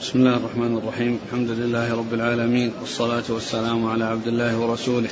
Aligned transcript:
بسم 0.00 0.18
الله 0.18 0.36
الرحمن 0.36 0.76
الرحيم. 0.76 1.18
الحمد 1.26 1.50
لله 1.50 1.94
رب 1.94 2.14
العالمين 2.14 2.72
والصلاة 2.80 3.22
والسلام 3.28 3.86
على 3.86 4.04
عبد 4.04 4.26
الله 4.26 4.58
ورسوله 4.58 5.08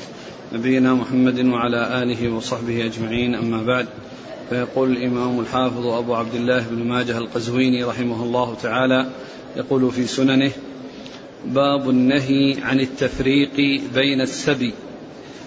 نبينا 0.53 0.95
محمد 0.95 1.45
وعلى 1.45 2.03
آله 2.03 2.32
وصحبه 2.32 2.84
أجمعين. 2.84 3.35
أما 3.35 3.62
بعد 3.62 3.87
فيقول 4.51 4.93
الإمام 4.93 5.40
الحافظ 5.40 5.87
أبو 5.87 6.14
عبد 6.14 6.35
الله 6.35 6.66
بن 6.71 6.85
ماجه 6.85 7.19
القزويني 7.19 7.85
رحمه 7.85 8.22
الله 8.22 8.54
تعالى 8.62 9.10
يقول 9.56 9.90
في 9.92 10.06
سننه 10.06 10.53
باب 11.44 11.90
النهي 11.90 12.56
عن 12.62 12.80
التفريق 12.80 13.82
بين 13.94 14.20
السبي. 14.20 14.72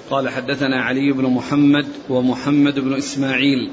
قال 0.10 0.30
حدثنا 0.30 0.82
علي 0.82 1.12
بن 1.12 1.24
محمد 1.24 1.88
ومحمد 2.10 2.80
بن 2.80 2.94
إسماعيل. 2.94 3.70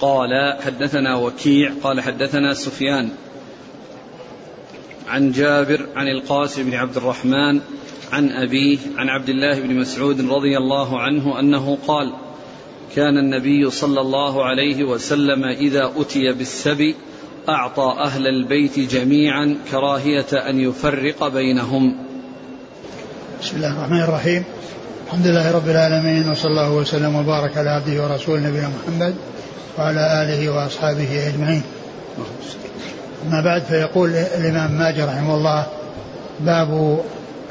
قال 0.00 0.58
حدثنا 0.62 1.16
وكيع. 1.16 1.72
قال 1.82 2.00
حدثنا 2.00 2.54
سفيان. 2.54 3.10
عن 5.10 5.32
جابر 5.32 5.86
عن 5.96 6.08
القاسم 6.08 6.62
بن 6.62 6.74
عبد 6.74 6.96
الرحمن 6.96 7.60
عن 8.12 8.30
أبيه 8.30 8.78
عن 8.96 9.08
عبد 9.08 9.28
الله 9.28 9.60
بن 9.60 9.74
مسعود 9.74 10.20
رضي 10.20 10.58
الله 10.58 11.00
عنه 11.00 11.40
أنه 11.40 11.78
قال 11.86 12.12
كان 12.96 13.18
النبي 13.18 13.70
صلى 13.70 14.00
الله 14.00 14.44
عليه 14.44 14.84
وسلم 14.84 15.44
إذا 15.44 15.92
أتي 15.96 16.32
بالسبي 16.32 16.94
أعطى 17.48 17.94
أهل 17.98 18.26
البيت 18.26 18.78
جميعا 18.78 19.56
كراهية 19.70 20.32
أن 20.32 20.60
يفرق 20.60 21.28
بينهم. 21.28 21.96
بسم 23.42 23.56
الله 23.56 23.78
الرحمن 23.78 24.02
الرحيم. 24.02 24.44
الحمد 25.06 25.26
لله 25.26 25.52
رب 25.52 25.68
العالمين 25.68 26.30
وصلى 26.30 26.50
الله 26.50 26.72
وسلم 26.74 27.14
وبارك 27.14 27.56
على 27.56 27.70
عبده 27.70 28.02
ورسوله 28.02 28.48
نبينا 28.48 28.68
محمد 28.68 29.14
وعلى 29.78 30.22
آله 30.22 30.50
وأصحابه 30.50 31.28
أجمعين. 31.28 31.62
أما 33.26 33.40
بعد 33.40 33.62
فيقول 33.62 34.10
الإمام 34.10 34.78
ابن 34.78 34.87
ماجه 34.87 35.00
رحمه 35.00 35.34
الله 35.34 35.66
باب 36.40 37.00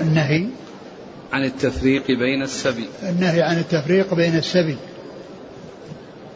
النهي 0.02 0.46
عن 1.34 1.44
التفريق 1.44 2.08
بين 2.08 2.42
السبي. 2.42 2.88
النهي 3.04 3.42
عن 3.42 3.58
التفريق 3.58 4.14
بين 4.14 4.38
السبي. 4.38 4.78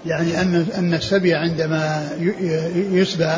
يعني 0.05 0.41
أن 0.41 0.65
أن 0.77 0.93
السبي 0.93 1.33
عندما 1.33 2.09
يسبى 2.75 3.31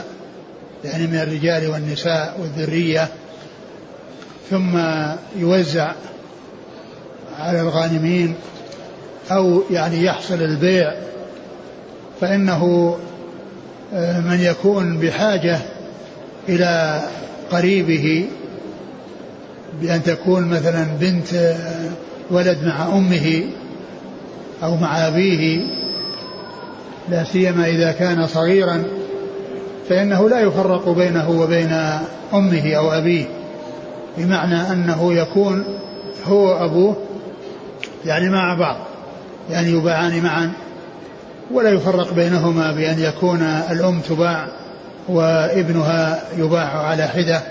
يعني 0.86 1.08
من 1.08 1.16
الرجال 1.16 1.68
والنساء 1.68 2.38
والذرية 2.42 3.08
ثم 4.50 4.80
يوزع 5.38 5.92
على 7.40 7.62
الغانمين 7.62 8.36
أو 9.32 9.64
يعني 9.72 10.04
يحصل 10.04 10.42
البيع 10.42 10.94
فإنه 12.22 12.96
آه، 13.94 14.20
من 14.20 14.40
يكون 14.40 15.00
بحاجة 15.00 15.60
إلى 16.50 17.02
قريبه 17.52 18.28
بأن 19.82 20.04
تكون 20.04 20.48
مثلا 20.48 20.84
بنت 21.00 21.56
ولد 22.32 22.58
مع 22.64 22.88
أمه 22.88 23.44
أو 24.64 24.76
مع 24.76 25.08
أبيه 25.08 25.68
لا 27.10 27.24
سيما 27.24 27.68
إذا 27.68 27.92
كان 27.92 28.28
صغيرا 28.28 28.84
فإنه 29.90 30.30
لا 30.30 30.40
يفرق 30.40 30.90
بينه 30.90 31.30
وبين 31.30 31.74
أمه 32.34 32.74
أو 32.74 32.92
أبيه 32.92 33.26
بمعنى 34.18 34.72
أنه 34.72 35.14
يكون 35.14 35.64
هو 36.26 36.48
وأبوه 36.48 36.96
يعني 38.06 38.30
مع 38.30 38.56
بعض 38.60 38.78
يعني 39.50 39.70
يباعان 39.72 40.24
معا 40.24 40.52
ولا 41.52 41.70
يفرق 41.70 42.14
بينهما 42.14 42.72
بأن 42.72 43.00
يكون 43.00 43.42
الأم 43.72 44.00
تباع 44.00 44.48
وابنها 45.08 46.24
يباع 46.38 46.88
على 46.88 47.08
حدة 47.08 47.42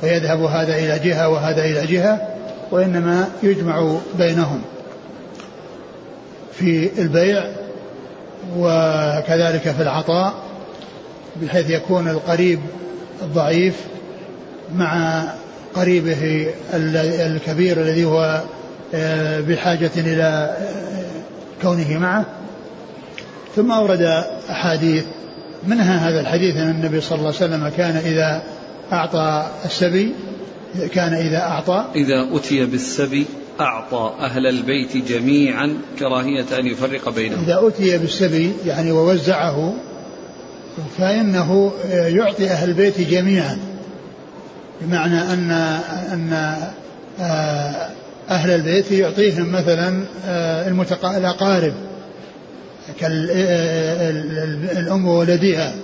فيذهب 0.00 0.42
هذا 0.42 0.76
إلى 0.76 0.98
جهة 0.98 1.28
وهذا 1.28 1.64
إلى 1.64 1.86
جهة 1.86 2.28
وإنما 2.70 3.28
يجمع 3.42 3.96
بينهم 4.18 4.62
في 6.52 6.90
البيع 6.98 7.44
وكذلك 8.56 9.70
في 9.70 9.82
العطاء 9.82 10.34
بحيث 11.42 11.70
يكون 11.70 12.08
القريب 12.08 12.60
الضعيف 13.22 13.74
مع 14.74 15.22
قريبه 15.74 16.46
الكبير 16.74 17.80
الذي 17.80 18.04
هو 18.04 18.42
آه، 18.94 19.40
بحاجة 19.40 19.90
إلى 19.96 20.56
آه، 20.58 21.62
كونه 21.62 21.98
معه. 21.98 22.24
ثم 23.56 23.72
أورد 23.72 24.24
أحاديث 24.50 25.04
منها 25.66 26.08
هذا 26.08 26.20
الحديث 26.20 26.56
أن 26.56 26.70
النبي 26.70 27.00
صلى 27.00 27.18
الله 27.18 27.26
عليه 27.26 27.36
وسلم 27.36 27.68
كان 27.68 27.96
إذا 27.96 28.42
أعطى 28.92 29.46
السبي 29.64 30.12
كان 30.92 31.14
إذا 31.14 31.38
أعطى. 31.38 31.84
إذا 31.94 32.28
أتي 32.32 32.64
بالسبي 32.64 33.26
أعطى 33.60 34.14
أهل 34.20 34.46
البيت 34.46 34.96
جميعا 34.96 35.78
كراهية 35.98 36.58
أن 36.58 36.66
يفرق 36.66 37.08
بينهم. 37.08 37.44
إذا 37.44 37.60
أتي 37.68 37.98
بالسبي 37.98 38.52
يعني 38.66 38.92
ووزعه 38.92 39.74
فإنه 40.98 41.72
يعطي 41.92 42.50
أهل 42.50 42.68
البيت 42.68 43.00
جميعا. 43.00 43.58
بمعنى 44.80 45.20
أن 45.20 45.50
أن 46.12 46.56
آه، 47.20 47.90
أهل 48.30 48.50
البيت 48.50 48.92
يعطيهم 48.92 49.52
مثلا 49.52 50.04
آه، 50.26 50.68
الأقارب. 51.04 51.72
كالأم 53.00 54.28
وولدها 55.08 55.74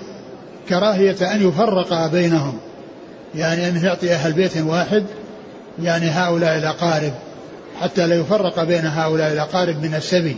كراهية 0.69 1.35
أن 1.35 1.49
يفرق 1.49 2.07
بينهم. 2.07 2.59
يعني 3.35 3.69
أن 3.69 3.85
يعطي 3.85 4.13
أهل 4.13 4.33
بيت 4.33 4.57
واحد 4.57 5.05
يعني 5.83 6.07
هؤلاء 6.07 6.59
الأقارب 6.59 7.13
حتى 7.81 8.07
لا 8.07 8.15
يفرق 8.15 8.65
بين 8.65 8.87
هؤلاء 8.87 9.33
الأقارب 9.33 9.83
من 9.83 9.95
السبي. 9.95 10.37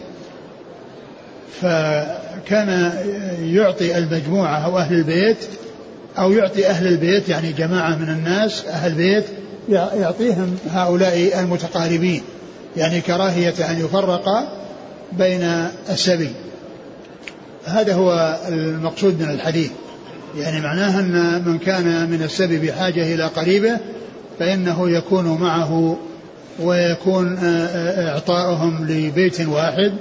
فكان 1.60 2.93
يعطي 3.43 3.98
المجموعة 3.98 4.65
أو 4.65 4.78
أهل 4.78 4.94
البيت 4.94 5.37
أو 6.19 6.33
يعطي 6.33 6.66
أهل 6.66 6.87
البيت 6.87 7.28
يعني 7.28 7.53
جماعة 7.53 7.97
من 7.97 8.09
الناس 8.09 8.66
أهل 8.66 8.93
بيت 8.93 9.25
يعطيهم 9.69 10.56
هؤلاء 10.71 11.41
المتقاربين. 11.41 12.22
يعني 12.77 13.00
كراهية 13.00 13.71
أن 13.71 13.81
يفرق 13.81 14.28
بين 15.12 15.69
السبي. 15.91 16.31
هذا 17.66 17.94
هو 17.94 18.38
المقصود 18.49 19.22
من 19.22 19.31
الحديث. 19.31 19.71
يعني 20.38 20.60
معناه 20.60 21.00
أن 21.00 21.43
من 21.47 21.59
كان 21.59 22.10
من 22.10 22.22
السبي 22.22 22.59
بحاجة 22.59 23.15
إلى 23.15 23.27
قريبة 23.27 23.78
فإنه 24.38 24.91
يكون 24.91 25.41
معه 25.41 25.97
ويكون 26.60 27.37
آه، 27.37 27.66
آه، 27.66 28.15
إعطاؤهم 28.15 28.87
لبيت 28.88 29.41
واحد 29.41 29.93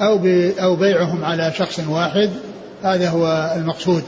أو 0.00 0.20
أو 0.60 0.76
بيعهم 0.76 1.24
على 1.24 1.52
شخص 1.58 1.80
واحد. 1.88 2.30
هذا 2.82 3.08
هو 3.08 3.54
المقصود. 3.56 4.02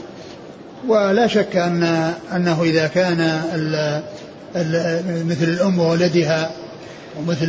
ولا 0.87 1.27
شك 1.27 1.55
أن 1.55 2.13
أنه 2.35 2.63
إذا 2.63 2.87
كان 2.87 3.19
ال 3.55 4.01
ال 4.55 5.27
مثل 5.27 5.43
الأم 5.43 5.79
وولدها 5.79 6.51
ومثل 7.19 7.47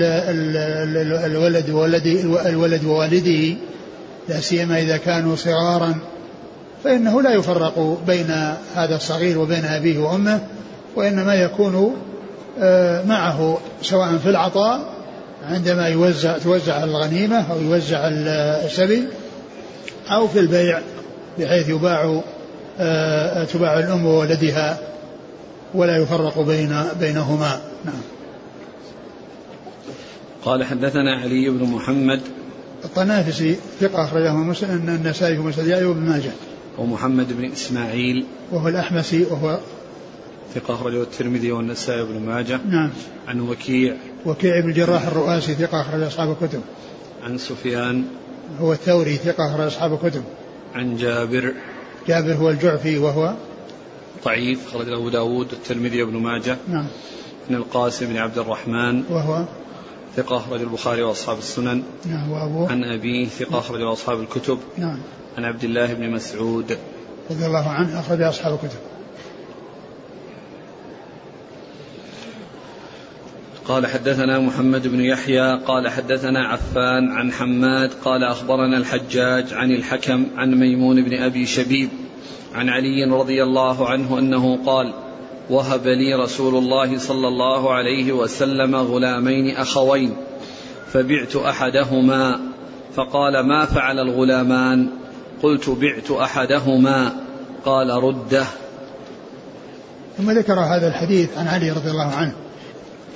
الولد 1.24 1.70
وولد 1.70 2.06
الولد 2.46 2.84
ووالده 2.84 3.56
لا 4.28 4.40
سيما 4.40 4.78
إذا 4.78 4.96
كانوا 4.96 5.36
صغارا 5.36 5.94
فإنه 6.84 7.22
لا 7.22 7.34
يفرق 7.34 7.98
بين 8.06 8.30
هذا 8.74 8.96
الصغير 8.96 9.38
وبين 9.38 9.64
أبيه 9.64 9.98
وأمه 9.98 10.40
وإنما 10.96 11.34
يكون 11.34 11.96
آه، 12.58 13.02
معه 13.02 13.58
سواء 13.82 14.16
في 14.16 14.30
العطاء 14.30 14.94
عندما 15.48 15.88
يوزع 15.88 16.38
توزع 16.38 16.84
الغنيمة 16.84 17.52
أو 17.52 17.60
يوزع 17.60 18.08
السبي 18.08 19.04
أو 20.10 20.28
في 20.28 20.38
البيع 20.38 20.80
بحيث 21.38 21.68
يباع 21.68 22.22
آه، 22.80 23.44
تباع 23.44 23.78
الأم 23.78 24.06
وولدها 24.06 24.78
ولا 25.74 25.96
يفرق 25.96 26.40
بين 26.40 26.82
بينهما. 27.00 27.60
نعم. 27.84 28.00
قال 30.44 30.64
حدثنا 30.64 31.20
علي 31.20 31.50
بن 31.50 31.64
محمد 31.64 32.20
الطنافسي 32.84 33.56
ثقة 33.80 34.04
أخرجه 34.04 34.34
مسلم 34.34 34.88
النسائي 34.88 35.38
ومسلم 35.38 35.88
وابن 35.88 36.00
ماجه. 36.00 36.30
ومحمد 36.78 37.32
بن 37.32 37.52
إسماعيل. 37.52 38.26
وهو 38.52 38.68
الأحمسي 38.68 39.24
وهو 39.24 39.58
ثقة 40.54 40.74
أخرجه 40.74 41.02
الترمذي 41.02 41.52
والنسائي 41.52 42.00
وابن 42.00 42.20
ماجه. 42.26 42.60
نعم. 42.68 42.90
عن 43.28 43.40
وكيع. 43.40 43.96
وكيع 44.26 44.60
بن 44.60 44.68
الجراح 44.68 45.06
الرؤاسي 45.06 45.54
ثقة 45.54 45.80
أخرج 45.80 46.02
أصحاب 46.02 46.36
الكتب. 46.42 46.60
عن 47.24 47.38
سفيان. 47.38 48.04
هو 48.60 48.72
الثوري 48.72 49.16
ثقة 49.16 49.50
أخرج 49.50 49.66
أصحاب 49.66 49.92
الكتب. 49.92 50.22
عن 50.74 50.96
جابر. 50.96 51.54
جابر 52.08 52.32
هو 52.32 52.50
الجعفي 52.50 52.98
وهو 52.98 53.34
ضعيف 54.24 54.72
خرج 54.72 54.88
له 54.88 54.98
أبو 54.98 55.08
داود 55.08 55.52
والترمذي 55.52 56.02
وابن 56.02 56.16
ماجه. 56.16 56.56
نعم. 56.68 56.86
عن 57.50 57.54
القاسم 57.54 58.06
بن 58.06 58.16
عبد 58.16 58.38
الرحمن. 58.38 59.04
وهو 59.10 59.44
ثقة 60.16 60.36
أخرج 60.36 60.60
البخاري 60.60 61.02
وأصحاب 61.02 61.38
السنن. 61.38 61.82
نعم 62.06 62.30
وأبوه. 62.30 62.70
عن 62.70 62.84
أبيه 62.84 63.26
ثقة 63.26 63.58
أخرج 63.58 63.82
أصحاب 63.82 64.20
الكتب. 64.20 64.58
نعم. 64.78 64.98
عن 65.38 65.44
عبد 65.44 65.64
الله 65.64 65.94
بن 65.94 66.10
مسعود. 66.10 66.78
رضي 67.30 67.46
الله 67.46 67.68
عنه 67.68 68.00
أخرج 68.00 68.20
أصحاب 68.20 68.54
الكتب. 68.54 68.78
قال 73.64 73.86
حدثنا 73.86 74.38
محمد 74.38 74.88
بن 74.88 75.00
يحيى 75.00 75.58
قال 75.66 75.88
حدثنا 75.88 76.46
عفان 76.46 77.12
عن 77.12 77.32
حماد 77.32 77.92
قال 77.92 78.24
أخبرنا 78.24 78.76
الحجاج 78.76 79.54
عن 79.54 79.70
الحكم 79.70 80.26
عن 80.36 80.54
ميمون 80.54 81.04
بن 81.04 81.22
أبي 81.22 81.46
شبيب 81.46 81.88
عن 82.54 82.68
علي 82.68 83.04
رضي 83.04 83.42
الله 83.42 83.88
عنه 83.88 84.18
أنه 84.18 84.58
قال 84.66 84.94
وهب 85.50 85.86
لي 85.86 86.14
رسول 86.14 86.54
الله 86.54 86.98
صلى 86.98 87.28
الله 87.28 87.74
عليه 87.74 88.12
وسلم 88.12 88.76
غلامين 88.76 89.56
أخوين 89.56 90.16
فبعت 90.92 91.36
أحدهما. 91.36 92.40
فقال 92.94 93.40
ما 93.40 93.64
فعل 93.64 93.98
الغلامان؟ 93.98 94.88
قلت 95.42 95.70
بعت 95.70 96.10
أحدهما. 96.10 97.12
قال 97.64 97.90
رده. 97.90 98.44
ثم 100.18 100.30
ذكر 100.30 100.60
هذا 100.60 100.88
الحديث 100.88 101.38
عن 101.38 101.48
علي 101.48 101.70
رضي 101.70 101.90
الله 101.90 102.14
عنه 102.14 102.32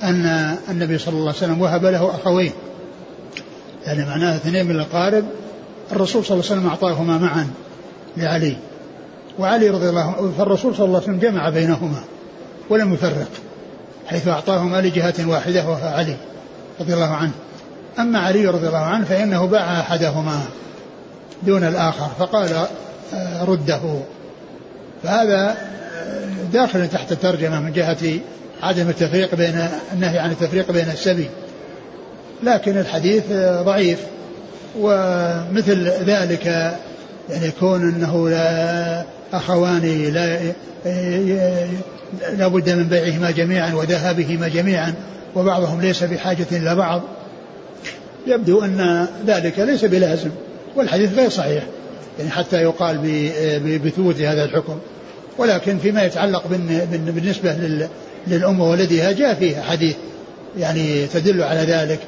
أن 0.03 0.55
النبي 0.69 0.97
صلى 0.97 1.13
الله 1.13 1.27
عليه 1.27 1.37
وسلم 1.37 1.61
وهب 1.61 1.85
له 1.85 2.15
أخوين. 2.15 2.51
يعني 3.85 4.05
معناه 4.05 4.35
اثنين 4.35 4.65
من 4.65 4.71
الأقارب 4.71 5.25
الرسول 5.91 6.25
صلى 6.25 6.33
الله 6.35 6.45
عليه 6.49 6.59
وسلم 6.59 6.69
أعطاهما 6.69 7.17
معا 7.17 7.47
لعلي. 8.17 8.57
وعلي 9.39 9.69
رضي 9.69 9.89
الله 9.89 10.01
عنه 10.01 10.33
فالرسول 10.37 10.75
صلى 10.75 10.85
الله 10.85 11.01
عليه 11.01 11.07
وسلم 11.07 11.19
جمع 11.19 11.49
بينهما. 11.49 12.03
ولم 12.69 12.93
يفرق 12.93 13.29
حيث 14.07 14.27
أعطاهما 14.27 14.81
لجهة 14.81 15.13
واحدة 15.25 15.67
وهو 15.67 15.87
علي 15.87 16.15
رضي 16.79 16.93
الله 16.93 17.13
عنه. 17.13 17.31
أما 17.99 18.19
علي 18.19 18.45
رضي 18.45 18.67
الله 18.67 18.85
عنه 18.85 19.05
فإنه 19.05 19.45
باع 19.45 19.79
أحدهما 19.79 20.41
دون 21.43 21.63
الآخر 21.63 22.07
فقال 22.19 22.67
آه، 23.13 23.43
رده. 23.43 23.81
فهذا 25.03 25.49
آه، 25.49 26.27
داخل 26.53 26.89
تحت 26.89 27.11
الترجمة 27.11 27.59
من 27.59 27.73
جهة 27.73 28.19
عدم 28.63 28.89
التفريق 28.89 29.35
بين 29.35 29.67
النهي 29.93 30.19
عن 30.19 30.31
التفريق 30.31 30.71
بين 30.71 30.89
السبي. 30.89 31.29
لكن 32.43 32.77
الحديث 32.77 33.23
آه، 33.31 33.61
ضعيف. 33.61 33.99
ومثل 34.79 35.87
ذلك 35.87 36.45
يعني 37.29 37.47
يكون 37.47 37.81
أنه 37.81 38.29
لا 38.29 39.03
اخوان 39.33 40.11
لا 40.13 40.39
لا 42.37 42.47
بد 42.47 42.69
من 42.69 42.83
بيعهما 42.83 43.31
جميعا 43.31 43.73
وذهابهما 43.73 44.47
جميعا 44.47 44.93
وبعضهم 45.35 45.81
ليس 45.81 46.03
بحاجة 46.03 46.47
إلى 46.51 46.75
بعض. 46.75 47.01
يبدو 48.27 48.63
أن 48.63 49.07
ذلك 49.27 49.59
ليس 49.59 49.85
بلازم 49.85 50.29
والحديث 50.75 51.13
غير 51.13 51.29
صحيح 51.29 51.63
يعني 52.19 52.31
حتى 52.31 52.61
يقال 52.61 52.97
بثبوت 53.85 54.21
هذا 54.21 54.43
الحكم. 54.43 54.77
ولكن 55.37 55.77
فيما 55.77 56.03
يتعلق 56.03 56.47
بالنسبة 56.91 57.79
للأم 58.27 58.59
وولدها 58.59 59.11
جاء 59.11 59.33
فيه 59.33 59.61
حديث 59.61 59.95
يعني 60.57 61.07
تدل 61.07 61.43
على 61.43 61.59
ذلك. 61.59 61.99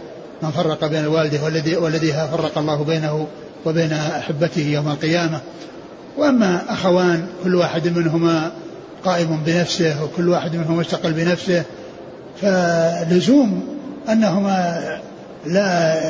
من 0.44 0.52
فرق 0.52 0.86
بين 0.86 1.00
الوالده 1.00 1.44
ولدها 1.80 2.28
فرق 2.28 2.58
الله 2.58 2.84
بينه 2.84 3.28
وبين 3.66 3.94
أحبته 3.94 4.62
يوم 4.62 4.88
القيامة 4.88 5.42
وأما 6.18 6.74
أخوان 6.74 7.28
كل 7.44 7.56
واحد 7.56 7.88
منهما 7.88 8.52
قائم 9.06 9.44
بنفسه 9.46 10.04
وكل 10.04 10.30
واحد 10.30 10.56
منهم 10.56 10.78
مستقل 10.78 11.14
بنفسه 11.14 11.64
فلزوم 12.42 13.78
أنهما 14.10 14.82
لا 15.46 16.02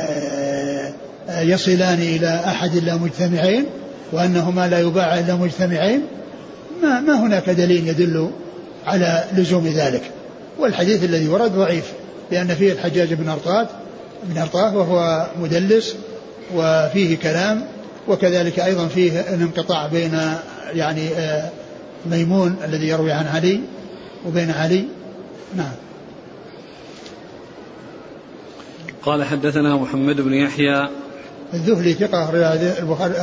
يصلان 1.28 1.98
إلى 1.98 2.40
أحد 2.46 2.76
إلا 2.76 2.96
مجتمعين 2.96 3.66
وأنهما 4.12 4.68
لا 4.68 4.80
يباع 4.80 5.18
إلا 5.18 5.34
مجتمعين 5.34 6.02
ما, 6.82 7.00
ما 7.00 7.20
هناك 7.20 7.50
دليل 7.50 7.88
يدل 7.88 8.30
على 8.86 9.24
لزوم 9.36 9.66
ذلك. 9.66 10.02
والحديث 10.58 11.04
الذي 11.04 11.28
ورد 11.28 11.52
ضعيف 11.52 11.84
لأن 12.30 12.54
فيه 12.54 12.72
الحجاج 12.72 13.14
بن 13.14 13.28
أرطاد 13.28 13.66
بن 14.24 14.40
أرطاة 14.40 14.76
وهو 14.76 15.26
مدلس 15.42 15.94
وفيه 16.54 17.16
كلام 17.16 17.64
وكذلك 18.08 18.60
أيضا 18.60 18.86
فيه 18.86 19.20
الانقطاع 19.20 19.86
بين 19.86 20.18
يعني 20.72 21.08
آه، 21.08 21.50
ميمون 22.06 22.56
الذي 22.64 22.88
يروي 22.88 23.12
عن 23.12 23.26
علي 23.26 23.60
وبين 24.26 24.50
علي 24.50 24.84
نعم 25.56 25.72
قال 29.02 29.24
حدثنا 29.24 29.76
محمد 29.76 30.20
بن 30.20 30.34
يحيى 30.34 30.88
الذهلي 31.54 31.92
ثقة 31.92 32.30
البخاري 32.80 33.14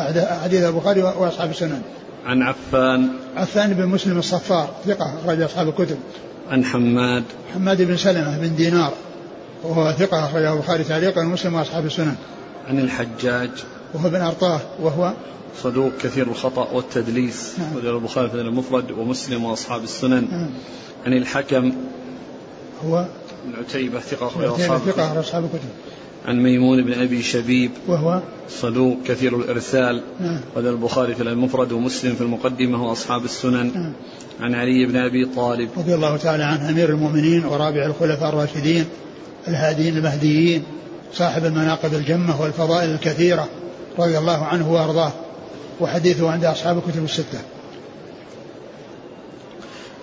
حديث 0.43 0.63
البخاري 0.63 1.01
وأصحاب 1.01 1.49
السنن. 1.49 1.81
عن 2.25 2.41
عفان 2.41 3.09
عفان 3.37 3.73
بن 3.73 3.85
مسلم 3.85 4.17
الصفار 4.17 4.69
ثقة 4.85 5.19
أخرج 5.19 5.41
أصحاب 5.41 5.67
الكتب. 5.67 5.97
عن 6.51 6.65
حماد 6.65 7.23
حماد 7.53 7.81
بن 7.81 7.97
سلمة 7.97 8.37
بن 8.37 8.55
دينار 8.55 8.93
وهو 9.63 9.91
ثقة 9.91 10.25
أخرجه 10.25 10.53
البخاري 10.53 10.83
تعليقا 10.83 11.21
ومسلم 11.21 11.53
وأصحاب 11.53 11.85
السنن. 11.85 12.15
عن 12.67 12.79
الحجاج 12.79 13.49
وهو 13.93 14.09
بن 14.09 14.21
أرطاه 14.21 14.61
وهو 14.79 15.13
صدوق 15.63 15.91
كثير 16.01 16.27
الخطأ 16.27 16.71
والتدليس 16.71 17.59
نعم. 17.59 17.75
وجل 17.75 17.95
البخاري 17.95 18.29
في 18.29 18.35
المفرد 18.35 18.91
ومسلم 18.91 19.43
وأصحاب 19.43 19.83
السنن 19.83 20.27
نعم. 20.31 20.49
عن 21.05 21.13
الحكم 21.13 21.73
هو 22.85 23.05
بن 23.45 23.59
عتيبة 23.59 23.99
ثقة 23.99 24.27
أصحاب 24.27 24.79
ثقة 24.79 25.19
أصحاب 25.19 25.43
الكتب 25.43 25.69
عن 26.25 26.43
ميمون 26.43 26.85
بن 26.85 26.93
أبي 26.93 27.21
شبيب 27.21 27.71
وهو 27.87 28.21
صدوق 28.49 28.97
كثير 29.05 29.35
الإرسال 29.35 30.01
نعم. 30.19 30.39
وذا 30.55 30.69
البخاري 30.69 31.15
في 31.15 31.23
المفرد 31.23 31.71
ومسلم 31.71 32.15
في 32.15 32.21
المقدمة 32.21 32.83
وأصحاب 32.89 33.25
السنن 33.25 33.71
نعم. 33.73 33.93
عن 34.41 34.55
علي 34.55 34.85
بن 34.85 34.95
أبي 34.95 35.25
طالب 35.25 35.69
رضي 35.77 35.95
الله 35.95 36.17
تعالى 36.17 36.43
عنه 36.43 36.69
أمير 36.69 36.89
المؤمنين 36.89 37.45
ورابع 37.45 37.85
الخلفاء 37.85 38.29
الراشدين 38.29 38.85
الهاديين 39.47 39.97
المهديين 39.97 40.63
صاحب 41.13 41.45
المناقب 41.45 41.93
الجمة 41.93 42.41
والفضائل 42.41 42.89
الكثيرة 42.89 43.47
رضي 43.99 44.17
الله 44.17 44.45
عنه 44.45 44.73
وأرضاه 44.73 45.11
وحديثه 45.81 46.31
عند 46.31 46.45
أصحاب 46.45 46.77
الكتب 46.77 47.03
الستة. 47.03 47.39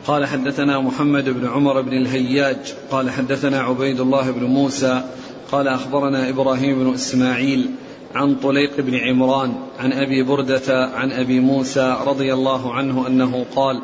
قال 0.07 0.27
حدثنا 0.27 0.81
محمد 0.81 1.29
بن 1.29 1.49
عمر 1.49 1.81
بن 1.81 1.93
الهياج 1.93 2.75
قال 2.91 3.11
حدثنا 3.11 3.61
عبيد 3.61 4.01
الله 4.01 4.31
بن 4.31 4.45
موسى 4.45 5.03
قال 5.53 5.69
أخبرنا 5.69 6.29
إبراهيم 6.29 6.85
بن 6.85 6.95
إسماعيل 6.95 7.71
عن 8.15 8.35
طليق 8.35 8.81
بن 8.81 8.95
عمران 8.95 9.53
عن 9.79 9.93
أبي 9.93 10.23
بردة 10.23 10.87
عن 10.95 11.13
أبي 11.13 11.41
موسى 11.41 11.97
رضي 12.07 12.35
الله 12.35 12.75
عنه 12.75 13.07
أنه 13.07 13.47
قال 13.57 13.83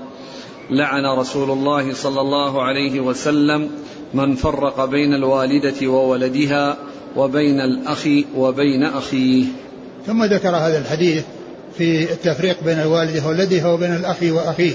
لعن 0.70 1.18
رسول 1.18 1.50
الله 1.50 1.94
صلى 1.94 2.20
الله 2.20 2.62
عليه 2.62 3.00
وسلم 3.00 3.70
من 4.14 4.34
فرق 4.34 4.84
بين 4.84 5.14
الوالدة 5.14 5.86
وولدها 5.86 6.76
وبين 7.16 7.60
الأخ 7.60 8.08
وبين 8.36 8.82
أخيه. 8.82 9.44
ثم 10.06 10.24
ذكر 10.24 10.56
هذا 10.56 10.78
الحديث 10.78 11.22
في 11.78 12.12
التفريق 12.12 12.56
بين 12.64 12.80
الوالدة 12.80 13.26
وولدها 13.26 13.66
وبين 13.66 13.96
الأخ 13.96 14.16
وأخيه. 14.22 14.74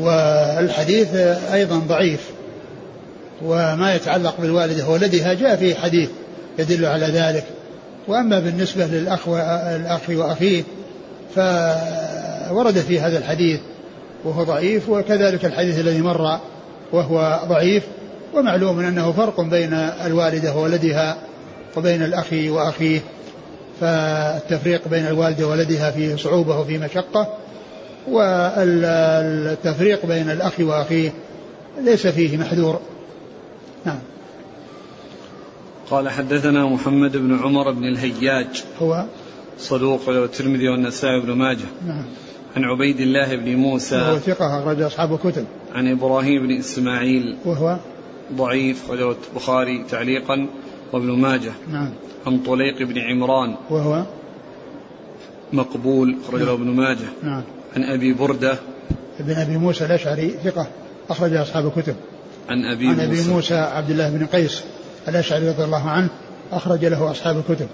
والحديث 0.00 1.14
أيضا 1.52 1.78
ضعيف. 1.78 2.20
وما 3.42 3.94
يتعلق 3.94 4.34
بالوالدة 4.40 4.88
وولدها 4.88 5.34
جاء 5.34 5.56
فيه 5.56 5.74
حديث 5.74 6.08
يدل 6.58 6.86
على 6.86 7.06
ذلك. 7.06 7.44
وأما 8.08 8.40
بالنسبة 8.40 8.86
للأخ 8.86 9.28
والأخ 9.28 10.00
وأخيه 10.10 10.64
فورد 11.34 12.78
في 12.78 13.00
هذا 13.00 13.18
الحديث. 13.18 13.60
وهو 14.24 14.44
ضعيف 14.44 14.88
وكذلك 14.88 15.44
الحديث 15.44 15.78
الذي 15.78 16.00
مر 16.00 16.38
وهو 16.92 17.40
ضعيف. 17.48 17.82
ومعلوم 18.34 18.80
أنه 18.80 19.12
فرق 19.12 19.40
بين 19.40 19.72
الوالدة 20.06 20.54
وولدها 20.54 21.16
وبين 21.76 22.02
الأخ 22.02 22.26
وأخيه. 22.32 23.00
فالتفريق 23.84 24.88
بين 24.88 25.06
الوالدة 25.06 25.46
وولدها 25.46 25.90
فيه 25.90 26.16
صعوبة 26.16 26.60
وفيه 26.60 26.78
مشقة 26.78 27.36
والتفريق 28.08 30.06
بين 30.06 30.30
الأخ 30.30 30.60
وأخيه 30.60 31.12
ليس 31.80 32.06
فيه 32.06 32.36
محذور. 32.36 32.80
نعم. 33.84 33.98
قال 35.90 36.08
حدثنا 36.08 36.66
محمد 36.66 37.16
بن 37.16 37.38
عمر 37.38 37.70
بن 37.70 37.84
الهياج 37.84 38.64
هو 38.82 39.04
صدوق 39.58 40.08
الترمذي 40.08 40.68
والنسائي 40.68 41.20
بن 41.20 41.32
ماجه. 41.32 41.66
نعم. 41.86 42.04
عن 42.56 42.64
عبيد 42.64 43.00
الله 43.00 43.36
بن 43.36 43.56
موسى 43.56 43.96
وهو 43.96 44.18
ثقة 44.18 44.62
أخرج 44.62 44.82
أصحاب 44.82 45.14
الكتب. 45.14 45.44
عن 45.74 45.90
إبراهيم 45.90 46.46
بن 46.46 46.58
إسماعيل 46.58 47.36
وهو 47.44 47.76
ضعيف 48.32 48.84
أخرجه 48.84 49.14
البخاري 49.30 49.84
تعليقا. 49.90 50.46
وابن 50.94 51.10
ماجه 51.10 51.52
نعم. 51.72 51.90
عن 52.26 52.38
طليق 52.38 52.82
بن 52.82 52.98
عمران. 52.98 53.54
وهو؟ 53.70 54.04
مقبول 55.52 56.16
أخرجه 56.24 56.52
ابن 56.52 56.66
ماجه. 56.66 57.08
نعم. 57.22 57.42
عن 57.76 57.84
أبي 57.84 58.12
بردة. 58.12 58.58
ابن 59.20 59.32
أبي 59.32 59.56
موسى 59.56 59.84
الأشعري 59.84 60.34
ثقة 60.44 60.66
أخرج 61.10 61.34
أصحاب 61.34 61.66
الكتب. 61.66 61.96
عن 62.48 62.64
أبي 62.64 62.88
عن 62.88 62.94
موسى 62.94 63.04
أبي 63.04 63.28
موسى. 63.28 63.54
عبد 63.54 63.90
الله 63.90 64.10
بن 64.10 64.26
قيس 64.26 64.64
الأشعري 65.08 65.48
رضي 65.48 65.64
الله 65.64 65.90
عنه 65.90 66.08
أخرج 66.52 66.84
له 66.84 67.10
أصحاب 67.10 67.36
الكتب. 67.36 67.68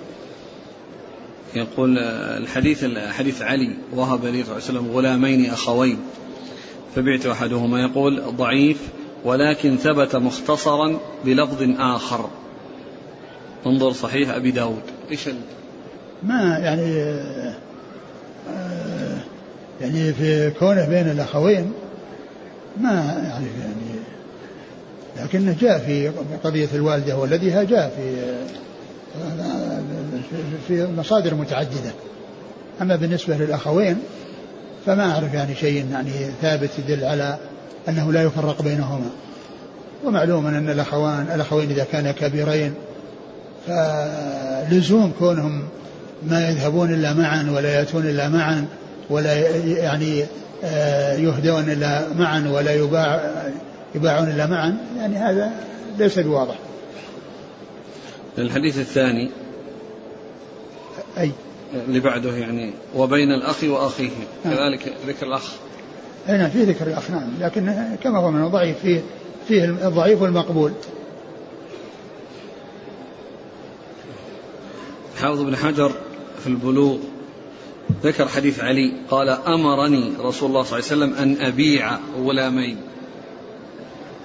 يقول 1.54 1.98
الحديث 1.98 2.84
حديث 2.98 3.42
علي 3.42 3.76
وهب 3.94 4.24
لي 4.24 4.44
صلى 4.44 4.56
الله 4.56 4.68
عليه 4.68 4.78
وسلم 4.78 4.90
غلامين 4.90 5.50
أخوين. 5.50 5.98
فبعت 6.94 7.26
أحدهما 7.26 7.80
يقول 7.80 8.22
ضعيف 8.22 8.88
ولكن 9.24 9.76
ثبت 9.76 10.16
مختصرا 10.16 10.98
بلفظ 11.24 11.62
آخر. 11.78 12.30
انظر 13.66 13.92
صحيح 13.92 14.30
أبي 14.30 14.50
داود. 14.50 14.82
إيش 15.10 15.28
ما 16.22 16.58
يعني 16.58 17.16
يعني 19.80 20.12
في 20.12 20.50
كونه 20.50 20.88
بين 20.88 21.10
الأخوين 21.10 21.72
ما 22.80 22.92
يعني 22.92 23.46
يعني 23.60 24.00
لكنه 25.16 25.56
جاء 25.60 25.78
في 25.78 26.08
قضية 26.44 26.68
الوالدة 26.74 27.16
والذي 27.16 27.50
جاء 27.50 27.92
في 27.96 28.36
في 30.68 30.86
مصادر 30.98 31.34
متعددة. 31.34 31.92
أما 32.80 32.96
بالنسبة 32.96 33.36
للأخوين 33.36 33.96
فما 34.86 35.10
أعرف 35.10 35.34
يعني 35.34 35.54
شيء 35.54 35.86
يعني 35.92 36.10
ثابت 36.42 36.70
يدل 36.78 37.04
على 37.04 37.38
أنه 37.88 38.12
لا 38.12 38.22
يفرق 38.22 38.62
بينهما. 38.62 39.10
ومعلوم 40.04 40.46
أن 40.46 40.70
الأخوان 40.70 41.26
الأخوين 41.34 41.70
إذا 41.70 41.84
كانا 41.84 42.12
كبيرين 42.12 42.74
فلزوم 43.66 45.12
كونهم 45.18 45.62
ما 46.22 46.48
يذهبون 46.48 46.94
إلا 46.94 47.14
معا 47.14 47.50
ولا 47.56 47.78
يأتون 47.78 48.06
إلا 48.06 48.28
معا 48.28 48.66
ولا 49.10 49.34
يعني 49.66 50.24
آه، 50.64 51.16
يهدون 51.16 51.70
إلا 51.70 52.14
معا 52.18 52.48
ولا 52.52 52.74
يباع 52.74 53.32
يباعون 53.94 54.28
إلا 54.28 54.46
معا 54.46 54.76
يعني 54.98 55.16
هذا 55.16 55.52
ليس 55.98 56.18
بواضح. 56.18 56.54
الحديث 58.38 58.78
الثاني 58.78 59.30
أي؟ 61.18 61.30
اللي 61.88 62.00
بعده 62.00 62.36
يعني 62.36 62.72
وبين 62.96 63.32
الأخ 63.32 63.64
وأخيه 63.64 64.10
نعم. 64.44 64.54
كذلك 64.54 64.92
ذكر 65.06 65.26
الأخ. 65.26 65.52
أي 66.28 66.38
نعم 66.38 66.50
في 66.50 66.64
ذكر 66.64 66.86
الأخ 66.86 67.10
نعم 67.10 67.28
لكن 67.40 67.74
كما 68.02 68.18
هو 68.18 68.30
من 68.30 68.44
الضعيف 68.44 68.78
فيه 68.82 69.00
فيه 69.48 69.64
الضعيف 69.64 70.22
والمقبول. 70.22 70.72
حافظ 75.20 75.42
بن 75.42 75.56
حجر 75.56 75.92
في 76.40 76.46
البلوغ. 76.46 76.96
ذكر 78.04 78.28
حديث 78.28 78.60
علي 78.60 78.92
قال 79.10 79.28
أمرني 79.28 80.12
رسول 80.20 80.48
الله 80.48 80.62
صلى 80.62 80.78
الله 80.78 80.90
عليه 80.90 81.04
وسلم 81.04 81.14
أن 81.14 81.46
أبيع 81.46 81.98
غلامين. 82.18 82.76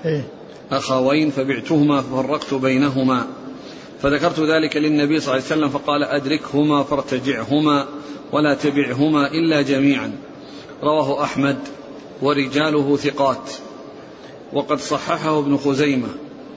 إيه؟ 0.06 0.28
أخوين 0.72 1.30
فبعتهما 1.30 2.02
ففرقت 2.02 2.54
بينهما. 2.54 3.28
فذكرت 4.02 4.40
ذلك 4.40 4.78
للنبي 4.78 5.20
صلى 5.20 5.34
الله 5.34 5.46
عليه 5.46 5.56
وسلم 5.56 5.70
فقال 5.70 6.04
أدركهما 6.04 6.84
فارتجعهما 6.84 7.86
ولا 8.32 8.54
تبعهما 8.54 9.28
إلا 9.28 9.62
جميعا. 9.62 10.12
رواه 10.84 11.24
أحمد 11.24 11.58
ورجاله 12.22 12.98
ثقات. 12.98 13.52
وقد 14.54 14.80
صححه 14.80 15.40
ابن 15.40 15.58
خزيمة 15.58 16.08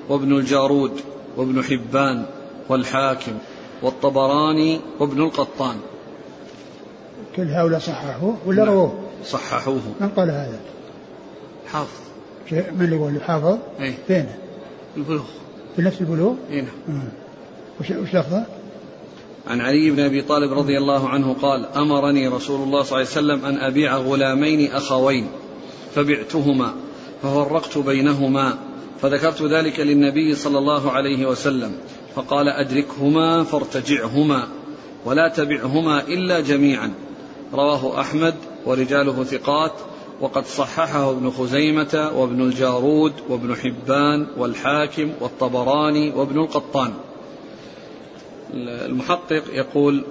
وابن 0.09 0.37
الجارود 0.37 1.00
وابن 1.37 1.64
حبان 1.64 2.25
والحاكم. 2.68 3.33
والطبراني 3.82 4.80
وابن 5.00 5.23
القطان 5.23 5.76
كل 7.37 7.49
هؤلاء 7.49 7.80
صححوه 7.80 8.37
ولا 8.47 8.64
نعم. 8.64 8.75
رووه؟ 8.75 8.99
صححوه 9.25 9.80
من 10.00 10.08
قال 10.08 10.30
هذا؟ 10.30 10.61
حافظ 11.66 12.00
من 12.52 12.85
اللي 12.85 12.97
يقول 12.97 13.23
حافظ؟ 13.23 13.58
إيه 13.80 13.94
فين؟ 14.06 14.26
البلوغ 14.97 15.25
في 15.76 15.82
نفس 15.82 16.00
البلوغ؟ 16.00 16.35
اي 16.50 16.61
نعم 16.61 17.02
وش 17.80 17.90
وش 17.90 18.14
لفظه؟ 18.14 18.44
عن 19.47 19.61
علي 19.61 19.90
بن 19.90 20.00
أبي 20.00 20.23
طالب 20.23 20.52
رضي 20.52 20.78
الله 20.78 21.08
عنه 21.08 21.37
قال: 21.42 21.66
أمرني 21.76 22.28
رسول 22.28 22.62
الله 22.62 22.82
صلى 22.82 23.00
الله 23.00 23.11
عليه 23.16 23.42
وسلم 23.42 23.44
أن 23.44 23.58
أبيع 23.58 23.97
غلامين 23.97 24.73
أخوين 24.73 25.28
فبعتهما 25.94 26.75
ففرقت 27.23 27.78
بينهما 27.78 28.58
فذكرت 29.02 29.42
ذلك 29.42 29.80
للنبي 29.80 30.35
صلى 30.35 30.58
الله 30.58 30.92
عليه 30.92 31.26
وسلم 31.26 31.73
فقال 32.18 32.48
أدركهما 32.48 33.44
فارتجعهما 33.44 34.48
ولا 35.04 35.28
تبعهما 35.28 36.00
إلا 36.00 36.40
جميعا. 36.40 36.94
رواه 37.54 38.00
أحمد 38.00 38.34
ورجاله 38.66 39.25
ثقات 39.25 39.72
وقد 40.20 40.46
صححه 40.46 41.10
ابن 41.10 41.30
خزيمة 41.30 42.12
وابن 42.16 42.42
الجارود 42.42 43.12
وابن 43.28 43.54
حبان 43.54 44.26
والحاكم 44.37 45.12
والطبراني 45.20 46.10
وابن 46.10 46.38
القطان. 46.38 46.94
المحقق 48.54 49.42
يقول 49.52 50.04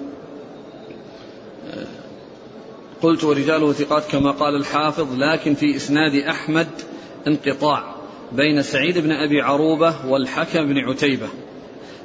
قلت 3.02 3.24
ورجاله 3.24 3.72
ثقات 3.72 4.04
كما 4.10 4.30
قال 4.30 4.56
الحافظ 4.56 5.06
لكن 5.18 5.54
في 5.54 5.76
إسناد 5.76 6.14
أحمد 6.14 6.68
انقطاع 7.26 7.94
بين 8.32 8.62
سعيد 8.62 8.98
بن 8.98 9.12
أبي 9.12 9.40
عروبة 9.40 10.06
والحكم 10.06 10.66
بن 10.66 10.78
عتيبة. 10.78 11.28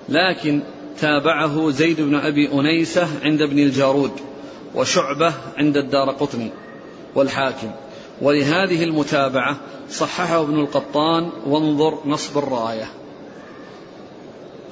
لكن 0.09 0.61
تابعه 0.99 1.69
زيد 1.69 2.01
بن 2.01 2.15
أبي 2.15 2.53
أنيسة 2.53 3.07
عند 3.23 3.41
ابن 3.41 3.59
الجارود 3.59 4.11
وشعبة 4.75 5.33
عند 5.57 5.77
الدار 5.77 6.09
قطني 6.09 6.51
والحاكم. 7.15 7.71
ولهذه 8.21 8.83
المتابعة 8.83 9.57
صححه 9.89 10.41
ابن 10.41 10.59
القطان 10.59 11.29
وانظر 11.45 11.99
نصب 12.05 12.37
الراية. 12.37 12.85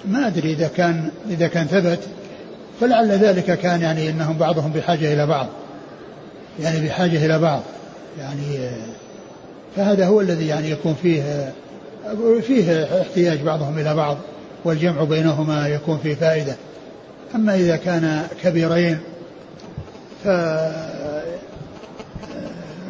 ما 0.06 0.28
أدري 0.28 0.54
إذا 0.54 0.68
كان 0.68 1.12
إذا 1.30 1.48
كان 1.48 1.68
ثبت 1.68 2.00
فلعل 2.82 3.12
ذلك 3.12 3.60
كان 3.60 3.82
يعني 3.82 4.10
أنهم 4.10 4.38
بعضهم 4.38 4.72
بحاجة 4.72 5.14
إلى 5.14 5.28
بعض. 5.28 5.48
يعني 6.60 6.88
بحاجة 6.88 7.26
إلى 7.26 7.40
بعض. 7.40 7.62
يعني 8.20 8.72
فهذا 9.76 10.08
هو 10.08 10.22
الذي 10.22 10.48
يعني 10.48 10.72
يكون 10.72 10.96
فيه 11.02 11.54
فيه 12.42 12.84
احتياج 13.02 13.42
بعضهم 13.42 13.80
إلى 13.80 13.96
بعض. 13.96 14.18
والجمع 14.66 15.04
بينهما 15.04 15.68
يكون 15.68 16.00
فيه 16.04 16.16
فائدة. 16.16 16.56
أما 17.36 17.56
إذا 17.56 17.76
كان 17.76 18.28
كبيرين 18.44 19.00
ف 20.24 20.28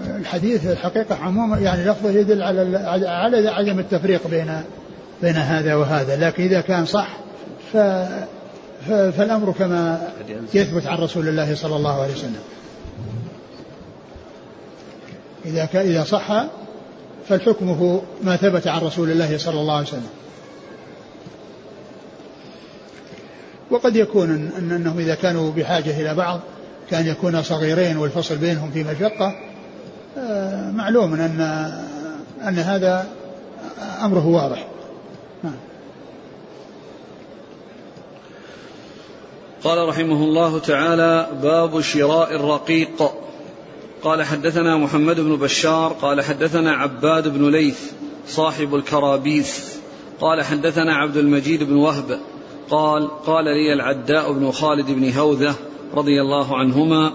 الحديث 0.08 0.68
الحقيقة 0.68 1.16
عموما 1.16 1.58
يعني 1.58 1.86
لفظه 1.86 2.10
يدل 2.10 2.44
على 2.44 2.78
على 3.08 3.50
عدم 3.50 3.80
التفريق 3.80 4.28
بين 4.28 4.62
بين 5.22 5.36
هذا 5.36 5.76
وهذا. 5.76 6.16
لكن 6.16 6.44
إذا 6.44 6.62
كان 6.62 6.86
صح 6.86 7.18
ف 7.74 7.78
فالأمر 8.88 9.52
كما 9.52 10.08
يثبت 10.54 10.88
عن 10.88 10.98
رسول 10.98 11.28
الله 11.28 11.56
صلى 11.56 11.76
الله 11.76 12.02
عليه 12.02 12.14
وسلم. 12.14 12.42
إذا 15.46 15.70
إذا 15.82 16.04
صح 16.04 16.46
فالحكم 17.30 18.02
ما 18.24 18.36
ثبت 18.36 18.68
عن 18.68 18.82
رسول 18.82 19.12
الله 19.12 19.38
صلى 19.38 19.60
الله 19.60 19.74
عليه 19.74 19.88
وسلم. 19.88 20.10
وقد 23.72 23.96
يكون 23.96 24.30
أن 24.30 24.72
أنهم 24.72 25.00
إذا 25.00 25.16
كانوا 25.16 25.52
بحاجة 25.52 26.02
إلى 26.02 26.16
بعض 26.16 26.40
كان 26.90 27.08
يكون 27.08 27.44
صغيرين 27.44 27.98
والفصل 27.98 28.36
بينهم 28.36 28.72
في 28.72 28.84
مشقة 28.84 29.36
آه، 30.18 30.72
معلوم 30.72 31.14
أن 31.14 31.42
أن 32.48 32.60
هذا 32.60 33.08
أمره 34.02 34.28
واضح. 34.28 34.68
قال 39.64 39.90
رحمه 39.90 40.24
الله 40.24 40.60
تعالى 40.60 41.28
باب 41.44 41.82
شراء 41.82 42.36
الرقيق. 42.36 43.12
قال 44.04 44.24
حدثنا 44.24 44.78
محمد 44.78 45.20
بن 45.20 45.36
بشار 45.36 45.94
قال 46.02 46.22
حدثنا 46.22 46.72
عباد 46.72 47.28
بن 47.28 47.52
ليث 47.52 47.80
صاحب 48.28 48.76
الكرابيس 48.76 49.76
قال 50.22 50.44
حدثنا 50.44 50.96
عبد 50.96 51.18
المجيد 51.18 51.64
بن 51.64 51.76
وهب 51.76 52.20
قال 52.70 53.10
قال 53.26 53.46
لي 53.46 53.74
العداء 53.74 54.32
بن 54.32 54.52
خالد 54.52 54.92
بن 54.92 55.12
هوذة 55.12 55.56
رضي 55.96 56.22
الله 56.22 56.58
عنهما 56.58 57.12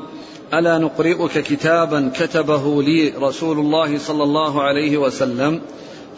ألا 0.55 0.79
نقرئك 0.79 1.39
كتابا 1.39 2.11
كتبه 2.15 2.83
لي 2.83 3.13
رسول 3.21 3.59
الله 3.59 3.99
صلى 3.99 4.23
الله 4.23 4.63
عليه 4.63 4.99
وسلم؟ 4.99 5.61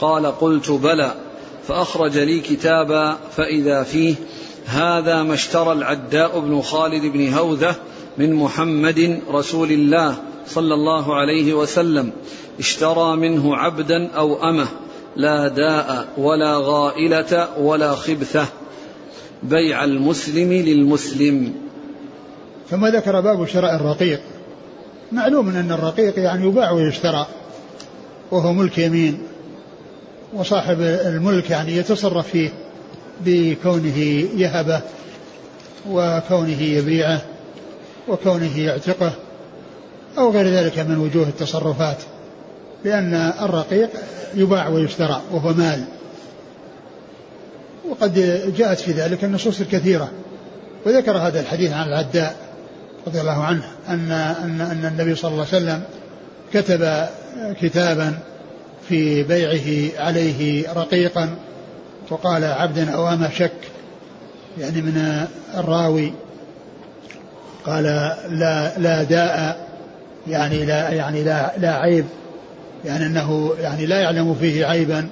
قال 0.01 0.27
قلت 0.27 0.71
بلى. 0.71 1.15
فأخرج 1.69 2.19
لي 2.19 2.41
كتابا 2.41 3.17
فإذا 3.37 3.83
فيه 3.83 4.15
هذا 4.67 5.23
ما 5.23 5.35
اشترى 5.35 5.73
العداء 5.73 6.41
بن 6.41 6.61
خالد 6.61 7.13
بن 7.13 7.33
هوذة 7.33 7.75
من 8.19 8.35
محمد 8.35 9.21
رسول 9.31 9.73
الله 9.73 10.17
صلى 10.47 10.75
الله 10.75 11.15
عليه 11.15 11.55
وسلم. 11.55 12.13
اشترى 12.59 13.17
منه 13.17 13.57
عبدا 13.57 14.11
أو 14.11 14.49
أمة 14.49 14.69
لا 15.17 15.49
داء 15.49 16.09
ولا 16.19 16.59
غائلة 16.59 17.49
ولا 17.61 17.95
خبثة. 17.95 18.47
بيع 19.43 19.85
المسلم 19.85 20.53
للمسلم. 20.53 21.53
ثم 22.71 22.87
ذكر 22.87 23.21
باب 23.21 23.47
شراء 23.47 23.75
الرقيق. 23.75 24.21
معلوم 25.13 25.49
أن 25.49 25.73
الرقيق 25.73 26.19
يعني 26.19 26.47
يباع 26.47 26.71
ويشترى 26.71 27.27
وهو 28.31 28.53
ملك 28.53 28.79
يمين 28.79 29.19
وصاحب 30.35 30.81
الملك 30.81 31.51
يعني 31.51 31.77
يتصرف 31.77 32.29
فيه 32.29 32.51
بكونه 33.25 33.99
يهبه 34.37 34.81
وكونه 35.91 36.63
يبيعه 36.63 37.21
وكونه 38.09 38.59
يعتقه 38.59 39.13
أو 40.19 40.31
غير 40.31 40.47
ذلك 40.47 40.79
من 40.79 40.99
وجوه 40.99 41.29
التصرفات 41.29 41.99
لأن 42.85 43.15
الرقيق 43.41 43.91
يباع 44.35 44.69
ويشترى 44.69 45.21
وهو 45.33 45.53
مال. 45.53 45.85
وقد 47.91 48.15
جاءت 48.57 48.79
في 48.81 48.93
ذلك 48.93 49.25
النصوص 49.25 49.61
الكثيرة. 49.61 50.11
وذكر 50.87 51.17
هذا 51.17 51.41
الحديث 51.41 51.73
عن 51.73 51.89
العداء 51.89 52.37
رضي 53.07 53.21
الله 53.21 53.45
عنه 53.45 53.63
أن 53.89 54.11
أن 54.11 54.61
أن 54.61 54.85
النبي 54.85 55.15
صلى 55.15 55.31
الله 55.31 55.47
عليه 55.53 55.57
وسلم 55.57 55.83
كتب 56.53 57.07
كتابا 57.61 58.19
في 58.89 59.23
بيعه 59.23 60.01
عليه 60.07 60.73
رقيقا 60.73 61.35
وقال 62.11 62.45
عبد 62.45 62.89
أوام 62.89 63.29
شك. 63.39 63.53
يعني 64.59 64.83
من 64.83 65.27
الراوي 65.55 66.13
قال 67.67 67.85
لا 68.31 68.79
لا 68.79 69.03
داء 69.03 69.69
يعني 70.27 70.65
لا 70.65 70.89
يعني 70.91 71.25
لا 71.25 71.53
لا 71.59 71.75
عيب. 71.75 72.05
يعني 72.85 73.07
انه 73.07 73.55
يعني 73.61 73.87
لا 73.87 74.01
يعلم 74.01 74.35
فيه 74.35 74.67
عيبا 74.67 75.09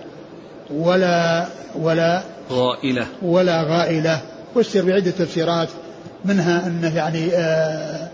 ولا 0.70 1.46
ولا 1.74 2.22
غائلة. 2.50 3.06
ولا 3.22 3.62
غائلة. 3.62 4.20
فسر 4.54 4.84
بعدة 4.84 5.10
تفسيرات 5.10 5.68
منها 6.24 6.66
أنه 6.66 6.96
يعني 6.96 7.30
آه 7.34 8.08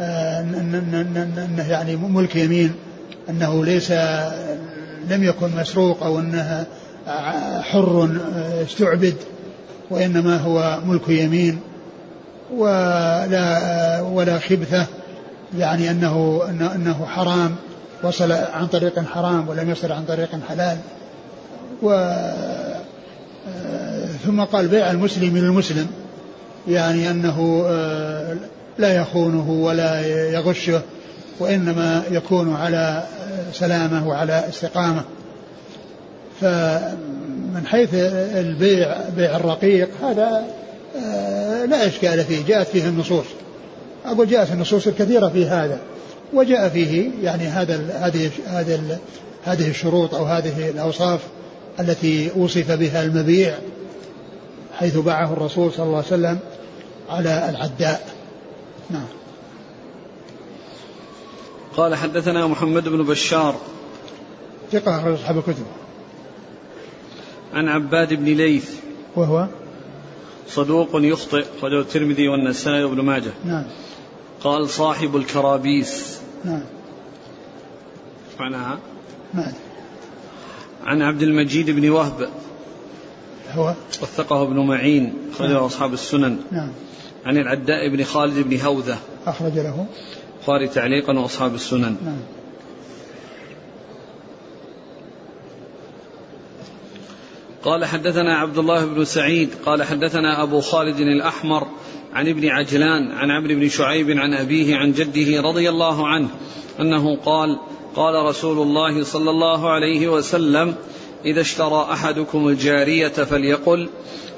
آه 0.00 0.40
أنه 0.40 1.68
يعني 1.68 1.96
ملك 1.96 2.36
يمين 2.36 2.72
أنه 3.30 3.64
ليس 3.64 3.90
لم 5.10 5.24
يكن 5.24 5.56
مسروق 5.56 6.02
أو 6.02 6.18
أنه 6.18 6.66
حر 7.60 8.10
استعبد 8.62 9.14
وإنما 9.90 10.36
هو 10.36 10.78
ملك 10.86 11.08
يمين. 11.08 11.60
ولا 12.54 14.00
ولا 14.00 14.38
خبثة 14.38 14.86
يعني 15.58 15.90
أنه 15.90 16.42
أنه 16.50 17.06
حرام 17.06 17.56
وصل 18.02 18.32
عن 18.32 18.66
طريق 18.66 19.04
حرام 19.04 19.48
ولم 19.48 19.70
يصل 19.70 19.92
عن 19.92 20.04
طريق 20.04 20.28
حلال. 20.48 20.78
و 21.82 21.90
ثم 24.26 24.40
قال 24.40 24.68
بيع 24.68 24.90
المسلم 24.90 25.36
للمسلم 25.36 25.86
يعني 26.68 27.10
أنه 27.10 27.66
لا 28.78 28.96
يخونه 28.96 29.50
ولا 29.50 30.06
يغشه 30.30 30.80
وإنما 31.38 32.02
يكون 32.10 32.54
على 32.56 33.02
سلامة 33.52 34.08
وعلى 34.08 34.44
استقامة. 34.48 35.04
فمن 36.40 37.66
حيث 37.66 37.88
البيع 38.34 38.96
بيع 39.16 39.36
الرقيق 39.36 39.88
هذا 40.02 40.44
لا 41.66 41.86
إشكال 41.86 42.24
فيه 42.24 42.46
جاءت 42.46 42.66
فيه 42.66 42.88
النصوص. 42.88 43.26
أقول 44.04 44.28
جاءت 44.28 44.52
النصوص 44.52 44.86
الكثيرة 44.86 45.28
في 45.28 45.46
هذا 45.46 45.78
وجاء 46.32 46.68
فيه 46.68 47.10
يعني 47.22 47.44
هذا 47.44 47.76
هذه 48.00 48.30
هذه 48.46 48.98
هذه 49.44 49.70
الشروط 49.70 50.14
أو 50.14 50.24
هذه 50.24 50.70
الأوصاف 50.70 51.20
التي 51.80 52.30
وصف 52.36 52.70
بها 52.72 53.02
المبيع 53.02 53.58
حيث 54.74 54.96
باعه 54.96 55.32
الرسول 55.32 55.72
صلى 55.72 55.86
الله 55.86 55.96
عليه 55.96 56.06
وسلم 56.06 56.38
على 57.08 57.50
العداء. 57.50 58.14
نعم. 58.90 59.06
قال 61.76 61.94
حدثنا 61.94 62.46
محمد 62.46 62.88
بن 62.88 63.02
بشار. 63.02 63.56
ثقة 64.72 65.14
أصحاب 65.14 65.38
الكتب. 65.38 65.66
عن 67.54 67.68
عباد 67.68 68.14
بن 68.14 68.24
ليث. 68.24 68.70
وهو؟ 69.16 69.46
صدوق 70.48 70.88
يخطئ 70.94 71.44
خرجه 71.62 71.80
الترمذي 71.80 72.28
والنسائي 72.28 72.84
وابن 72.84 73.00
ماجه. 73.00 73.32
نعم. 73.44 73.64
قال 74.40 74.68
صاحب 74.68 75.16
الكرابيس. 75.16 76.20
نعم. 76.44 76.62
معناها؟ 78.40 78.78
نعم 79.34 79.52
عن 80.86 81.02
عبد 81.02 81.22
المجيد 81.22 81.70
بن 81.70 81.90
وهب. 81.90 82.28
هو؟ 83.52 83.74
وثقه 84.02 84.42
ابن 84.42 84.66
معين 84.66 85.14
خرجه 85.38 85.52
نعم. 85.52 85.64
أصحاب 85.64 85.92
السنن. 85.92 86.38
نعم. 86.52 86.72
عن 87.24 87.36
العداء 87.36 87.88
بن 87.88 88.04
خالد 88.04 88.48
بن 88.48 88.60
هوذة. 88.60 88.98
أخرج 89.26 89.52
له. 89.54 89.86
البخاري 90.36 90.68
تعليقا 90.68 91.18
وأصحاب 91.18 91.54
السنن. 91.54 91.96
نعم. 92.04 92.18
قال 97.66 97.84
حدثنا 97.84 98.38
عبد 98.38 98.58
الله 98.58 98.84
بن 98.84 99.04
سعيد 99.04 99.48
قال 99.64 99.82
حدثنا 99.82 100.42
أبو 100.42 100.60
خالد 100.60 101.00
الأحمر 101.00 101.66
عن 102.12 102.28
ابن 102.28 102.48
عجلان 102.48 103.12
عن 103.12 103.30
عمرو 103.30 103.54
بن 103.54 103.68
شعيب 103.68 104.10
عن 104.10 104.34
أبيه 104.34 104.76
عن 104.76 104.92
جده 104.92 105.42
رضي 105.42 105.68
الله 105.68 106.06
عنه 106.06 106.28
أنه 106.80 107.16
قال 107.16 107.58
قال 107.96 108.14
رسول 108.14 108.58
الله 108.58 109.04
صلى 109.04 109.30
الله 109.30 109.70
عليه 109.70 110.08
وسلم 110.08 110.74
إذا 111.24 111.40
اشترى 111.40 111.88
أحدكم 111.92 112.48
الجارية 112.48 113.08
فليقل 113.08 113.88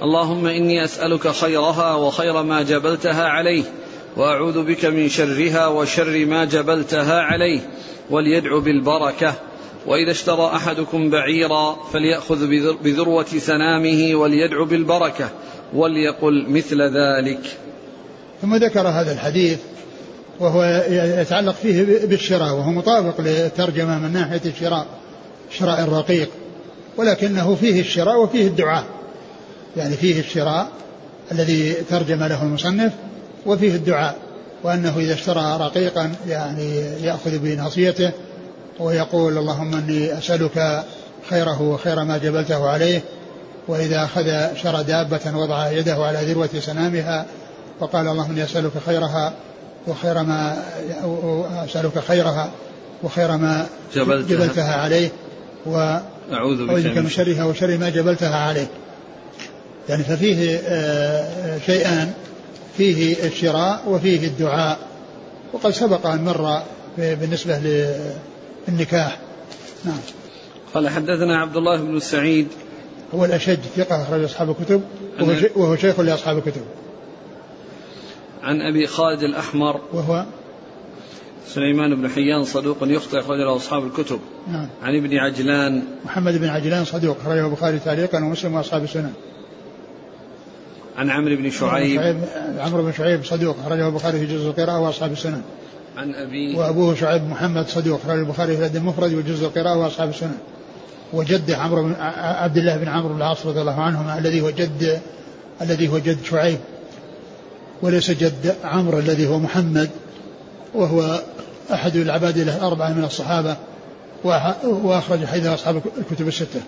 اللهم 0.03 0.47
إني 0.47 0.85
أسألك 0.85 1.29
خيرها 1.29 1.95
وخير 1.95 2.43
ما 2.43 2.63
جبلتها 2.63 3.29
عليه 3.29 3.63
وأعوذ 4.17 4.63
بك 4.65 4.85
من 4.85 5.09
شرها 5.09 5.67
وشر 5.67 6.27
ما 6.27 6.45
جبلتها 6.45 7.21
عليه 7.21 7.61
وليدعو 8.11 8.61
بالبركة. 8.61 9.35
وإذا 9.87 10.11
اشترى 10.11 10.51
أحدكم 10.55 11.11
بعيرا 11.11 11.77
فليأخذ 11.93 12.47
بذروة 12.83 13.25
سنامه 13.25 14.15
وليدعو 14.15 14.65
بالبركة 14.65 15.31
وليقل 15.75 16.47
مثل 16.49 16.83
ذلك. 16.83 17.41
ثم 18.43 18.55
ذكر 18.55 18.89
هذا 18.89 19.13
الحديث 19.13 19.59
وهو 20.41 20.85
يتعلق 21.21 21.55
فيه 21.55 22.07
بالشراء 22.07 22.55
وهو 22.55 22.71
مطابق 22.71 23.21
للترجمة 23.21 23.99
من 23.99 24.13
ناحية 24.13 24.41
الشراء 24.47 24.87
شراء 25.51 25.81
الرقيق. 25.81 26.29
ولكنه 26.97 27.55
فيه 27.55 27.81
الشراء 27.81 28.23
وفيه 28.23 28.47
الدعاء. 28.47 28.85
يعني 29.77 29.97
فيه 29.97 30.21
الشراء 30.21 30.69
الذي 31.33 31.73
ترجم 31.73 32.25
له 32.25 32.43
المصنف 32.43 32.93
وفيه 33.47 33.75
الدعاء. 33.75 34.17
وأنه 34.63 34.99
إذا 34.99 35.15
اشترى 35.15 35.59
رقيقا 35.61 36.13
يعني 36.29 36.77
يأخذ 37.03 37.39
بناصيته 37.39 38.11
ويقول 38.81 39.39
اللهم 39.39 39.75
إني 39.75 40.19
أسألك 40.19 40.85
خيره 41.31 41.63
وخير 41.63 42.05
ما 42.05 42.19
جبلته 42.19 42.69
عليه 42.69 43.01
وإذا 43.69 44.05
أخذ 44.05 44.57
شر 44.57 44.83
دابة 44.83 45.21
وضع 45.35 45.71
يده 45.71 45.95
على 45.95 46.33
ذروة 46.33 46.49
سنامها 46.61 47.27
وقال 47.81 48.09
اللهم 48.09 48.31
إني 48.31 48.45
أسألك 48.45 48.73
خيرها 48.87 49.33
وخير 49.89 50.23
ما 50.23 50.63
أسألك 51.65 51.99
خيرها 51.99 52.51
وخير 53.03 53.37
ما 53.37 53.67
جبلتها, 53.95 54.37
جبلتها 54.37 54.75
عليه 54.75 55.09
أعوذ 56.33 56.67
بك 56.67 56.99
من 56.99 57.09
شرها 57.09 57.45
وشر 57.45 57.79
ما 57.79 57.89
جبلتها 57.89 58.37
عليه 58.37 58.67
يعني 59.89 60.05
ففيه 60.05 60.37
شيئان. 61.67 62.13
فيه 62.77 63.27
الشراء 63.27 63.83
وفيه 63.87 64.27
الدعاء. 64.27 64.79
وقد 65.53 65.71
سبق 65.71 66.07
أن 66.07 66.25
مر 66.25 66.63
بالنسبة 66.99 67.61
النكاح 68.69 69.19
نعم. 69.85 69.99
قال 70.75 70.89
حدثنا 70.89 71.39
عبد 71.39 71.57
الله 71.57 71.81
بن 71.81 72.01
سعيد. 72.01 72.49
هو 73.15 73.25
الأشج 73.25 73.59
ثقة 73.77 74.03
أخرج 74.03 74.25
أصحاب 74.25 74.51
الكتب 74.51 74.83
وهو 75.57 75.77
شيخ 75.77 76.01
لأصحاب 76.01 76.39
الكتب. 76.39 76.63
عن 78.43 78.61
أبي 78.61 78.87
خالد 78.87 79.23
الأحمر. 79.23 79.81
وهو 79.93 80.25
سليمان 81.47 81.95
بن 81.95 82.09
حيان 82.09 82.45
صدوق 82.45 82.77
يخطئ 82.83 83.21
أخرج 83.21 83.39
له 83.39 83.57
أصحاب 83.57 83.87
الكتب. 83.87 84.21
نعم. 84.53 84.69
عن 84.83 84.97
ابن 84.97 85.17
عجلان. 85.17 85.83
محمد 86.05 86.39
بن 86.39 86.49
عجلان 86.49 86.85
صدوق 86.85 87.17
أخرجه 87.21 87.47
البخاري 87.47 87.79
تعليقا 87.79 88.19
ومسلم 88.19 88.55
وأصحاب 88.55 88.85
السنن 88.85 89.13
عن 90.97 91.11
عمرو 91.11 91.37
بن 91.37 91.51
شعيب. 91.51 92.19
عمرو 92.59 92.83
بن 92.83 92.93
شعيب 92.93 93.25
صدوق 93.25 93.57
أخرجه 93.67 93.89
البخاري 93.89 94.19
في 94.19 94.27
جزء 94.27 94.47
القراءة 94.47 94.81
وأصحاب 94.81 95.13
السنن 95.13 95.43
عن 95.97 96.15
أبي. 96.15 96.57
وأبوه 96.57 96.95
شعيب 96.95 97.23
محمد 97.23 97.69
صدوق 97.69 98.01
أخرج 98.05 98.19
البخاري 98.19 98.53
في 98.53 98.59
الأدب 98.59 98.77
المفرد 98.77 99.15
وجزء 99.15 99.47
القراءة 99.47 99.79
وأصحاب 99.79 100.09
السنن 100.09 100.39
وجده 101.13 101.57
عمرو 101.57 101.91
عبد 102.19 102.57
الله 102.57 102.77
بن 102.77 102.89
عمرو 102.89 103.09
بن 103.09 103.17
العاص 103.17 103.47
رضي 103.47 103.61
الله 103.61 103.81
عنهما 103.81 104.19
الذي 104.19 104.41
هو 104.41 104.51
جد 104.51 105.01
الذي 105.63 105.89
هو 105.89 105.99
جد 105.99 106.25
شعيب. 106.25 106.59
وليس 107.83 108.11
جد 108.11 108.57
عمرو 108.65 108.99
الذي 108.99 109.27
هو 109.27 109.39
محمد 109.39 109.91
وهو 110.75 111.21
أحد 111.73 111.97
العباد 111.97 112.37
الأربعة 112.37 112.93
من 112.93 113.05
الصحابة 113.05 113.57
وأخرج 114.65 115.25
حيث 115.25 115.47
أصحاب 115.47 115.83
الكتب 115.99 116.29
الستة. 116.29 116.61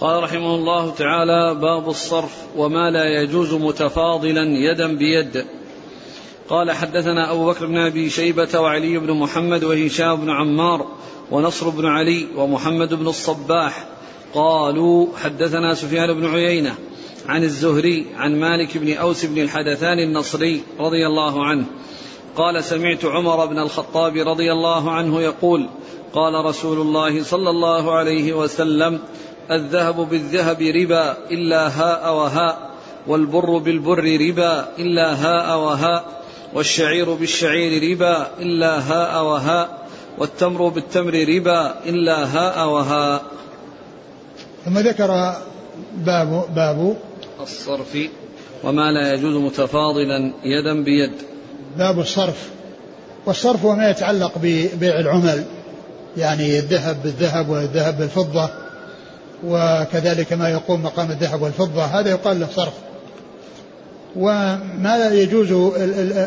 قال 0.00 0.22
رحمه 0.22 0.54
الله 0.54 0.90
تعالى 0.90 1.54
باب 1.54 1.88
الصرف 1.88 2.34
وما 2.56 2.90
لا 2.90 3.22
يجوز 3.22 3.54
متفاضلا 3.54 4.42
يدا 4.42 4.96
بيد. 4.96 5.44
قال 6.48 6.72
حدثنا 6.72 7.32
أبو 7.32 7.46
بكر 7.46 7.66
بن 7.66 7.78
أبي 7.78 8.10
شيبة 8.10 8.60
وعلي 8.60 8.98
بن 8.98 9.12
محمد 9.12 9.64
وهشام 9.64 10.16
بن 10.16 10.30
عمار 10.30 10.86
ونصر 11.30 11.68
بن 11.68 11.86
علي 11.86 12.26
ومحمد 12.36 12.94
بن 12.94 13.06
الصباح 13.06 13.86
قالوا 14.34 15.06
حدثنا 15.16 15.74
سفيان 15.74 16.14
بن 16.14 16.26
عيينة 16.26 16.74
عن 17.28 17.44
الزهري 17.44 18.06
عن 18.16 18.40
مالك 18.40 18.78
بن 18.78 18.96
أوس 18.96 19.24
بن 19.24 19.42
الحدثان 19.42 19.98
النصري 19.98 20.62
رضي 20.80 21.06
الله 21.06 21.44
عنه. 21.44 21.64
قال 22.36 22.64
سمعت 22.64 23.04
عمر 23.04 23.46
بن 23.46 23.58
الخطاب 23.58 24.16
رضي 24.16 24.52
الله 24.52 24.90
عنه 24.90 25.22
يقول 25.22 25.68
قال 26.12 26.44
رسول 26.44 26.80
الله 26.80 27.22
صلى 27.22 27.50
الله 27.50 27.94
عليه 27.94 28.32
وسلم 28.32 28.98
الذهب 29.50 29.96
بالذهب 29.96 30.62
ربا 30.62 31.16
إلا 31.30 31.68
هاء 31.68 32.14
وهاء 32.14 32.70
والبر 33.06 33.58
بالبر 33.58 34.04
ربا 34.20 34.68
إلا 34.78 35.14
هاء 35.14 35.58
وهاء 35.58 36.22
والشعير 36.54 37.14
بالشعير 37.14 37.90
ربا 37.90 38.26
إلا 38.40 38.78
هاء 38.78 39.24
وهاء 39.24 39.88
والتمر 40.18 40.68
بالتمر 40.68 41.14
ربا 41.28 41.74
إلا 41.86 42.24
هاء 42.24 42.68
وهاء. 42.68 43.22
ثم 44.64 44.78
ذكر 44.78 45.10
باب 45.96 46.44
باب 46.56 46.96
الصرف 47.40 47.98
وما 48.64 48.92
لا 48.92 49.14
يجوز 49.14 49.36
متفاضلا 49.36 50.32
يدا 50.44 50.84
بيد. 50.84 51.12
باب 51.78 52.00
الصرف. 52.00 52.48
والصرف 53.26 53.64
هو 53.64 53.74
ما 53.74 53.90
يتعلق 53.90 54.32
ببيع 54.42 55.00
العمل. 55.00 55.44
يعني 56.16 56.58
الذهب 56.58 57.02
بالذهب 57.02 57.48
والذهب 57.48 57.98
بالفضة. 57.98 58.50
وكذلك 59.44 60.32
ما 60.32 60.48
يقوم 60.48 60.82
مقام 60.82 61.10
الذهب 61.10 61.42
والفضة. 61.42 61.84
هذا 61.84 62.10
يقال 62.10 62.40
له 62.40 62.48
صرف. 62.56 62.72
وما 64.16 64.76
لا 64.82 65.14
يجوز 65.14 65.72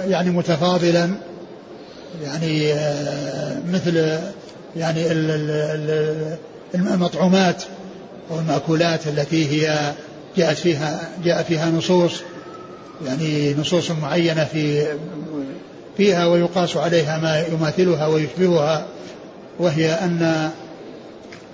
يعني 0.07 0.29
متفاضلا. 0.29 1.09
يعني 2.23 2.73
آه، 2.73 3.57
مثل 3.73 4.19
يعني 4.75 5.11
المطعومات 6.75 7.63
والمأكولات 8.29 9.07
التي 9.07 9.51
هي 9.51 9.93
جاءت 10.37 10.57
فيها 10.57 11.09
جاء 11.23 11.43
فيها 11.43 11.69
نصوص 11.69 12.21
يعني 13.05 13.53
نصوص 13.53 13.91
معينة 13.91 14.43
في 14.43 14.87
فيها 15.97 16.25
ويقاس 16.25 16.77
عليها 16.77 17.17
ما 17.17 17.45
يماثلها 17.53 18.07
ويشبهها 18.07 18.85
وهي 19.59 19.91
أن 19.91 20.49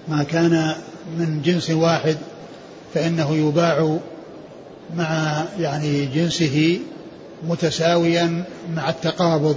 ما 0.07 0.23
كان 0.23 0.75
من 1.17 1.41
جنس 1.41 1.69
واحد 1.69 2.17
فإنه 2.93 3.35
يباع 3.35 3.97
مع 4.95 5.43
يعني 5.59 6.05
جنسه 6.05 6.79
متساويا 7.47 8.43
مع 8.75 8.89
التقابض 8.89 9.55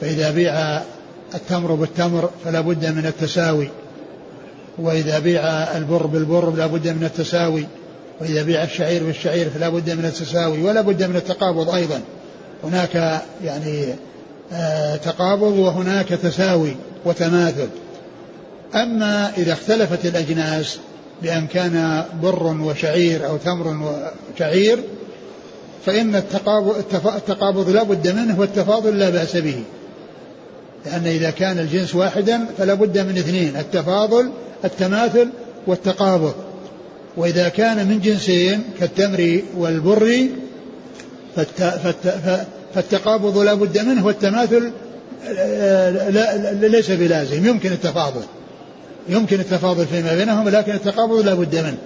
فإذا 0.00 0.30
بيع 0.30 0.82
التمر 1.34 1.74
بالتمر 1.74 2.30
فلا 2.44 2.60
بد 2.60 2.86
من 2.86 3.06
التساوي 3.06 3.68
وإذا 4.78 5.18
بيع 5.18 5.42
البر 5.76 6.06
بالبر 6.06 6.50
لا 6.50 6.66
بد 6.66 6.88
من 6.88 7.04
التساوي. 7.04 7.66
وإذا 8.20 8.42
بيع 8.42 8.62
الشعير 8.64 9.04
بالشعير 9.04 9.50
فلا 9.50 9.68
بد 9.68 9.90
من 9.90 10.04
التساوي 10.04 10.62
ولا 10.62 10.80
بد 10.80 11.02
من 11.02 11.16
التقابض 11.16 11.70
أيضا. 11.70 12.00
هناك 12.64 13.22
يعني 13.44 13.84
آه 14.52 14.96
تقابض 14.96 15.58
وهناك 15.58 16.08
تساوي 16.08 16.76
وتماثل. 17.04 17.68
أما 18.74 19.32
إذا 19.38 19.52
اختلفت 19.52 20.06
الأجناس 20.06 20.78
بأن 21.22 21.46
كان 21.46 22.04
بر 22.22 22.46
وشعير 22.46 23.26
أو 23.26 23.36
تمر 23.36 23.94
وشعير 24.36 24.78
فإن 25.86 26.16
التقابض, 26.16 26.84
التقابض 27.06 27.70
لا 27.70 27.82
بد 27.82 28.08
منه 28.08 28.40
والتفاضل 28.40 28.98
لا 28.98 29.10
بأس 29.10 29.36
به. 29.36 29.62
لأن 30.86 31.06
إذا 31.06 31.30
كان 31.30 31.58
الجنس 31.58 31.94
واحدا 31.94 32.40
فلا 32.58 32.74
بد 32.74 32.98
من 32.98 33.18
اثنين 33.18 33.56
التفاضل 33.56 34.30
التماثل 34.64 35.28
والتقابض. 35.66 36.34
وإذا 37.20 37.48
كان 37.48 37.88
من 37.88 38.00
جنسين 38.00 38.62
كالتمر 38.80 39.40
والبر 39.56 40.26
فالتقابض 42.74 43.38
لا 43.38 43.54
بد 43.54 43.78
منه 43.78 44.06
والتماثل 44.06 44.72
لا 46.10 46.52
ليس 46.52 46.90
بلازم 46.90 47.46
يمكن 47.46 47.72
التفاضل. 47.72 48.22
يمكن 49.08 49.40
التفاضل 49.40 49.86
فيما 49.86 50.14
بينهم 50.14 50.48
لكن 50.48 50.72
التقابض 50.72 51.24
لا 51.26 51.34
بد 51.34 51.56
منه. 51.56 51.78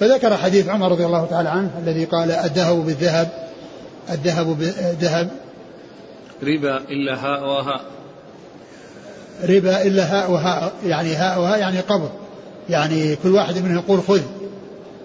فذكر 0.00 0.36
حديث 0.36 0.68
عمر 0.68 0.90
رضي 0.90 1.06
الله 1.06 1.26
تعالى 1.26 1.48
عنه 1.48 1.70
الذي 1.84 2.04
قال 2.04 2.30
الذهب 2.30 2.86
بالذهب 2.86 3.28
الذهب 4.10 4.46
بالذهب 4.46 5.30
ربا 6.42 6.76
إلا 6.76 7.14
هاء 7.14 7.44
وهاء. 7.44 7.80
ربا 9.48 9.82
إلا 9.82 10.04
هاء 10.04 10.30
وهاء 10.30 10.72
يعني 10.86 11.14
هاء 11.14 11.40
وهاء 11.40 11.58
يعني 11.58 11.80
قبض. 11.80 12.10
يعني 12.70 13.16
كل 13.16 13.28
واحد 13.28 13.58
منهم 13.58 13.76
يقول 13.76 14.00
خذ. 14.08 14.20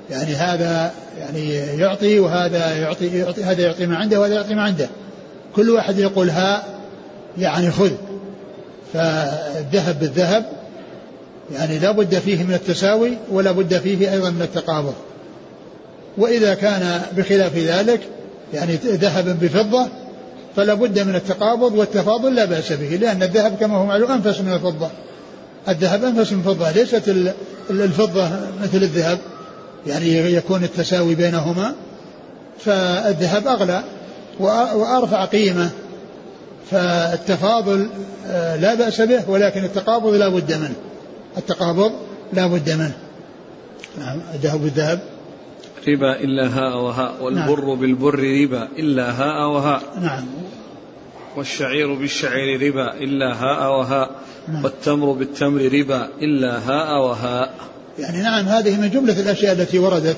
يعني 0.10 0.36
هذا 0.36 0.92
يعني 1.20 1.56
يعطي 1.56 2.20
وهذا 2.20 2.78
يعطي, 2.78 3.18
يعطي 3.18 3.44
هذا 3.44 3.62
يعطي 3.62 3.86
ما 3.86 3.98
عنده 3.98 4.20
وهذا 4.20 4.34
يعطي 4.34 4.56
ما 4.56 4.62
عنده. 4.62 4.90
كل 5.56 5.70
واحد 5.70 6.00
يقول 6.00 6.30
هاء 6.30 6.80
يعني 7.38 7.72
خذ. 7.72 7.92
فالذهب 8.94 10.00
بالذهب 10.00 10.46
يعني 11.54 11.80
لا 11.80 11.92
بد 11.92 12.20
فيه 12.20 12.44
من 12.44 12.54
التساوي 12.54 13.18
ولا 13.32 13.52
بد 13.52 13.78
فيه 13.78 14.14
أيضا 14.14 14.30
من 14.30 14.42
التقابض. 14.42 14.94
وإذا 16.18 16.54
كان 16.54 17.02
بخلاف 17.18 17.58
ذلك 17.58 18.02
يعني 18.54 18.76
ذهب 18.76 19.40
بفضة 19.42 19.88
فلا 20.56 20.74
بد 20.74 21.00
من 21.00 21.16
التقابض 21.16 21.74
والتفاضل 21.74 22.36
لا 22.36 22.46
بأس 22.46 22.74
به 22.74 22.96
لأن 22.96 23.24
الذهب 23.24 23.58
كما 23.60 23.78
هو 23.78 23.86
معلوم 23.86 24.12
أنفس 24.12 24.42
من 24.42 24.54
الفضة. 24.54 24.90
الذهب 25.70 26.04
أنفس 26.04 26.34
من 26.34 26.40
الفضة 26.40 26.72
ليست 26.72 27.16
الفضة 27.70 28.30
مثل 28.64 28.78
الذهب. 28.78 29.20
يعني 29.88 30.34
يكون 30.34 30.64
التساوي 30.64 31.16
بينهما 31.16 31.74
فالذهب 32.60 33.48
أغلى 33.48 33.84
وأرفع 34.40 35.26
قيمة 35.26 35.70
فالتفاضل 36.72 37.90
آه، 38.28 38.56
لا 38.56 38.76
بأس 38.76 39.02
به 39.02 39.30
ولكن 39.30 39.64
التقابض 39.64 40.14
لا 40.14 40.30
بد 40.30 40.54
منه. 40.54 40.76
التقابض 41.38 41.92
لا 42.34 42.48
بد 42.48 42.70
منه. 42.70 42.98
نعم 43.98 44.22
الذهب 44.34 44.62
بالذهب 44.62 45.00
ربا 45.88 46.16
إلا 46.16 46.48
هاء 46.48 46.78
وهاء 46.78 47.24
والبر 47.24 47.66
نعم. 47.66 47.76
بالبر 47.76 48.20
ربا 48.20 48.68
إلا 48.80 49.12
هاء 49.12 49.50
وهاء. 49.50 49.82
نعم. 50.02 50.26
والشعير 51.36 51.94
بالشعير 51.94 52.62
ربا 52.62 52.94
إلا 52.94 53.34
هاء 53.34 53.80
وهاء. 53.80 54.12
نعم. 54.48 54.64
والتمر 54.64 55.12
بالتمر 55.12 55.62
ربا 55.62 56.10
إلا 56.22 56.58
هاء 56.70 57.02
وهاء. 57.02 57.54
يعني 58.00 58.22
نعم 58.22 58.48
هذه 58.48 58.82
من 58.82 58.90
جملة 58.90 59.20
الأشياء 59.20 59.54
التي 59.54 59.80
وردت 59.80 60.18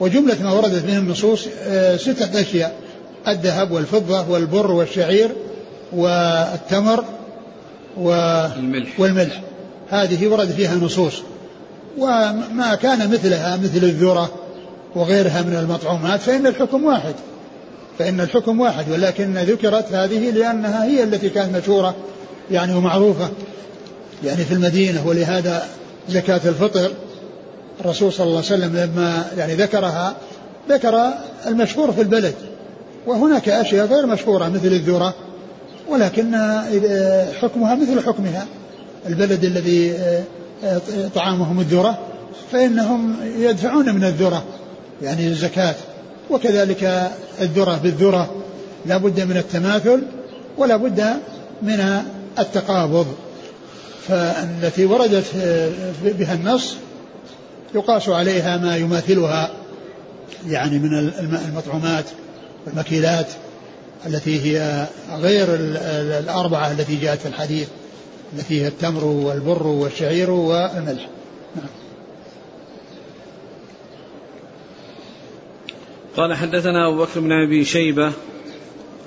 وجملة 0.00 0.42
ما 0.42 0.52
وردت 0.52 0.84
من 0.84 0.96
النصوص 0.96 1.46
آه، 1.62 1.96
ستة 1.96 2.40
أشياء 2.40 2.74
الذهب 3.28 3.70
والفضة 3.70 4.30
والبر 4.30 4.70
والشعير 4.70 5.30
والتمر 5.92 7.04
والملح, 7.96 9.00
والملح. 9.00 9.40
هذه 9.90 10.28
ورد 10.28 10.50
فيها 10.50 10.74
نصوص. 10.74 11.22
وما 11.98 12.74
كان 12.82 13.10
مثلها 13.10 13.56
مثل 13.56 13.84
الذرة 13.84 14.30
وغيرها 14.94 15.42
من 15.42 15.56
المطعومات 15.56 16.20
فإن 16.20 16.46
الحكم 16.46 16.84
واحد. 16.84 17.14
فإن 17.98 18.20
الحكم 18.20 18.60
واحد 18.60 18.90
ولكن 18.90 19.38
ذكرت 19.38 19.92
هذه 19.92 20.30
لأنها 20.30 20.84
هي 20.84 21.02
التي 21.02 21.28
كانت 21.28 21.56
مشهورة 21.56 21.94
يعني 22.50 22.74
ومعروفة 22.74 23.28
يعني 24.24 24.44
في 24.44 24.54
المدينة 24.54 25.06
ولهذا 25.06 25.68
زكاة 26.08 26.40
الفطر 26.44 26.90
الرسول 27.80 28.12
صلى 28.12 28.26
الله 28.26 28.36
عليه 28.36 28.46
وسلم 28.46 28.76
لما 28.76 29.26
يعني 29.36 29.54
ذكرها 29.54 30.14
ذكر 30.68 31.10
المشهور 31.46 31.92
في 31.92 32.00
البلد. 32.00 32.34
وهناك 33.06 33.48
أشياء 33.48 33.86
غير 33.86 34.06
مشهورة 34.06 34.48
مثل 34.48 34.66
الذرة 34.66 35.14
ولكن 35.88 36.34
حكمها 37.40 37.74
مثل 37.74 38.06
حكمها. 38.06 38.46
البلد 39.06 39.44
الذي 39.44 39.98
طعامهم 41.14 41.60
الذرة 41.60 41.98
فإنهم 42.52 43.16
يدفعون 43.38 43.94
من 43.94 44.04
الذرة 44.04 44.44
يعني 45.02 45.26
الزكاة. 45.26 45.74
وكذلك 46.30 47.10
الذرة 47.40 47.80
بالذرة 47.82 48.34
لا 48.86 48.96
بد 48.96 49.20
من 49.20 49.36
التماثل 49.36 50.02
ولا 50.58 50.76
بد 50.76 51.04
من 51.62 52.02
التقابض. 52.38 53.06
فالتي 54.08 54.84
وردت 54.84 55.24
بها 56.04 56.34
النص 56.34 56.76
يقاس 57.74 58.08
عليها 58.08 58.56
ما 58.56 58.76
يماثلها 58.76 59.50
يعني 60.46 60.78
من 60.78 61.12
المطعومات 61.48 62.04
والمكيلات 62.66 63.26
التي 64.06 64.40
هي 64.40 64.86
غير 65.12 65.46
الأربعة 66.18 66.72
التي 66.72 66.96
جاءت 66.96 67.18
في 67.18 67.28
الحديث 67.28 67.68
التي 68.32 68.62
هي 68.62 68.68
التمر 68.68 69.04
والبر 69.04 69.66
والشعير 69.66 70.30
والملح. 70.30 71.08
نعم. 71.56 71.66
قال 76.16 76.36
حدثنا 76.36 76.88
أبو 76.88 77.02
بكر 77.02 77.20
بن 77.20 77.32
أبي 77.32 77.64
شيبة 77.64 78.12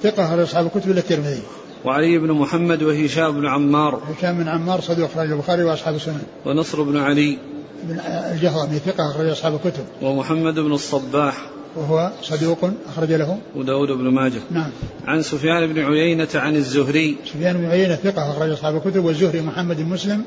ثقة 0.03 0.23
على 0.31 0.43
أصحاب 0.43 0.65
الكتب 0.65 0.91
إلا 0.91 0.99
الترمذي. 0.99 1.41
وعلي 1.85 2.17
بن 2.17 2.31
محمد 2.31 2.83
وهشام 2.83 3.31
بن 3.31 3.47
عمار 3.47 4.01
هشام 4.17 4.37
بن 4.37 4.47
عمار 4.47 4.81
صديق 4.81 5.05
أخرج 5.05 5.31
البخاري 5.31 5.63
وأصحاب 5.63 5.95
السنن 5.95 6.23
ونصر 6.45 6.83
بن 6.83 6.97
علي. 6.97 7.37
بن 7.83 7.99
الجهضمي 8.31 8.79
ثقة 8.79 9.11
أخرج 9.11 9.27
أصحاب 9.27 9.55
الكتب. 9.55 9.83
ومحمد 10.01 10.59
بن 10.59 10.71
الصباح. 10.71 11.37
وهو 11.75 12.11
صدوق 12.21 12.69
أخرج 12.89 13.11
له. 13.11 13.37
وداود 13.55 13.91
بن 13.91 14.09
ماجه. 14.09 14.39
نعم. 14.51 14.69
عن 15.05 15.21
سفيان 15.21 15.73
بن 15.73 15.79
عيينة 15.79 16.27
عن 16.35 16.55
الزهري. 16.55 17.17
سفيان 17.25 17.57
بن 17.57 17.65
عيينة 17.65 17.95
ثقة 17.95 18.31
أخرج 18.31 18.51
أصحاب 18.51 18.75
الكتب 18.75 19.05
والزهري 19.05 19.41
محمد 19.41 19.77
بن 19.77 19.89
مسلم 19.89 20.23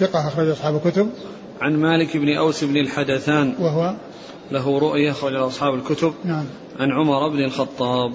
ثقة 0.00 0.28
أخرج 0.28 0.48
أصحاب 0.48 0.76
الكتب. 0.76 1.10
عن 1.60 1.76
مالك 1.76 2.16
بن 2.16 2.36
أوس 2.36 2.64
بن 2.64 2.76
الحدثان. 2.76 3.54
وهو 3.60 3.94
له 4.52 4.78
رؤية 4.78 5.10
أخرج 5.10 5.34
أصحاب 5.34 5.74
الكتب. 5.74 6.12
نعم. 6.24 6.44
عن 6.78 6.90
عمر 6.90 7.28
بن 7.28 7.44
الخطاب. 7.44 8.12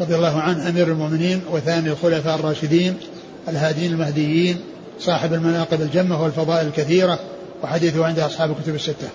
رضي 0.00 0.14
الله 0.14 0.40
عنه 0.40 0.68
أمير 0.68 0.86
المؤمنين 0.86 1.40
وثاني 1.52 1.90
الخلفاء 1.90 2.38
الراشدين 2.38 2.96
الهادين 3.48 3.92
المهديين 3.92 4.56
صاحب 5.00 5.32
المناقب 5.32 5.80
الجمة 5.80 6.22
والفضائل 6.22 6.66
الكثيرة. 6.66 7.18
وحديثه 7.62 8.04
عند 8.04 8.18
أصحاب 8.18 8.50
الكتب 8.50 8.74
الستة. 8.74 9.08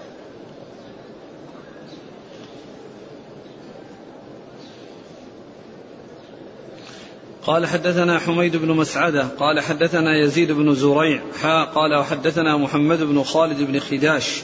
قال 7.43 7.65
حدثنا 7.65 8.19
حميد 8.19 8.55
بن 8.55 8.71
مسعدة 8.71 9.23
قال 9.39 9.60
حدثنا 9.60 10.17
يزيد 10.17 10.51
بن 10.51 10.75
زريع 10.75 11.21
حا 11.41 11.63
قال 11.63 11.95
وحدثنا 11.95 12.57
محمد 12.57 13.03
بن 13.03 13.23
خالد 13.23 13.62
بن 13.62 13.79
خداش. 13.79 14.43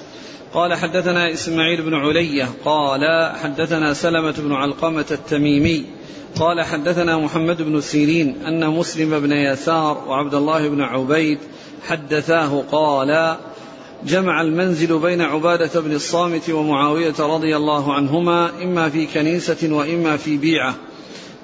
قال 0.54 0.74
حدثنا 0.74 1.34
إسماعيل 1.34 1.82
بن 1.82 1.94
علية 1.94 2.50
قال 2.66 3.32
حدثنا 3.44 3.94
سلمة 3.94 4.36
بن 4.38 4.54
علقمة 4.54 5.06
التميمي. 5.12 5.86
قال 6.40 6.62
حدثنا 6.62 7.18
محمد 7.18 7.62
بن 7.62 7.82
سيرين 7.82 8.46
أن 8.46 8.70
مسلم 8.70 9.20
بن 9.20 9.32
يسار 9.32 10.04
وعبد 10.08 10.34
الله 10.34 10.68
بن 10.68 10.82
عبيد 10.82 11.40
حدثاه 11.88 12.64
قال 12.72 13.38
جمع 14.08 14.42
المنزل 14.42 15.00
بين 15.00 15.22
عبادة 15.22 15.82
بن 15.82 15.92
الصامت 15.92 16.50
ومعاوية 16.50 17.14
رضي 17.20 17.58
الله 17.58 17.94
عنهما 17.94 18.64
إما 18.64 18.90
في 18.90 19.06
كنيسة 19.06 19.74
وإما 19.76 20.18
في 20.18 20.38
بيعة. 20.38 20.76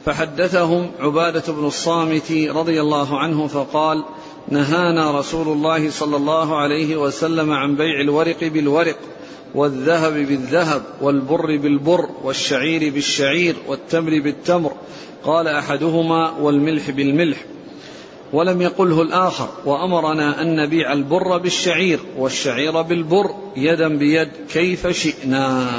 فحدثهم 0.05 0.91
عبادة 0.99 1.53
بن 1.53 1.65
الصامت 1.65 2.31
رضي 2.31 2.81
الله 2.81 3.19
عنه 3.19 3.47
فقال 3.47 4.03
نهانا 4.47 5.19
رسول 5.19 5.47
الله 5.47 5.89
صلى 5.89 6.17
الله 6.17 6.57
عليه 6.57 6.97
وسلم 6.97 7.51
عن 7.51 7.75
بيع 7.75 8.01
الورق 8.01 8.43
بالورق 8.43 8.97
والذهب 9.55 10.13
بالذهب 10.13 10.81
والبر 11.01 11.57
بالبر 11.57 12.09
والشعير 12.23 12.93
بالشعير 12.93 13.55
والتمر 13.67 14.19
بالتمر. 14.19 14.71
قال 15.23 15.47
أحدهما 15.47 16.31
والملح 16.31 16.89
بالملح. 16.89 17.37
ولم 18.33 18.61
يقله 18.61 19.01
الآخر 19.01 19.49
وأمرنا 19.65 20.41
أن 20.41 20.55
نبيع 20.55 20.93
البر 20.93 21.37
بالشعير 21.37 21.99
والشعير 22.17 22.81
بالبر 22.81 23.35
يدا 23.57 23.87
بيد 23.97 24.29
كيف 24.49 24.87
شئنا. 24.87 25.69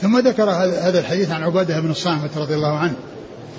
ثم 0.00 0.18
ذكر 0.18 0.50
هذا 0.50 1.00
الحديث 1.00 1.30
عن 1.30 1.42
عبادة 1.42 1.80
بن 1.80 1.90
الصامت 1.90 2.38
رضي 2.38 2.54
الله 2.54 2.78
عنه. 2.78 2.94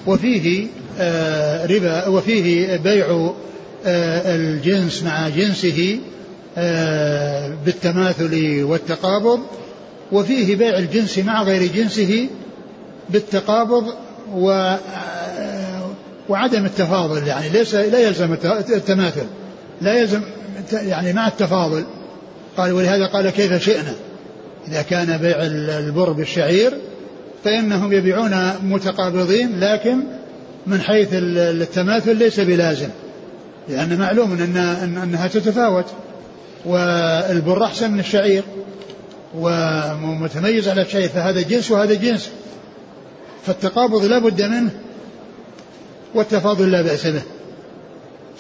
وفيه 0.08 0.68
آه، 1.00 1.66
ربا 1.66 2.08
وفيه 2.08 2.78
بيع 2.78 3.34
آه، 3.86 4.36
الجنس 4.36 5.04
مع 5.04 5.30
جنسه 5.30 6.00
آه، 6.58 7.54
بالتماثل 7.66 8.64
والتقابض. 8.64 9.40
وفيه 10.12 10.56
بيع 10.56 10.78
الجنس 10.78 11.18
مع 11.20 11.44
غير 11.44 11.72
جنسه 11.72 12.28
بالتقابض 13.10 13.94
و 14.34 14.76
وعدم 16.30 16.66
التفاضل 16.66 17.28
يعني 17.28 17.50
ليس 17.50 17.76
لا 17.76 18.00
يلزم 18.00 18.34
التماثل 18.70 19.26
لا 19.82 19.94
يلزم 19.94 20.22
يعني 20.72 21.14
مع 21.14 21.28
التفاضل. 21.28 21.84
قال 22.58 22.72
ولهذا 22.72 23.08
قال 23.08 23.30
كيف 23.30 23.64
شئنا؟ 23.64 23.94
إذا 24.68 24.82
كان 24.82 25.18
بيع 25.18 25.38
البر 25.80 26.12
بالشعير 26.12 26.74
فإنهم 27.44 27.94
يبيعون 27.94 28.32
متقابضين 28.64 29.60
لكن 29.60 30.00
من 30.68 30.82
حيث 30.82 31.08
التماثل 31.14 32.16
ليس 32.16 32.40
بلازم 32.40 32.90
لأن 33.70 33.98
معلوم 33.98 34.32
أن 34.32 34.58
أنها 35.04 35.28
تتفاوت. 35.28 35.86
والبر 36.66 37.64
أحسن 37.64 37.92
من 37.92 38.00
الشعير 38.00 38.44
ومتميز 39.36 40.68
على 40.68 40.82
الشعير 40.82 41.10
فهذا 41.10 41.42
جنس 41.42 41.72
وهذا 41.72 41.94
جنس. 41.94 42.30
فالتقابض 43.46 44.06
لا 44.06 44.20
بد 44.20 44.42
منه. 44.42 44.72
والتفاضل 46.16 46.72
لا 46.72 46.82
بأس 46.82 47.08
به 47.08 47.22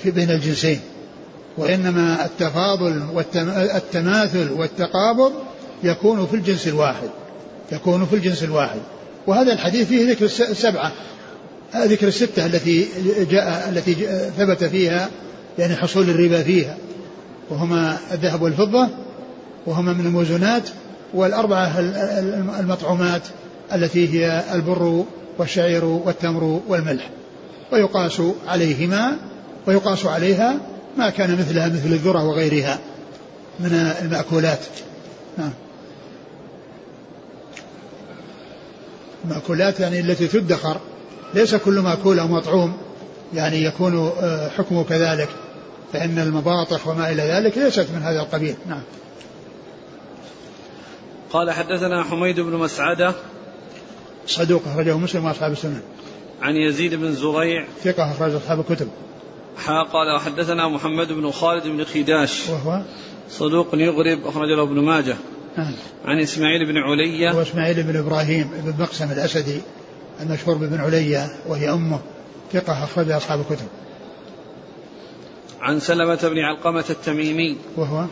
في 0.03 0.11
بين 0.11 0.31
الجنسين 0.31 0.79
وإنما 1.57 2.25
التفاضل 2.25 3.03
والتماثل 3.13 4.51
والتقابض 4.51 5.31
يكون 5.83 6.25
في 6.25 6.35
الجنس 6.35 6.67
الواحد 6.67 7.09
يكون 7.71 8.05
في 8.05 8.15
الجنس 8.15 8.43
الواحد. 8.43 8.79
وهذا 9.27 9.53
الحديث 9.53 9.87
فيه 9.87 10.11
ذكر 10.11 10.25
السبعة 10.25 10.91
ذكر 11.75 12.07
الستة 12.07 12.45
التي 12.45 12.87
جاء 13.31 13.69
التي 13.69 13.93
ثبت 14.37 14.63
فيها 14.63 15.09
يعني 15.59 15.75
حصول 15.75 16.09
الربا 16.09 16.43
فيها. 16.43 16.77
وهما 17.49 17.97
الذهب 18.11 18.41
والفضة 18.41 18.87
وهما 19.65 19.93
من 19.93 20.05
الموزونات 20.05 20.69
والأربعة 21.13 21.79
المطعومات 22.59 23.21
التي 23.73 24.09
هي 24.09 24.43
البر 24.53 25.05
والشعير 25.37 25.85
والتمر 25.85 26.61
والملح. 26.67 27.09
ويقاس 27.71 28.21
عليهما 28.47 29.17
ويقاس 29.67 30.05
عليها 30.05 30.59
ما 30.97 31.09
كان 31.09 31.37
مثلها 31.37 31.67
مثل 31.67 31.85
الذرة 31.85 32.23
وغيرها 32.23 32.79
من 33.59 33.93
المأكولات. 34.01 34.59
نعم. 35.37 35.53
المأكولات 39.25 39.79
يعني 39.79 39.99
التي 39.99 40.27
تدخر. 40.27 40.77
ليس 41.33 41.55
كل 41.55 41.79
مأكول 41.79 42.19
أو 42.19 42.27
مطعوم. 42.27 42.77
يعني 43.33 43.63
يكون 43.63 44.13
آه، 44.19 44.49
حكمه 44.49 44.83
كذلك. 44.83 45.29
فإن 45.93 46.19
المباطح 46.19 46.87
وما 46.87 47.11
إلى 47.11 47.23
ذلك 47.23 47.57
ليست 47.57 47.87
من 47.95 48.01
هذا 48.03 48.19
القبيل. 48.19 48.55
نعم. 48.67 48.81
قال 51.33 51.51
حدثنا 51.51 52.03
حميد 52.03 52.39
بن 52.39 52.53
مسعدة. 52.53 53.13
صدوق 54.27 54.61
أخرجه 54.67 54.97
مسلم 54.97 55.25
وأصحاب 55.25 55.51
السنن 55.51 55.81
عن 56.41 56.55
يزيد 56.55 56.95
بن 56.95 57.11
زريع. 57.13 57.65
ثقة 57.83 58.11
أخرج 58.11 58.33
أصحاب 58.33 58.59
الكتب. 58.59 58.87
حا 59.57 59.83
قال 59.83 60.15
وحدثنا 60.15 60.67
محمد 60.67 61.13
بن 61.13 61.31
خالد 61.31 61.67
بن 61.67 61.83
خداش. 61.83 62.49
وهو؟ 62.49 62.81
صدوق 63.29 63.67
يغرب 63.73 64.27
أخرج 64.27 64.49
له 64.49 64.63
ابن 64.63 64.79
ماجه. 64.79 65.15
نعم. 65.57 65.71
عن 66.05 66.19
إسماعيل 66.19 66.65
بن 66.65 66.77
علية 66.77 67.31
هو 67.31 67.41
إسماعيل 67.41 67.83
بن 67.83 67.97
إبراهيم 67.97 68.49
بن 68.63 68.81
مقسم 68.83 69.11
الأسدي 69.11 69.61
المشهور 70.21 70.57
بابن 70.57 70.79
علية 70.79 71.27
وهي 71.47 71.69
أمه. 71.69 71.99
ثقة 72.53 72.83
أخرج 72.83 73.11
أصحاب 73.11 73.39
الكتب. 73.39 73.67
عن 75.61 75.79
سلمة 75.79 76.19
بن 76.23 76.39
علقمة 76.39 76.85
التميمي. 76.89 77.57
وهو؟ 77.77 78.05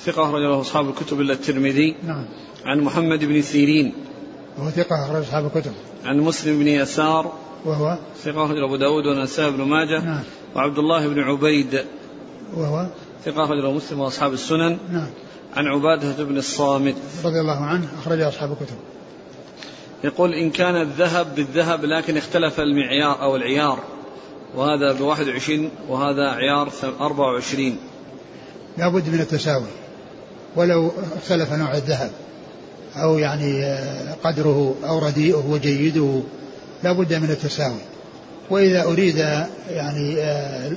ثقة 0.00 0.22
أخرج 0.22 0.42
له 0.42 0.60
أصحاب 0.60 0.88
الكتب 0.88 1.20
إلا 1.20 1.32
الترمذي. 1.32 1.96
نعم. 2.06 2.24
عن 2.64 2.80
محمد 2.80 3.24
بن 3.24 3.42
سيرين. 3.42 3.94
وهو 4.58 4.70
ثقة 4.70 5.04
أخرج 5.04 5.22
أصحاب 5.22 5.46
الكتب. 5.46 5.72
عن 6.04 6.20
مسلم 6.20 6.58
بن 6.58 6.68
يسار. 6.68 7.32
وهو؟ 7.64 7.98
ثقة 8.24 8.44
أخرج 8.44 8.58
أبو 8.58 8.76
داود 8.76 9.06
ونسائي 9.06 9.50
بن 9.50 9.62
ماجه. 9.62 10.04
نعم. 10.04 10.22
وعبد 10.54 10.78
الله 10.78 11.08
بن 11.08 11.20
عبيد. 11.20 11.84
وهو؟ 12.56 12.86
ثقة 13.24 13.44
أخرج 13.44 13.64
مسلم 13.64 14.00
وأصحاب 14.00 14.32
السنن. 14.32 14.78
نعم. 14.92 15.08
عن 15.56 15.66
عبادة 15.66 16.24
بن 16.24 16.36
الصامت. 16.36 16.94
رضي 17.24 17.40
الله 17.40 17.60
عنه 17.64 17.88
أخرج 17.98 18.20
أصحاب 18.20 18.52
الكتب. 18.52 18.76
يقول 20.04 20.34
إن 20.34 20.50
كان 20.50 20.80
الذهب 20.80 21.34
بالذهب 21.34 21.84
لكن 21.84 22.16
اختلف 22.16 22.60
المعيار 22.60 23.22
أو 23.22 23.36
العيار. 23.36 23.78
وهذا 24.54 24.92
بواحد 24.92 25.28
وعشرين 25.28 25.70
وهذا 25.88 26.30
عيار 26.30 26.72
أربعة 27.00 27.32
وعشرين. 27.32 27.78
لابد 28.78 29.08
من 29.08 29.20
التساوي. 29.20 29.66
ولو 30.56 30.90
اختلف 31.16 31.52
نوع 31.52 31.76
الذهب. 31.76 32.10
أو 32.96 33.18
يعني 33.18 33.64
آه، 33.64 34.14
قدره 34.24 34.74
أو 34.84 34.98
رديئه 34.98 35.44
وجيده 35.48 36.20
لابد 36.84 37.14
من 37.14 37.30
التساوي. 37.30 37.80
وإذا 38.50 38.82
أريد 38.82 39.16
يعني 39.70 40.16
آه، 40.20 40.72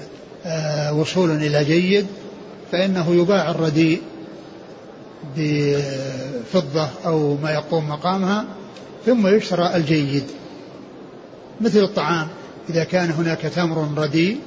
آه، 0.45 0.93
وصول 0.93 1.31
إلى 1.31 1.63
جيد 1.63 2.05
فإنه 2.71 3.15
يباع 3.15 3.51
الرديء 3.51 4.01
بفضة 5.37 6.89
أو 7.05 7.37
ما 7.43 7.51
يقوم 7.51 7.89
مقامها 7.89 8.45
ثم 9.05 9.27
يشترى 9.27 9.75
الجيد. 9.75 10.23
مثل 11.61 11.79
الطعام 11.79 12.27
إذا 12.69 12.83
كان 12.83 13.11
هناك 13.11 13.41
تمر 13.41 14.01
رديء 14.03 14.37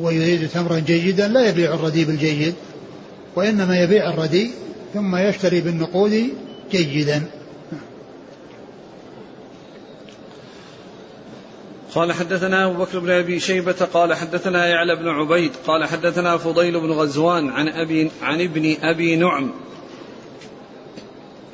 ويريد 0.00 0.48
تمرا 0.48 0.78
جيدا 0.78 1.28
لا 1.28 1.48
يبيع 1.48 1.74
الرديء 1.74 2.06
بالجيد 2.06 2.54
وإنما 3.36 3.78
يبيع 3.78 4.10
الرديء 4.10 4.50
ثم 4.94 5.16
يشتري 5.16 5.60
بالنقود 5.60 6.28
جيدا. 6.76 7.30
قال 11.94 12.12
حدثنا 12.12 12.66
أبو 12.66 12.84
بكر 12.84 12.98
بن 12.98 13.10
أبي 13.10 13.40
شيبة 13.40 13.88
قال 13.92 14.14
حدثنا 14.14 14.66
يعلى 14.66 14.96
بن 14.96 15.08
عبيد 15.08 15.52
قال 15.66 15.84
حدثنا 15.84 16.36
فضيل 16.36 16.80
بن 16.80 16.92
غزوان 16.92 17.50
عن 17.50 17.68
أبي 17.68 18.10
عن 18.22 18.40
ابن 18.40 18.76
أبي 18.82 19.16
نعم 19.16 19.50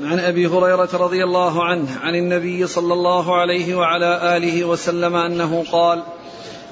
عن 0.00 0.18
أبي 0.18 0.46
هريرة 0.46 0.88
رضي 0.92 1.24
الله 1.24 1.64
عنه 1.64 1.98
عن 2.02 2.14
النبي 2.14 2.66
صلى 2.66 2.92
الله 2.92 3.36
عليه 3.36 3.74
وعلى 3.74 4.36
آله 4.36 4.64
وسلم 4.64 5.16
أنه 5.16 5.64
قال 5.72 6.02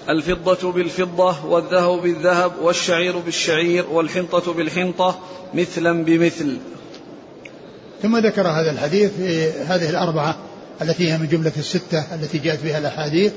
الفضة 0.09 0.73
بالفضة 0.73 1.47
والذهب 1.47 2.03
بالذهب 2.03 2.53
والشعير 2.63 3.19
بالشعير 3.19 3.85
والحنطة 3.91 4.53
بالحنطة 4.53 5.19
مثلا 5.55 6.05
بمثل. 6.05 6.59
ثم 8.03 8.19
ذكر 8.19 8.49
هذا 8.49 8.71
الحديث 8.71 9.11
في 9.17 9.51
هذه 9.51 9.91
الأربعة 9.91 10.37
التي 10.83 11.13
هي 11.13 11.19
من 11.19 11.29
جملة 11.29 11.53
الستة 11.57 12.15
التي 12.15 12.39
جاءت 12.39 12.65
بها 12.65 12.79
الأحاديث 12.79 13.33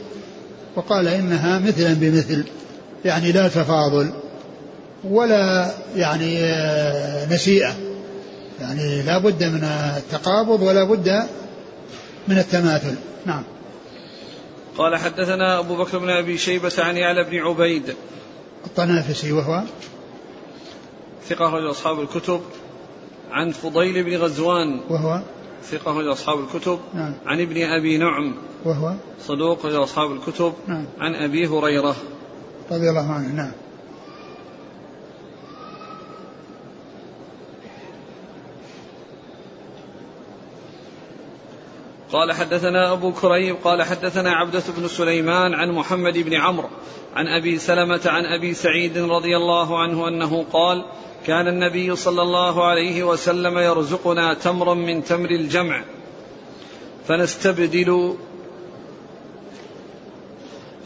وقال 0.75 1.07
إنها 1.07 1.59
مثلا 1.59 1.93
بمثل 1.93 2.45
يعني 3.05 3.31
لا 3.31 3.47
تفاضل 3.47 4.13
ولا 5.03 5.71
يعني 5.95 6.37
آه، 6.39 7.33
نسيئة 7.33 7.75
يعني 8.61 9.01
لا 9.01 9.17
بد 9.17 9.43
من 9.43 9.63
التقابض 9.97 10.61
ولا 10.61 10.83
بد 10.83 11.23
من 12.27 12.37
التماثل. 12.37 12.95
نعم. 13.25 13.43
قال 14.77 14.97
حدثنا 14.97 15.59
أبو 15.59 15.75
بكر 15.75 15.97
بن 15.97 16.09
أبي 16.09 16.37
شيبة 16.37 16.73
عن 16.77 16.97
يعلى 16.97 17.23
بن 17.23 17.37
عبيد. 17.37 17.95
الطنافسي 18.65 19.31
وهو؟ 19.31 19.61
ثقة 21.29 21.45
رجل 21.45 21.71
أصحاب 21.71 21.99
الكتب. 21.99 22.41
عن 23.31 23.51
فضيل 23.51 24.03
بن 24.03 24.17
غزوان 24.17 24.79
وهو 24.89 25.21
ثقة 25.63 25.99
رجل 25.99 26.11
أصحاب 26.11 26.39
الكتب. 26.39 26.79
نعم. 26.93 27.13
عن 27.25 27.41
ابن 27.41 27.63
أبي 27.63 27.97
نعم 27.97 28.33
وهو 28.65 28.93
صدوق 29.19 29.65
رجل 29.65 29.83
أصحاب 29.83 30.11
الكتب. 30.11 30.53
نعم. 30.67 30.85
عن 30.99 31.15
أبي 31.15 31.47
هريرة. 31.47 31.95
رضي 32.71 32.89
الله 32.89 33.11
عنه 33.11 33.27
نعم. 33.27 33.51
قال 42.11 42.31
حدثنا 42.31 42.93
أبو 42.93 43.11
كريب 43.11 43.55
قال 43.63 43.83
حدثنا 43.83 44.31
عبدة 44.31 44.63
بن 44.77 44.87
سليمان 44.87 45.53
عن 45.53 45.71
محمد 45.71 46.17
بن 46.17 46.33
عمرو 46.33 46.69
عن 47.15 47.27
أبي 47.27 47.57
سلمة 47.57 48.01
عن 48.05 48.25
أبي 48.25 48.53
سعيد 48.53 48.97
رضي 48.97 49.37
الله 49.37 49.79
عنه 49.79 50.07
أنه 50.07 50.45
قال 50.53 50.85
كان 51.25 51.47
النبي 51.47 51.95
صلى 51.95 52.21
الله 52.21 52.65
عليه 52.65 53.03
وسلم 53.03 53.57
يرزقنا 53.57 54.33
تمرا 54.33 54.73
من 54.73 55.03
تمر 55.03 55.29
الجمع 55.29 55.83
فنستبدل 57.07 58.15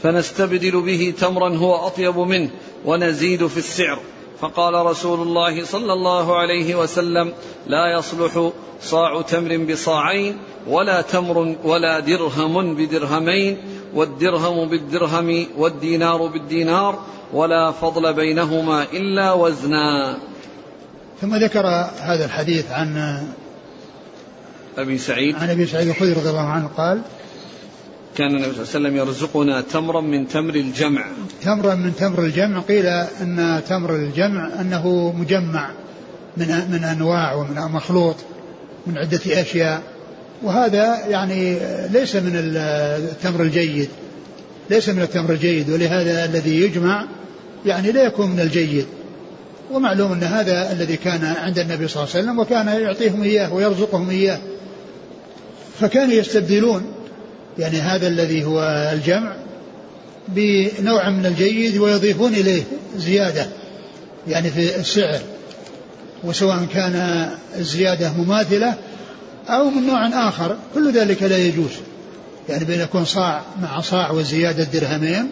فنستبدل 0.02 0.80
به 0.80 1.14
تمرا 1.20 1.56
هو 1.56 1.74
أطيب 1.74 2.18
منه 2.18 2.50
ونزيد 2.84 3.46
في 3.46 3.56
السعر. 3.56 3.98
فقال 4.40 4.74
رسول 4.86 5.20
الله 5.20 5.64
صلى 5.64 5.92
الله 5.92 6.36
عليه 6.38 6.74
وسلم 6.74 7.32
لا 7.66 7.98
يصلح 7.98 8.50
صاع 8.80 9.22
تمر 9.22 9.56
بصاعين 9.56 10.38
ولا 10.68 11.00
تمر 11.00 11.56
ولا 11.64 12.00
درهم 12.00 12.74
بدرهمين 12.74 13.58
والدرهم 13.94 14.68
بالدرهم 14.68 15.46
والدينار 15.58 16.26
بالدينار 16.26 16.98
ولا 17.32 17.70
فضل 17.70 18.12
بينهما 18.12 18.82
إلا 18.92 19.32
وزنا. 19.32 20.18
ثم 21.20 21.36
ذكر 21.36 21.66
هذا 22.00 22.24
الحديث 22.24 22.70
عن 22.70 23.18
أبي 24.78 24.98
سعيد. 24.98 25.34
عن 25.34 25.50
أبي 25.50 25.66
سعيد 25.66 25.88
الخدري 25.88 26.12
رضي 26.12 26.30
الله 26.30 26.48
عنه 26.48 26.66
قال 26.76 27.00
كان 28.16 28.26
النبي 28.26 28.42
صلى 28.42 28.50
الله 28.50 28.68
عليه 28.74 28.88
وسلم 28.88 28.96
يرزقنا 28.96 29.60
تمرا 29.60 30.00
من 30.00 30.28
تمر 30.28 30.54
الجمع. 30.54 31.06
تمرا 31.42 31.74
من 31.74 31.96
تمر 31.96 32.24
الجمع. 32.24 32.60
قيل 32.60 32.86
أن 32.86 33.62
تمر 33.68 33.96
الجمع 33.96 34.60
أنه 34.60 35.14
مجمع 35.18 35.70
من 36.36 36.70
من 36.70 36.84
أنواع 36.84 37.34
ومن 37.34 37.54
مخلوط 37.54 38.16
من 38.86 38.98
عدة 38.98 39.20
أشياء. 39.26 39.82
وهذا 40.42 41.06
يعني 41.06 41.58
ليس 41.88 42.16
من 42.16 42.32
التمر 42.34 43.42
الجيد 43.42 43.88
ليس 44.70 44.88
من 44.88 45.02
التمر 45.02 45.30
الجيد. 45.30 45.70
ولهذا 45.70 46.24
الذي 46.24 46.60
يجمع 46.60 47.06
يعني 47.66 47.92
لا 47.92 48.02
يكون 48.02 48.30
من 48.30 48.40
الجيد. 48.40 48.86
ومعلوم 49.70 50.12
أن 50.12 50.22
هذا 50.22 50.72
الذي 50.72 50.96
كان 50.96 51.24
عند 51.24 51.58
النبي 51.58 51.88
صلى 51.88 52.02
الله 52.02 52.14
عليه 52.14 52.24
وسلم 52.24 52.38
وكان 52.38 52.66
يعطيهم 52.66 53.22
إياه 53.22 53.54
ويرزقهم 53.54 54.10
إياه. 54.10 54.38
فكانوا 55.80 56.14
يستبدلون 56.14 56.92
يعني 57.58 57.80
هذا 57.80 58.08
الذي 58.08 58.44
هو 58.44 58.62
الجمع 58.92 59.36
بنوع 60.28 61.10
من 61.10 61.26
الجيد 61.26 61.78
ويضيفون 61.78 62.34
إليه 62.34 62.62
زيادة 62.96 63.46
يعني 64.28 64.50
في 64.50 64.76
السعر. 64.76 65.20
وسواء 66.24 66.66
كان 66.74 67.26
الزيادة 67.56 68.12
مماثلة 68.12 68.74
أو 69.48 69.70
من 69.70 69.86
نوع 69.86 70.28
آخر 70.28 70.56
كل 70.74 70.92
ذلك 70.92 71.22
لا 71.22 71.38
يجوز. 71.38 71.72
يعني 72.48 72.64
بين 72.64 72.80
يكون 72.80 73.04
صاع 73.04 73.42
مع 73.62 73.80
صاع 73.80 74.10
وزيادة 74.10 74.64
درهمين 74.64 75.30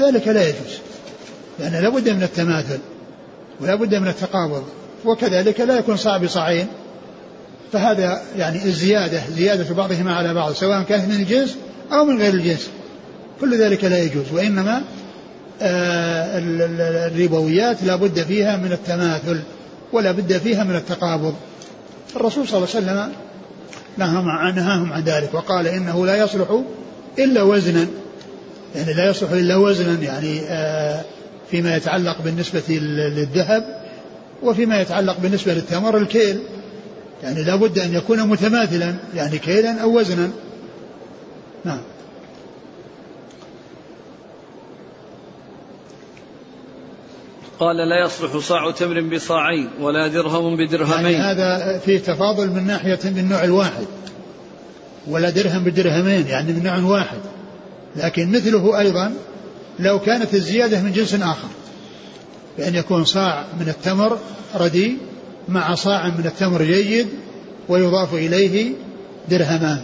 ذلك 0.00 0.28
لا 0.28 0.48
يجوز. 0.48 0.78
لأن 1.58 1.82
لا 1.82 1.88
بد 1.88 2.08
من 2.08 2.22
التماثل. 2.22 2.78
ولا 3.60 3.74
بد 3.74 3.94
من 3.94 4.08
التقابض. 4.08 4.64
وكذلك 5.04 5.60
لا 5.60 5.78
يكون 5.78 5.96
صاع 5.96 6.16
بصاعين 6.16 6.66
فهذا 7.72 8.22
يعني 8.36 8.64
الزيادة 8.64 9.22
زيادة 9.36 9.74
بعضهما 9.74 10.14
على 10.14 10.34
بعض 10.34 10.52
سواء 10.52 10.82
كانت 10.82 11.04
من 11.04 11.14
الجنس 11.14 11.56
أو 11.92 12.04
من 12.04 12.18
غير 12.18 12.34
الجنس. 12.34 12.70
كل 13.40 13.58
ذلك 13.58 13.84
لا 13.84 13.98
يجوز. 13.98 14.32
وإنما 14.32 14.82
آه 15.62 16.38
الربويات 17.06 17.82
لا 17.82 17.96
بد 17.96 18.22
فيها 18.22 18.56
من 18.56 18.72
التماثل 18.72 19.40
ولا 19.92 20.12
بد 20.12 20.38
فيها 20.38 20.64
من 20.64 20.76
التقابض. 20.76 21.34
الرسول 22.16 22.48
صلى 22.48 22.56
الله 22.56 22.68
عليه 22.74 22.86
وسلم 22.86 23.12
نهاهم 23.96 24.92
عن 24.92 25.02
ذلك 25.04 25.34
وقال 25.34 25.66
إنه 25.66 26.06
لا 26.06 26.16
يصلح 26.16 26.60
إلا 27.18 27.42
وزنا. 27.42 27.86
يعني 28.74 28.94
لا 28.94 29.10
يصلح 29.10 29.30
إلا 29.30 29.56
وزنا 29.56 30.02
يعني 30.02 30.40
آه 30.48 31.04
فيما 31.50 31.76
يتعلق 31.76 32.22
بالنسبة 32.22 32.62
للذهب 32.68 33.84
وفيما 34.42 34.80
يتعلق 34.80 35.20
بالنسبة 35.20 35.54
للتمر 35.54 35.98
الكيل. 35.98 36.40
يعني 37.22 37.44
لا 37.44 37.56
بد 37.56 37.78
أن 37.78 37.94
يكون 37.94 38.28
متماثلا 38.28 38.94
يعني 39.14 39.38
كيلا 39.38 39.82
أو 39.82 39.98
وزنا. 39.98 40.30
نعم. 41.64 41.80
قال 47.58 47.76
لا 47.76 48.06
يصلح 48.06 48.36
صاع 48.36 48.70
تمر 48.70 49.00
بصاعين 49.00 49.68
ولا 49.80 50.08
درهم 50.08 50.56
بدرهمين. 50.56 51.12
يعني 51.12 51.16
هذا 51.16 51.78
فيه 51.78 51.98
تفاضل 51.98 52.50
من 52.50 52.66
ناحية 52.66 52.98
من 53.04 53.28
نوع 53.28 53.44
الواحد 53.44 53.86
ولا 55.06 55.30
درهم 55.30 55.64
بدرهمين 55.64 56.26
يعني 56.26 56.52
من 56.52 56.62
نوع 56.62 56.98
واحد. 56.98 57.18
لكن 57.96 58.32
مثله 58.32 58.78
أيضا 58.78 59.12
لو 59.78 59.98
كانت 59.98 60.34
الزيادة 60.34 60.82
من 60.82 60.92
جنس 60.92 61.14
آخر 61.14 61.48
بأن 62.58 62.74
يكون 62.74 63.04
صاع 63.04 63.46
من 63.60 63.68
التمر 63.68 64.18
ردي 64.54 64.96
مع 65.48 65.74
صاع 65.74 66.08
من 66.08 66.26
التمر 66.26 66.62
جيد 66.62 67.08
ويضاف 67.68 68.14
إليه 68.14 68.72
درهمان. 69.28 69.82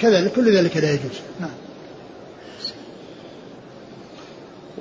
كذلك 0.00 0.32
كل 0.32 0.56
ذلك 0.56 0.76
لا 0.76 0.90
يجوز. 0.90 1.20
نعم. 1.40 1.50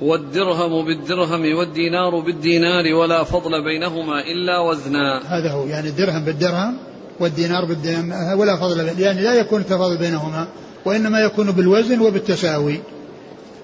والدرهم 0.02 0.86
بالدرهم 0.86 1.58
والدينار 1.58 2.20
بالدينار 2.20 2.94
ولا 2.94 3.24
فضل 3.24 3.64
بينهما 3.64 4.22
إلا 4.22 4.60
وزنا. 4.60 5.22
هذا 5.26 5.52
هو 5.52 5.66
يعني 5.66 5.90
الدرهم 5.90 6.26
بالدرهم 6.26 6.78
والدينار 7.20 7.66
بالدينار 7.66 8.38
ولا 8.38 8.56
فضل 8.56 9.00
يعني 9.00 9.22
لا 9.22 9.34
يكون 9.34 9.62
التفاضل 9.62 9.98
بينهما 9.98 10.48
وإنما 10.86 11.20
يكون 11.20 11.52
بالوزن 11.52 12.00
وبالتساوي. 12.00 12.80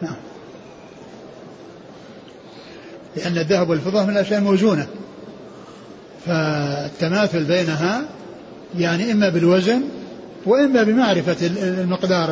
نعم. 0.02 0.15
لأن 3.17 3.38
الذهب 3.38 3.69
والفضة 3.69 4.04
من 4.04 4.10
الأشياء 4.10 4.39
الموزونة 4.39 4.88
فالتماثل 6.25 7.43
بينها 7.43 8.06
يعني 8.78 9.12
إما 9.12 9.30
بالوزن 9.30 9.82
وإما 10.45 10.84
بمعرفة 10.84 11.35
المقدار 11.63 12.31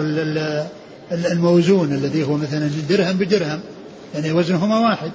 الموزون 1.12 1.94
الذي 1.94 2.24
هو 2.24 2.38
مثلا 2.38 2.70
درهم 2.90 3.18
بدرهم. 3.18 3.60
يعني 4.16 4.32
وزنهما 4.32 4.80
واحد. 4.80 5.12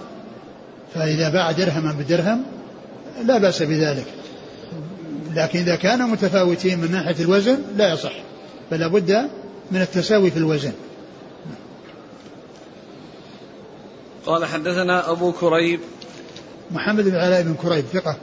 فإذا 0.95 1.29
باع 1.29 1.51
درهما 1.51 1.93
بدرهم 1.93 2.43
لا 3.25 3.39
بأس 3.39 3.63
بذلك. 3.63 4.05
لكن 5.35 5.59
إذا 5.59 5.77
كانا 5.77 6.07
متفاوتين 6.07 6.79
من 6.79 6.93
ناحية 6.93 7.25
الوزن 7.25 7.59
لا 7.77 7.93
يصح. 7.93 8.13
بل 8.71 8.81
لابد 8.81 9.29
من 9.71 9.81
التساوي 9.81 10.31
في 10.31 10.37
الوزن. 10.37 10.73
قال 14.29 14.45
حدثنا 14.45 15.11
أبو 15.11 15.33
كريب. 15.33 15.81
محمد 16.71 17.05
بن 17.05 17.15
علاء 17.15 17.43
بن 17.43 17.55
كريب 17.55 17.85
ثقة 17.85 18.17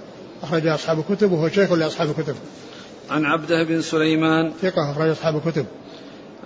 أخرج 0.43 0.67
أصحاب 0.67 0.99
الكتب 0.99 1.31
وهو 1.31 1.49
شيخ 1.49 1.71
لأصحاب 1.71 2.09
الكتب 2.09 2.35
عن 3.09 3.25
عبده 3.25 3.63
بن 3.63 3.81
سليمان. 3.81 4.53
ثقة 4.61 4.91
أخرج 4.91 5.09
أصحاب 5.09 5.35
الكتب 5.35 5.65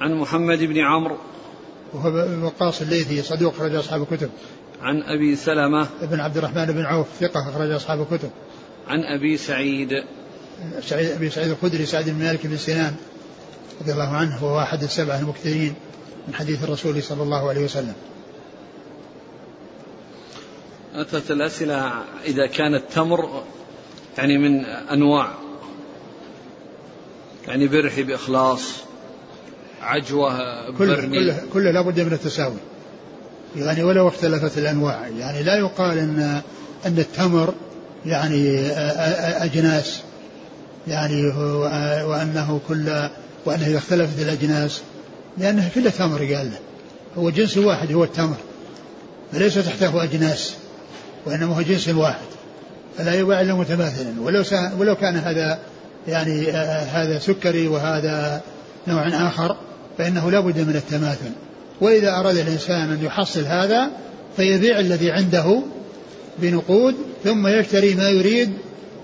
عن 0.02 0.14
محمد 0.14 0.58
بن 0.64 0.78
عمرو. 0.78 1.18
وهو 1.94 2.28
وقاص 2.46 2.82
الليثي 2.82 3.22
صدوق 3.22 3.56
أخرج 3.56 3.76
أصحاب 3.76 4.02
الكتب 4.02 4.30
عن 4.82 5.02
أبي 5.04 5.36
سلمة. 5.36 5.88
بن 6.02 6.20
عبد 6.20 6.38
الرحمن 6.38 6.66
بن 6.66 6.86
عوف 6.86 7.08
ثقة 7.20 7.50
أخرج 7.50 7.72
أصحاب 7.72 8.02
الكتب 8.02 8.30
عن 8.88 9.00
أبي 9.04 9.38
سعيد. 9.38 9.90
سعيد 10.82 11.12
أبي 11.12 11.30
سعيد 11.30 11.52
الخدري 11.52 11.86
سعد 11.86 12.10
بن 12.10 12.20
مالك 12.20 12.48
بن 12.48 12.58
سنان 12.58 12.96
رضي 13.82 13.92
الله 13.92 14.10
عنه 14.16 14.44
وهو 14.44 14.60
أحد 14.60 14.84
السبعة 14.84 15.20
المكثرين 15.20 15.74
من 16.28 16.34
حديث 16.34 16.64
الرسول 16.64 17.04
صلى 17.04 17.24
الله 17.24 17.50
عليه 17.50 17.64
وسلم. 17.64 17.94
أتت 20.96 21.32
الأسئلة 21.32 21.92
إذا 22.26 22.48
كان 22.48 22.76
التمر 22.76 23.44
يعني 24.18 24.38
من 24.38 24.66
أنواع. 24.66 25.32
يعني 27.48 27.68
برحي 27.68 28.04
بإخلاص 28.04 28.62
عجوة 29.82 30.72
كله, 30.78 30.96
كله, 30.96 31.42
كله 31.54 31.72
لابد 31.72 32.00
من 32.00 32.14
التساوي. 32.14 32.58
يعني 33.56 33.84
ولو 33.84 34.08
اختلفت 34.08 34.58
الأنواع. 34.58 35.08
يعني 35.08 35.44
لا 35.44 35.58
يقال 35.58 35.98
أن 35.98 36.42
أن 36.86 36.98
التمر 37.00 37.54
يعني 38.06 38.68
أجناس. 39.44 40.02
يعني 40.88 41.28
وأنه 42.04 42.62
كل 42.68 43.10
وأنه 43.46 43.68
إذا 43.68 43.78
اختلفت 43.78 44.22
الأجناس. 44.22 44.82
لأنه 45.38 45.70
كله 45.76 45.90
تمر 45.90 46.18
قال 46.18 46.52
له. 46.52 46.60
هو 47.18 47.30
جنس 47.30 47.58
واحد 47.58 47.94
هو 47.94 48.04
التمر. 48.04 48.38
فليس 49.32 49.56
تحته 49.56 50.04
أجناس. 50.04 50.56
وإنما 51.26 51.58
هو 51.58 51.62
جنس 51.62 51.90
واحد 51.90 52.26
فلا 52.98 53.14
يباع 53.14 53.42
إلا 53.42 53.54
متماثلا. 53.54 54.22
ولو 54.22 54.44
ولو 54.80 54.96
كان 54.96 55.16
هذا 55.16 55.60
يعني 56.08 56.50
آه 56.50 56.84
هذا 56.84 57.20
سكري 57.20 57.68
وهذا 57.68 58.42
نوع 58.88 59.08
آخر 59.08 59.56
فإنه 59.98 60.32
لا 60.32 60.40
بد 60.40 60.60
من 60.60 60.76
التماثل. 60.76 61.32
وإذا 61.82 62.12
أراد 62.12 62.38
الإنسان 62.38 62.92
أن 62.92 63.04
يحصل 63.04 63.46
هذا 63.46 63.90
فيبيع 64.38 64.80
الذي 64.80 65.12
عنده 65.12 65.62
بنقود 66.40 66.96
ثم 67.24 67.48
يشتري 67.48 67.96
ما 67.96 68.10
يريد 68.10 68.54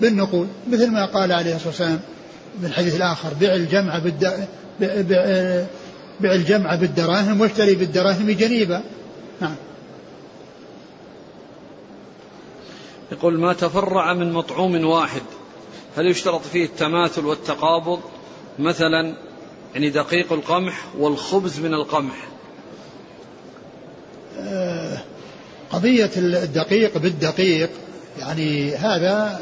بالنقود. 0.02 0.48
مثل 0.72 0.92
ما 0.92 1.06
قال 1.06 1.32
عليه 1.32 1.56
الصلاة 1.56 1.68
والسلام 1.68 2.00
في 2.62 2.68
الحديث 2.68 2.96
الآخر 2.96 3.34
بيع 3.40 3.56
الجمع 3.56 4.00
بالد... 4.00 4.48
بيع 6.20 6.34
الجمع 6.34 6.76
بالدراهم 6.76 7.42
واشتري 7.42 7.76
بالدراهم 7.76 8.32
جنيبا 8.32 8.82
يقول 13.12 13.40
ما 13.40 13.54
تفرع 13.54 14.14
من 14.14 14.34
مطعوم 14.34 14.86
واحد 14.86 15.22
هل 15.98 16.08
يشترط 16.08 16.42
فيه 16.42 16.66
التماثل 16.66 17.26
والتقابض؟ 17.26 18.00
مثلا 18.60 19.16
يعني 19.74 19.90
دقيق 19.90 20.34
القمح 20.34 20.86
والخبز 20.98 21.60
من 21.60 21.74
القمح. 21.74 22.28
آه، 24.40 24.98
قضية 25.70 26.12
الدقيق 26.18 26.98
بالدقيق 26.98 27.70
يعني 28.20 28.76
هذا 28.76 29.40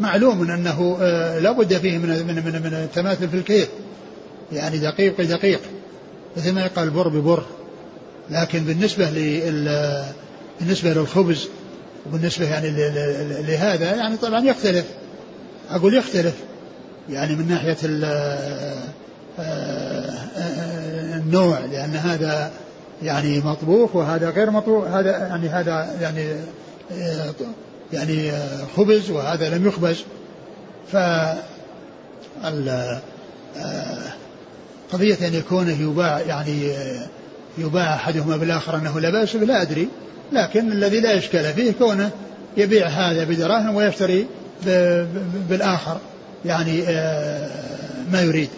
معلوم 0.00 0.50
أنه 0.50 0.98
آه، 1.00 1.38
لا 1.38 1.52
بد 1.52 1.78
فيه 1.78 1.98
من 1.98 2.08
من 2.08 2.34
من, 2.34 2.62
من 2.62 2.74
التماثل 2.74 3.28
في 3.28 3.36
الكيل 3.36 3.66
يعني 4.52 4.78
دقيق 4.78 5.18
بدقيق 5.18 5.60
مثل 6.36 6.52
ما 6.52 6.64
يقال 6.64 6.90
بر 6.90 7.08
ببر. 7.08 7.42
لكن 8.30 8.64
بالنسبة 8.64 9.10
لل 9.10 10.04
بالنسبة 10.60 10.92
للخبز 10.92 11.48
وبالنسبة 12.06 12.50
يعني 12.50 12.70
لهذا 13.42 13.96
يعني 13.96 14.16
طبعا 14.16 14.44
يختلف. 14.44 14.84
أقول 15.70 15.94
يختلف. 15.94 16.34
يعني 17.10 17.36
من 17.36 17.48
ناحية 17.48 17.76
آه، 19.38 20.12
النوع 21.16 21.58
لأن 21.58 21.96
هذا 21.96 22.50
يعني 23.02 23.40
مطبوخ 23.40 23.96
وهذا 23.96 24.30
غير 24.30 24.50
مطبوخ. 24.50 24.84
هذا 24.84 25.10
يعني 25.10 25.48
هذا 25.48 25.96
يعني 26.00 26.36
يعني 27.92 28.32
خبز 28.76 29.10
وهذا 29.10 29.56
لم 29.56 29.66
يخبز. 29.66 30.04
ف 30.92 30.96
قضية 34.92 35.28
أن 35.28 35.34
يكون 35.34 35.68
يباع 35.68 36.20
يعني 36.20 36.72
يباع 37.58 37.94
أحدهما 37.94 38.36
بالآخر 38.36 38.76
أنه 38.76 39.00
لا 39.00 39.10
بأس 39.10 39.36
لا 39.36 39.62
أدري. 39.62 39.88
لكن 40.32 40.72
الذي 40.72 41.00
لا 41.00 41.18
إشكال 41.18 41.52
فيه 41.52 41.72
كونه 41.72 42.10
يبيع 42.56 42.86
هذا 42.86 43.24
بدراهم 43.24 43.74
ويشتري 43.74 44.26
بالآخر 45.48 45.98
يعني 46.44 46.82
ما 48.12 48.22
يريد. 48.22 48.48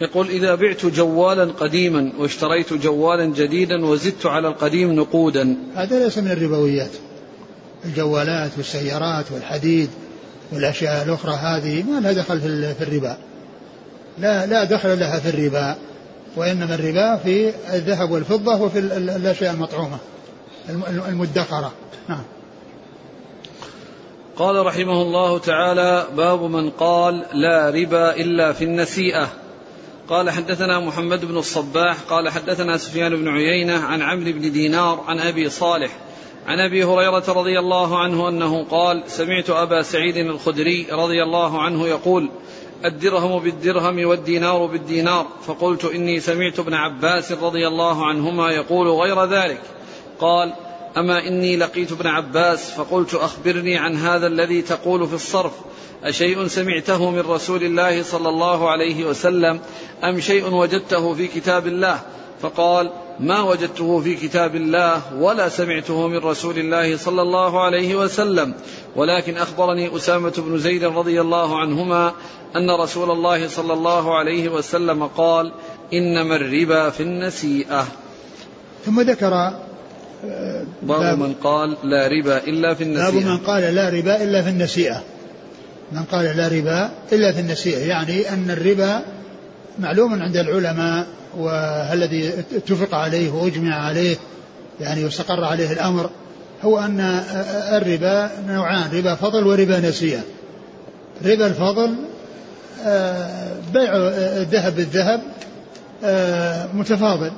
يقول 0.00 0.28
إذا 0.28 0.54
بعت 0.54 0.86
جوالا 0.86 1.44
قديما 1.44 2.12
واشتريت 2.18 2.72
جوالا 2.72 3.24
جديدا 3.24 3.86
وزدت 3.86 4.26
على 4.26 4.48
القديم 4.48 4.92
نقودا. 4.92 5.56
هذا 5.74 6.04
ليس 6.04 6.18
من 6.18 6.30
الربويات. 6.30 6.90
الجوالات 7.84 8.50
والسيارات 8.56 9.32
والحديد 9.32 9.88
والأشياء 10.52 11.04
الأخرى 11.04 11.34
هذه 11.34 11.82
ما 11.82 12.00
لها 12.00 12.12
دخل 12.12 12.40
في 12.78 12.82
الربا. 12.84 13.16
لا 14.18 14.46
لا 14.46 14.64
دخل 14.64 15.00
لها 15.00 15.18
في 15.18 15.28
الربا. 15.28 15.76
وإنما 16.36 16.74
الربا 16.74 17.16
في 17.16 17.52
الذهب 17.74 18.10
والفضة 18.10 18.62
وفي 18.62 18.78
الأشياء 18.78 19.54
المطعومة 19.54 19.98
المدخرة. 21.08 21.72
نعم. 22.08 22.22
قال 24.36 24.66
رحمه 24.66 25.02
الله 25.02 25.38
تعالى 25.38 26.06
باب 26.16 26.42
من 26.42 26.70
قال 26.70 27.24
لا 27.32 27.70
ربا 27.70 28.16
إلا 28.16 28.52
في 28.52 28.64
النسيئة. 28.64 29.28
قال 30.08 30.30
حدثنا 30.30 30.80
محمد 30.80 31.24
بن 31.24 31.36
الصباح 31.36 31.96
قال 32.00 32.28
حدثنا 32.28 32.76
سفيان 32.76 33.16
بن 33.16 33.28
عيينة 33.28 33.78
عن 33.78 34.02
عمرو 34.02 34.32
بن 34.32 34.52
دينار 34.52 35.04
عن 35.06 35.20
أبي 35.20 35.48
صالح 35.50 35.90
عن 36.46 36.58
أبي 36.58 36.84
هريرة 36.84 37.24
رضي 37.28 37.58
الله 37.58 37.98
عنه 37.98 38.28
أنه 38.28 38.64
قال 38.64 39.02
سمعت 39.06 39.50
أبا 39.50 39.82
سعيد 39.82 40.16
الخدري 40.16 40.86
رضي 40.92 41.22
الله 41.22 41.62
عنه 41.62 41.88
يقول 41.88 42.30
الدرهم 42.84 43.38
بالدرهم 43.38 44.06
والدينار 44.06 44.66
بالدينار. 44.66 45.26
فقلت 45.46 45.84
إني 45.84 46.20
سمعت 46.20 46.58
ابن 46.58 46.74
عباس 46.74 47.32
رضي 47.32 47.68
الله 47.68 48.06
عنهما 48.06 48.50
يقول 48.50 48.88
غير 48.88 49.24
ذلك. 49.24 49.60
قال 50.20 50.52
أما 50.96 51.28
إني 51.28 51.56
لقيت 51.56 51.92
ابن 51.92 52.06
عباس 52.06 52.70
فقلت 52.70 53.14
أخبرني 53.14 53.76
عن 53.76 53.96
هذا 53.96 54.26
الذي 54.26 54.62
تقول 54.62 55.08
في 55.08 55.14
الصرف. 55.14 55.52
أشيء 56.04 56.46
سمعته 56.46 57.10
من 57.10 57.20
رسول 57.20 57.62
الله 57.62 58.02
صلى 58.02 58.28
الله 58.28 58.70
عليه 58.70 59.04
وسلم 59.04 59.60
أم 60.04 60.20
شيء 60.20 60.54
وجدته 60.54 61.14
في 61.14 61.26
كتاب 61.26 61.66
الله؟ 61.66 62.00
فقال 62.42 62.90
ما 63.20 63.40
وجدته 63.40 64.00
في 64.00 64.14
كتاب 64.14 64.56
الله 64.56 65.14
ولا 65.14 65.48
سمعته 65.48 66.08
من 66.08 66.18
رسول 66.18 66.58
الله 66.58 66.96
صلى 66.96 67.22
الله 67.22 67.64
عليه 67.64 67.94
وسلم. 67.94 68.54
ولكن 68.96 69.36
أخبرني 69.36 69.96
أسامة 69.96 70.32
بن 70.38 70.58
زيد 70.58 70.84
رضي 70.84 71.20
الله 71.20 71.58
عنهما 71.58 72.12
أن 72.56 72.70
رسول 72.70 73.10
الله 73.10 73.48
صلى 73.48 73.72
الله 73.72 74.18
عليه 74.18 74.48
وسلم 74.48 75.06
قال 75.06 75.52
إنما 75.92 76.36
الربا 76.36 76.90
في 76.90 77.02
النسيئة. 77.02 77.86
ثم 78.86 79.00
ذكر 79.00 79.34
آه، 80.24 80.66
باب 80.82 81.18
من 81.18 81.34
قال 81.34 81.76
لا 81.82 82.06
ربا 82.06 82.38
إلا 82.38 82.74
في 82.74 82.84
النسيئة. 82.84 83.10
باب 83.10 83.14
من 83.14 83.38
قال 83.38 83.74
لا 83.74 83.88
ربا 83.88 84.22
إلا 84.22 84.42
في 84.42 84.48
النسيئة. 84.48 85.02
من 85.92 86.04
قال 86.04 86.36
لا 86.36 86.48
ربا 86.48 86.90
إلا 87.12 87.32
في 87.32 87.40
النسيئة 87.40 87.78
يعني 87.78 88.30
أن 88.30 88.50
الربا 88.50 89.02
معلوم 89.78 90.22
عند 90.22 90.36
العلماء 90.36 91.06
والذي 91.38 92.28
اتفق 92.56 92.94
عليه 92.94 93.30
وأجمع 93.30 93.74
عليه 93.74 94.16
يعني 94.80 95.04
واستقر 95.04 95.44
عليه 95.44 95.72
الأمر 95.72 96.10
هو 96.64 96.78
أن 96.78 97.00
الربا 97.72 98.30
نوعان 98.48 98.90
ربا 98.98 99.14
فضل 99.14 99.46
وربا 99.46 99.80
نسيئه 99.80 100.20
ربا 101.24 101.46
الفضل 101.46 101.94
آه، 102.84 103.52
بيع 103.74 103.92
الذهب 103.96 104.76
بالذهب 104.76 105.20
آه، 106.04 106.66
متفاضل 106.74 107.32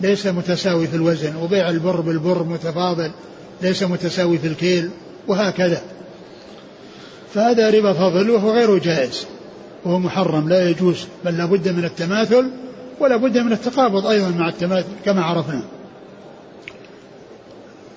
ليس 0.00 0.26
متساوي 0.26 0.86
في 0.86 0.96
الوزن 0.96 1.36
وبيع 1.36 1.70
البر 1.70 2.00
بالبر 2.00 2.42
متفاضل 2.42 3.10
ليس 3.62 3.82
متساوي 3.82 4.38
في 4.38 4.46
الكيل 4.46 4.90
وهكذا. 5.28 5.82
فهذا 7.34 7.70
ربا 7.70 7.92
فضل 7.92 8.30
وهو 8.30 8.50
غير 8.50 8.78
جائز 8.78 9.26
وهو 9.84 9.98
محرم 9.98 10.48
لا 10.48 10.70
يجوز 10.70 11.06
بل 11.24 11.38
لابد 11.38 11.68
من 11.68 11.84
التماثل 11.84 12.50
ولا 13.00 13.16
بد 13.16 13.38
من 13.38 13.52
التقابض 13.52 14.06
أيضا 14.06 14.28
مع 14.28 14.48
التماثل 14.48 14.88
كما 15.04 15.24
عرفنا. 15.24 15.62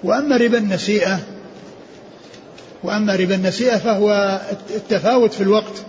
وأما 0.04 0.38
ربا 0.38 0.58
النسيئة 0.58 1.20
وأما 2.84 3.16
ربا 3.16 3.36
النسيئة 3.36 3.78
فهو 3.78 4.40
التفاوت 4.76 5.34
في 5.34 5.42
الوقت. 5.42 5.84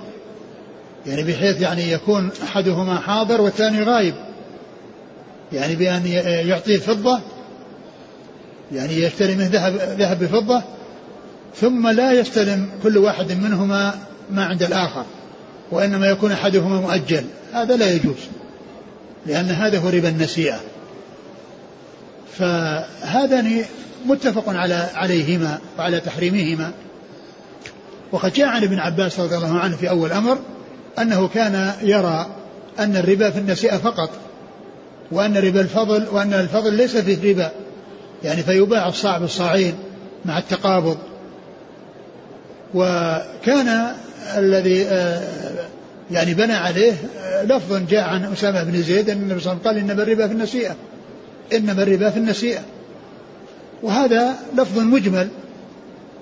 يعني 1.07 1.23
بحيث 1.23 1.61
يعني 1.61 1.93
يكون 1.93 2.31
أحدهما 2.43 3.01
حاضر 3.01 3.41
والثاني 3.41 3.83
غايب. 3.83 4.15
يعني 5.53 5.77
بأن 5.77 6.07
يعطيه 6.49 6.79
فضة 6.79 7.21
يعني 8.73 9.03
يشتري 9.03 9.35
منه 9.35 9.47
ذهب 9.47 9.75
ذهب 9.75 10.19
بفضة 10.19 10.63
ثم 11.57 11.89
لا 11.89 12.13
يستلم 12.13 12.69
كل 12.83 12.99
واحد 12.99 13.33
منهما 13.33 13.95
ما 14.31 14.45
عند 14.45 14.63
الآخر 14.63 15.05
وإنما 15.71 16.07
يكون 16.07 16.33
أحدهما 16.33 16.81
مؤجل. 16.81 17.25
هذا 17.53 17.77
لا 17.77 17.93
يجوز. 17.93 18.17
لأن 19.27 19.51
هذا 19.51 19.79
هو 19.79 19.89
ربا 19.89 20.09
النسيئة. 20.09 20.61
فهذان 22.39 23.65
متفق 24.07 24.49
على 24.49 24.89
عليهما 24.95 25.59
وعلى 25.79 26.01
تحريمهما. 26.01 26.73
وقد 28.13 28.33
جاء 28.33 28.47
عن 28.47 28.63
ابن 28.63 28.79
عباس 28.79 29.21
رضي 29.21 29.37
الله 29.37 29.59
عنه 29.59 29.77
في 29.77 29.91
أول 29.91 30.13
أمر 30.13 30.39
أنه 30.99 31.29
كان 31.29 31.73
يرى 31.83 32.27
أن 32.79 32.97
الربا 32.97 33.31
في 33.31 33.39
النسيئة 33.39 33.77
فقط 33.77 34.11
وأن 35.13 35.37
ربا 35.37 35.61
الفضل 35.61 36.09
وأن 36.13 36.35
الفضل 36.35 36.75
ليس 36.75 36.97
فيه 36.97 37.33
ربا. 37.33 37.51
يعني 38.25 38.43
فيباع 38.43 38.89
الصاع 38.89 39.19
بالصاعين 39.19 39.75
مع 40.25 40.39
التقابض. 40.39 40.99
وكان 42.75 43.93
الذي 44.37 44.87
آه، 44.87 45.23
يعني 46.11 46.35
بنى 46.35 46.53
عليه 46.53 46.93
آه، 47.23 47.43
لفظ 47.43 47.77
جاء 47.89 48.01
عن 48.01 48.33
أسامة 48.33 48.63
بن 48.63 48.83
زيد 48.83 49.11
أن 49.11 49.17
النبي 49.17 49.41
صلى 49.41 49.53
الله 49.53 49.69
عليه 49.69 49.83
وسلم 49.83 49.89
قال 49.89 49.91
إنما 49.91 50.03
الربا 50.03 50.27
في 50.27 50.33
النسيئة. 50.33 50.77
إنما 51.53 51.83
الربا 51.83 52.11
في 52.11 52.17
النسيئة. 52.17 52.61
وهذا 53.83 54.35
لفظ 54.57 54.79
مجمل 54.79 55.29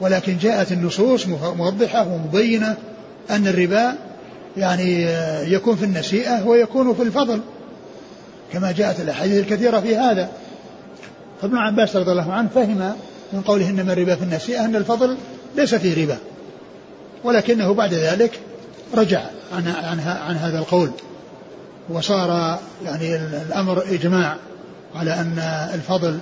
ولكن 0.01 0.39
جاءت 0.39 0.73
النصوص 0.73 1.27
موضحة 1.57 2.09
ومبينة 2.09 2.77
أن 3.31 3.47
الربا 3.47 3.95
يعني 4.57 5.07
آه، 5.07 5.43
يكون 5.43 5.77
في 5.77 5.85
النسيئة 5.85 6.47
ويكون 6.47 6.95
في 6.95 7.03
الفضل 7.03 7.41
كما 8.53 8.73
جاءت 8.73 9.01
الأحاديث 9.01 9.39
الكثيرة 9.39 9.81
في 9.81 9.97
هذا. 9.97 10.29
فابن 11.43 11.57
عباس 11.57 11.97
رضي 11.97 12.11
الله 12.11 12.33
عنه 12.33 12.49
فهم 12.55 12.93
من 13.33 13.41
قوله 13.41 13.71
إنما 13.71 13.93
الربا 13.93 14.15
في 14.15 14.23
النسيئة 14.23 14.65
أن 14.65 14.77
الفضل 14.77 15.17
ليس 15.57 15.75
فيه 15.75 16.05
ربا 16.05 16.17
ولكنه 17.25 17.75
بعد 17.75 17.95
ذلك 17.95 18.41
رجع 18.95 19.23
عن, 19.53 19.69
عن, 19.69 20.01
عن 20.01 20.37
هذا 20.37 20.59
القول. 20.59 20.91
وصار 21.89 22.59
يعني 22.85 23.17
الأمر 23.17 23.83
إجماع 23.83 24.37
على 24.95 25.15
أن 25.15 25.39
الفضل 25.75 26.19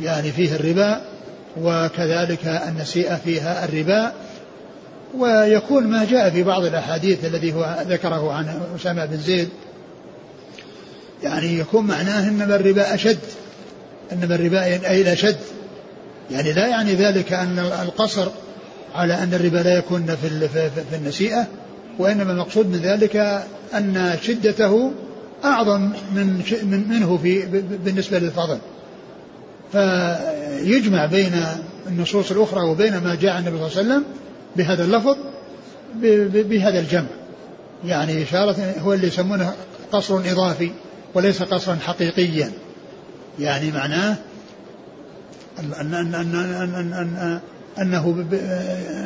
يعني 0.00 0.32
فيه 0.32 0.54
الربا 0.54 1.00
وكذلك 1.60 2.46
النسيئة 2.46 3.14
فيها 3.14 3.64
الربا. 3.64 4.12
ويكون 5.18 5.86
ما 5.86 6.04
جاء 6.04 6.30
في 6.30 6.42
بعض 6.42 6.64
الأحاديث 6.64 7.24
الذي 7.24 7.52
هو 7.52 7.76
ذكره 7.88 8.32
عن 8.32 8.60
أسامة 8.76 9.04
بن 9.04 9.16
زيد. 9.16 9.48
يعني 11.22 11.58
يكون 11.58 11.86
معناه 11.86 12.28
إنما 12.28 12.56
الربا 12.56 12.94
أشد. 12.94 13.18
إنما 14.12 14.34
الربا 14.34 14.64
أي 14.64 15.02
الأشد. 15.02 15.36
يعني 16.30 16.52
لا 16.52 16.66
يعني 16.66 16.94
ذلك 16.94 17.32
أن 17.32 17.58
القصر 17.58 18.28
على 18.94 19.14
أن 19.14 19.34
الربا 19.34 19.58
لا 19.58 19.78
يكون 19.78 20.16
في 20.22 20.48
في 20.90 20.96
النسيئة. 20.96 21.46
وإنما 21.98 22.32
المقصود 22.32 22.66
من 22.66 22.76
ذلك 22.76 23.16
أن 23.74 24.18
شدته 24.22 24.92
أعظم 25.44 25.80
من 26.14 26.42
منه 26.88 27.18
في 27.22 27.46
بالنسبة 27.84 28.18
للفضل. 28.18 28.58
فيجمع 29.72 31.06
بين 31.06 31.32
النصوص 31.86 32.30
الأخرى 32.30 32.60
وبين 32.60 32.98
ما 32.98 33.14
جاء 33.14 33.32
عن 33.32 33.46
النبي 33.46 33.58
صلى 33.58 33.66
الله 33.66 33.78
عليه 33.78 33.88
وسلم 33.88 34.04
بهذا 34.56 34.84
اللفظ 34.84 35.16
بهذا 36.42 36.78
الجمع. 36.80 37.06
يعني 37.84 38.22
إشارة 38.22 38.74
هو 38.80 38.92
اللي 38.92 39.06
يسمونه 39.06 39.52
قصر 39.92 40.16
إضافي 40.16 40.70
وليس 41.14 41.42
قصرا 41.42 41.74
حقيقيا. 41.74 42.52
يعني 43.38 43.70
معناه 43.72 44.16
أن 45.58 45.72
أن 45.72 45.94
أن 45.94 46.14
أن 46.14 46.34
أن 46.74 46.92
أن 46.92 47.40
أنه 47.78 48.26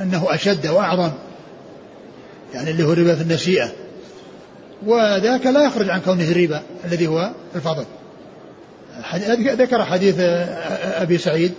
أنه 0.03 0.35
أشد 0.35 0.67
وأعظم. 0.67 1.11
يعني 2.55 2.71
اللي 2.71 2.85
هو 2.85 2.93
ربا 2.93 3.15
في 3.15 3.23
النسيئة 3.23 3.73
وذاك 4.87 5.47
لا 5.47 5.65
يخرج 5.65 5.91
عن 5.91 6.01
كونه 6.01 6.31
الربا 6.31 6.63
الذي 6.85 7.07
هو 7.07 7.31
الفضل. 7.55 7.85
ذكر 9.39 9.85
حديث 9.85 10.17
أبي 10.19 11.19
سعيد 11.19 11.53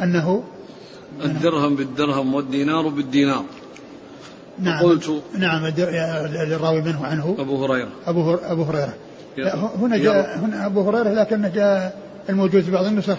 أنه 0.00 0.44
الدرهم 1.24 1.76
بالدرهم 1.76 2.34
والدينار 2.34 2.88
بالدينار. 2.88 3.44
نعم. 4.58 4.82
قلت 4.82 5.22
نعم 5.38 5.72
الراوي 5.78 6.80
منه 6.80 7.06
عنه. 7.06 7.36
أبو 7.38 7.64
هريرة. 7.64 7.88
أبو 8.06 8.34
أبو 8.34 8.62
هريرة. 8.62 8.94
هنا 9.80 9.96
جاء 9.96 10.38
هنا 10.38 10.66
أبو 10.66 10.90
هريرة 10.90 11.12
لكن 11.12 11.50
جاء 11.54 11.98
الموجود 12.28 12.62
في 12.62 12.70
بعض 12.70 12.84
النسخ 12.84 13.18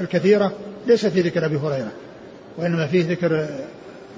الكثيرة. 0.00 0.52
ليس 0.86 1.06
في 1.06 1.20
ذكر 1.20 1.44
أبي 1.44 1.56
هريرة 1.56 1.92
وإنما 2.58 2.86
فيه 2.86 3.10
ذكر 3.10 3.48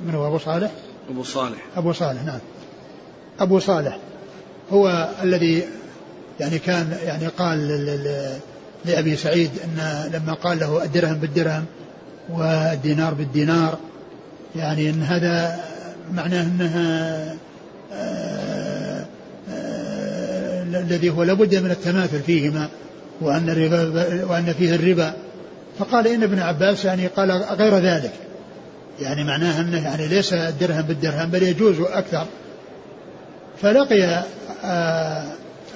من 0.06 0.14
هو 0.14 0.26
أبو 0.26 0.38
صالح. 0.38 0.70
أبو 1.10 1.22
صالح. 1.22 1.58
أبو 1.76 1.92
صالح 1.92 2.22
نعم. 2.22 2.38
أبو 3.40 3.58
صالح 3.58 3.98
هو 4.72 5.08
الذي 5.22 5.64
يعني 6.40 6.58
كان 6.58 6.98
يعني 7.04 7.26
قال 7.26 7.68
لأبي 8.84 9.16
سعيد 9.16 9.50
أن 9.64 10.10
لما 10.12 10.32
قال 10.32 10.58
له 10.58 10.84
الدرهم 10.84 11.14
بالدرهم 11.14 11.64
والدينار 12.28 13.14
بالدينار 13.14 13.78
يعني 14.56 14.90
أن 14.90 15.02
هذا 15.02 15.60
معناه 16.12 16.42
أنها 16.42 17.34
آه، 17.92 19.06
آه، 19.50 20.62
الذي 20.62 21.10
هو 21.10 21.22
لابد 21.22 21.54
من 21.54 21.70
التماثل 21.70 22.20
فيهما 22.20 22.68
وأن 23.20 23.48
وأن 24.28 24.54
فيه 24.58 24.74
الربا. 24.74 25.12
فقال 25.78 26.06
إن 26.06 26.22
ابن 26.22 26.38
عباس 26.38 26.84
يعني 26.84 27.06
قال 27.06 27.30
غير 27.32 27.78
ذلك. 27.78 28.12
يعني 29.00 29.24
معناه 29.24 29.60
أنه 29.60 29.84
يعني 29.84 30.08
ليس 30.08 30.32
الدرهم 30.32 30.82
بالدرهم 30.82 31.30
بل 31.30 31.42
يجوز 31.42 31.80
أكثر. 31.80 32.26
فلقي 33.62 34.24
آه، 34.64 35.24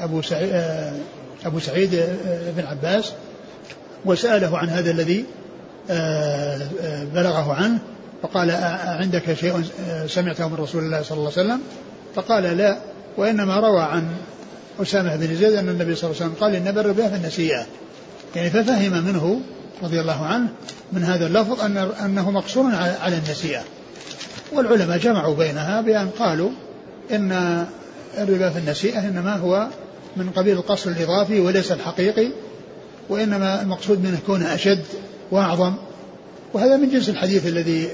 أبو 0.00 0.22
سعيد 0.22 0.52
أبو 1.46 1.58
سعيد 1.58 1.90
بن 2.56 2.64
عباس 2.64 3.12
وسأله 4.04 4.58
عن 4.58 4.68
هذا 4.68 4.90
الذي 4.90 5.24
بلغه 7.14 7.52
عنه 7.52 7.78
فقال 8.22 8.50
عندك 8.84 9.34
شيء 9.34 9.62
سمعته 10.06 10.48
من 10.48 10.54
رسول 10.54 10.84
الله 10.84 11.02
صلى 11.02 11.18
الله 11.18 11.32
عليه 11.36 11.46
وسلم؟ 11.46 11.60
فقال 12.14 12.42
لا. 12.42 12.78
وإنما 13.16 13.56
روى 13.56 13.82
عن 13.82 14.08
أسامة 14.82 15.16
بن 15.16 15.34
زيد 15.36 15.52
أن 15.52 15.68
النبي 15.68 15.94
صلى 15.94 16.10
الله 16.10 16.22
عليه 16.22 16.32
وسلم 16.32 16.34
قال 16.40 16.54
إن 16.54 16.74
بر 16.74 16.94
في 16.94 17.16
النسيئة 17.16 17.66
يعني 18.36 18.50
ففهم 18.50 19.04
منه 19.04 19.40
رضي 19.82 20.00
الله 20.00 20.26
عنه 20.26 20.48
من 20.92 21.04
هذا 21.04 21.26
اللفظ 21.26 21.60
أن 21.60 21.76
أنه 21.76 22.30
مقصور 22.30 22.74
على 22.74 23.16
النسيئة. 23.16 23.62
والعلماء 24.52 24.98
جمعوا 24.98 25.34
بينها 25.34 25.80
بأن 25.80 26.08
قالوا 26.18 26.50
إن 27.10 27.32
الربا 28.18 28.50
في 28.50 28.58
النسيئة 28.58 28.98
إنما 28.98 29.36
هو 29.36 29.68
من 30.16 30.30
قبيل 30.30 30.56
القصر 30.56 30.90
الإضافي 30.90 31.40
وليس 31.40 31.72
الحقيقي 31.72 32.30
وإنما 33.08 33.62
المقصود 33.62 34.04
منه 34.04 34.18
كونه 34.26 34.54
أشد 34.54 34.84
وأعظم. 35.30 35.74
وهذا 36.52 36.76
من 36.76 36.90
جنس 36.90 37.08
الحديث 37.08 37.46
الذي 37.46 37.88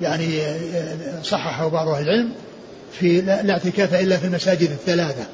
يعني 0.00 0.40
صححه 1.22 1.68
بعض 1.68 1.88
أهل 1.88 2.02
العلم 2.02 2.32
في 2.92 3.20
لا 3.20 3.50
اعتكاف 3.50 3.94
إلا 3.94 4.16
في 4.16 4.26
المساجد 4.26 4.70
الثلاثة. 4.70 5.24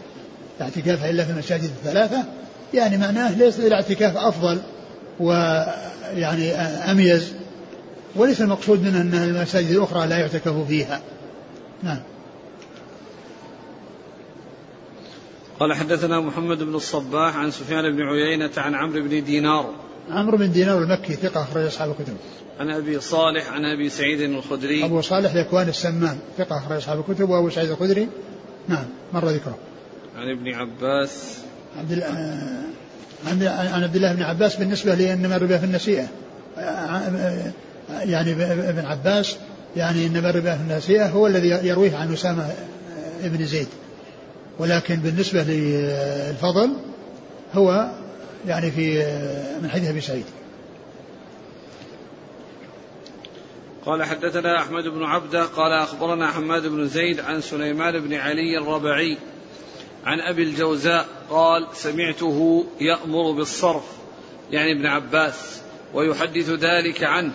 لا 0.60 0.64
اعتكاف 0.64 1.04
إلا 1.04 1.24
في 1.24 1.30
المساجد 1.30 1.70
الثلاثة 1.84 2.24
يعني 2.74 2.96
معناه 2.96 3.34
ليس 3.34 3.60
الاعتكاف 3.60 4.16
أفضل 4.16 4.58
ويعني 5.20 6.52
أميز 6.90 7.32
وليس 8.16 8.40
المقصود 8.40 8.82
منه 8.82 9.00
أن 9.00 9.14
المساجد 9.14 9.70
الأخرى 9.70 10.06
لا 10.06 10.18
يعتكف 10.18 10.66
فيها. 10.68 11.00
نعم. 11.82 12.00
قال 15.60 15.74
حدثنا 15.74 16.20
محمد 16.20 16.62
بن 16.62 16.74
الصباح 16.74 17.36
عن 17.36 17.50
سفيان 17.50 17.96
بن 17.96 18.02
عيينة 18.02 18.50
عن 18.56 18.74
عمرو 18.74 19.02
بن 19.02 19.24
دينار. 19.24 19.74
عمرو 20.10 20.38
بن 20.38 20.52
دينار 20.52 20.78
المكي 20.78 21.14
ثقة 21.14 21.42
أخرج 21.42 21.64
أصحاب 21.64 21.90
الكتب. 21.90 22.16
عن 22.60 22.70
أبي 22.70 23.00
صالح 23.00 23.52
عن 23.52 23.64
أبي 23.64 23.88
سعيد 23.88 24.20
الخدري. 24.20 24.84
أبو 24.84 25.00
صالح 25.00 25.34
ذكوان 25.34 25.68
السمان 25.68 26.18
ثقة 26.38 26.58
أخرج 26.58 26.76
أصحاب 26.76 27.04
الكتب 27.08 27.30
وأبو 27.30 27.50
سعيد 27.50 27.70
الخدري. 27.70 28.08
نعم 28.68 28.84
مر 29.12 29.28
ذكره. 29.28 29.58
عن 30.16 30.30
ابن 30.30 30.54
عباس. 30.54 31.38
عبد 31.78 31.92
عن 33.26 33.82
عبد 33.82 33.96
الله 33.96 34.14
بن 34.14 34.22
عباس 34.22 34.56
بالنسبة 34.56 34.94
لأنما 34.94 35.36
الربا 35.36 35.58
في 35.58 35.64
النسيئة. 35.64 36.08
يعني 37.90 38.32
ابن 38.70 38.84
عباس 38.84 39.36
يعني 39.76 40.06
إنما 40.06 40.30
الربا 40.30 40.56
في 40.56 40.62
النسيئة 40.62 41.06
هو 41.06 41.26
الذي 41.26 41.48
يرويه 41.48 41.96
عن 41.96 42.12
أسامة 42.12 42.50
بن 43.22 43.44
زيد. 43.44 43.68
ولكن 44.58 44.96
بالنسبة 44.96 45.42
للفضل 45.42 46.70
هو 47.54 47.90
يعني 48.46 48.70
في 48.70 49.06
من 49.62 49.70
حديث 49.70 49.88
أبي 49.88 50.00
سعيد. 50.00 50.24
قال 53.86 54.04
حدثنا 54.04 54.58
أحمد 54.62 54.84
بن 54.84 55.02
عبدة 55.02 55.44
قال 55.44 55.72
أخبرنا 55.72 56.30
حماد 56.30 56.66
بن 56.66 56.88
زيد 56.88 57.20
عن 57.20 57.40
سليمان 57.40 58.00
بن 58.00 58.14
علي 58.14 58.58
الربعي 58.58 59.18
عن 60.08 60.20
أبي 60.20 60.42
الجوزاء 60.42 61.06
قال 61.30 61.66
سمعته 61.74 62.66
يأمر 62.80 63.32
بالصرف 63.32 63.84
يعني 64.50 64.72
ابن 64.72 64.86
عباس 64.86 65.60
ويحدث 65.94 66.50
ذلك 66.50 67.04
عنه. 67.04 67.32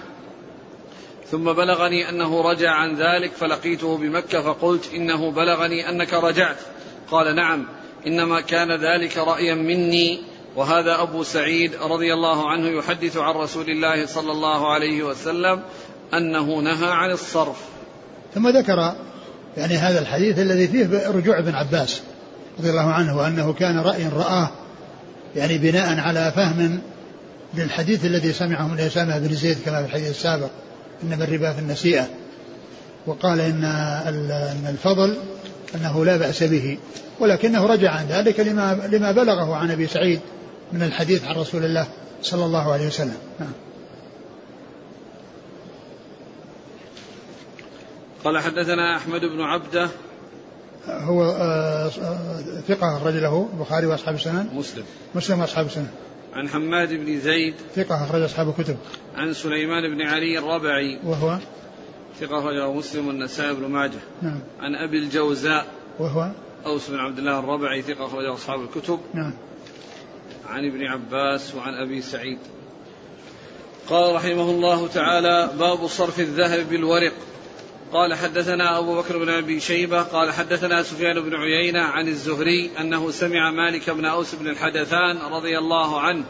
ثم 1.31 1.43
بلغني 1.43 2.09
أنه 2.09 2.41
رجع 2.41 2.71
عن 2.71 2.95
ذلك 2.95 3.31
فلقيته 3.31 3.97
بمكة 3.97 4.41
فقلت 4.41 4.93
إنه 4.93 5.31
بلغني 5.31 5.89
أنك 5.89 6.13
رجعت. 6.13 6.57
قال 7.11 7.35
نعم 7.35 7.65
إنما 8.07 8.41
كان 8.41 8.71
ذلك 8.71 9.17
رأيا 9.17 9.55
مني. 9.55 10.21
وهذا 10.55 11.01
أبو 11.01 11.23
سعيد 11.23 11.75
رضي 11.75 12.13
الله 12.13 12.49
عنه 12.49 12.67
يحدث 12.67 13.17
عن 13.17 13.35
رسول 13.35 13.69
الله 13.69 14.05
صلى 14.05 14.31
الله 14.31 14.73
عليه 14.73 15.03
وسلم 15.03 15.61
أنه 16.13 16.59
نهى 16.59 16.91
عن 16.91 17.11
الصرف. 17.11 17.61
ثم 18.33 18.47
ذكر 18.47 18.95
يعني 19.57 19.73
هذا 19.73 19.99
الحديث 19.99 20.39
الذي 20.39 20.67
فيه 20.67 21.09
رجوع 21.09 21.39
ابن 21.39 21.55
عباس. 21.55 22.01
رضي 22.59 22.69
الله 22.69 22.91
عنه 22.91 23.17
وأنه 23.17 23.53
كان 23.53 23.79
رأي 23.79 24.07
رآه 24.07 24.49
يعني 25.35 25.57
بناء 25.57 25.99
على 25.99 26.31
فهم 26.35 26.79
للحديث 27.53 28.05
الذي 28.05 28.33
سمعه 28.33 28.67
من 28.67 28.79
أسامة 28.79 29.19
بن 29.19 29.35
زيد 29.35 29.57
كما 29.65 29.81
في 29.81 29.85
الحديث 29.85 30.09
السابق 30.09 30.49
إنما 31.03 31.23
الربا 31.23 31.53
في 31.53 31.59
النسيئة 31.59 32.07
وقال 33.05 33.39
إن 33.39 33.63
الفضل 34.69 35.17
أنه 35.75 36.05
لا 36.05 36.17
بأس 36.17 36.43
به 36.43 36.77
ولكنه 37.19 37.65
رجع 37.65 37.91
عن 37.91 38.05
ذلك 38.05 38.39
لما 38.39 38.89
لما 38.91 39.11
بلغه 39.11 39.55
عن 39.55 39.71
أبي 39.71 39.87
سعيد 39.87 40.19
من 40.73 40.83
الحديث 40.83 41.25
عن 41.25 41.35
رسول 41.35 41.65
الله 41.65 41.87
صلى 42.21 42.45
الله 42.45 42.73
عليه 42.73 42.87
وسلم 42.87 43.17
نعم. 43.39 43.51
قال 48.23 48.39
حدثنا 48.39 48.97
أحمد 48.97 49.21
بن 49.21 49.41
عبدة 49.41 49.89
هو 50.87 51.23
آه، 51.23 51.89
ثقة 52.67 52.97
أخرج 52.97 53.13
له 53.13 53.49
البخاري 53.53 53.87
وأصحاب 53.87 54.15
السنن. 54.15 54.49
مسلم 54.53 54.83
مسلم 55.15 55.39
وأصحاب 55.39 55.65
السنن. 55.65 55.87
عن 56.33 56.49
حماد 56.49 56.93
بن 56.93 57.19
زيد. 57.19 57.53
ثقة 57.75 58.03
أخرج 58.03 58.21
أصحاب 58.21 58.49
الكتب. 58.49 58.77
عن 59.15 59.33
سليمان 59.33 59.95
بن 59.95 60.01
علي 60.01 60.37
الربعي. 60.37 60.99
وهو؟ 61.03 61.37
ثقة 62.19 62.39
أخرجه 62.39 62.71
مسلم 62.71 63.07
والنسائي 63.07 63.53
بن 63.53 63.65
ماجه. 63.65 63.99
نعم. 64.21 64.39
عن 64.59 64.75
أبي 64.75 64.97
الجوزاء. 64.97 65.65
وهو؟ 65.99 66.31
أوس 66.65 66.89
بن 66.89 66.99
عبد 66.99 67.17
الله 67.17 67.39
الربعي. 67.39 67.81
ثقة 67.81 68.05
أخرجه 68.05 68.33
أصحاب 68.33 68.61
الكتب. 68.61 68.99
نعم. 69.13 69.33
عن 70.49 70.65
ابن 70.65 70.83
عباس 70.85 71.55
وعن 71.55 71.73
أبي 71.73 72.01
سعيد. 72.01 72.37
قال 73.89 74.15
رحمه 74.15 74.49
الله 74.49 74.87
تعالى 74.87 75.49
باب 75.59 75.87
صرف 75.87 76.19
الذهب 76.19 76.69
بالورق. 76.69 77.13
قال 77.93 78.13
حدثنا 78.13 78.79
أبو 78.79 78.95
بكر 79.01 79.17
بن 79.17 79.29
أبي 79.29 79.59
شيبة 79.59 80.01
قال 80.01 80.31
حدثنا 80.31 80.83
سفيان 80.83 81.21
بن 81.21 81.35
عيينة 81.35 81.81
عن 81.81 82.07
الزهري 82.07 82.71
أنه 82.79 83.11
سمع 83.11 83.51
مالك 83.51 83.89
بن 83.89 84.05
أوس 84.05 84.35
بن 84.35 84.47
الحدثان 84.47 85.17
رضي 85.17 85.57
الله 85.57 86.01
عنه 86.01 86.23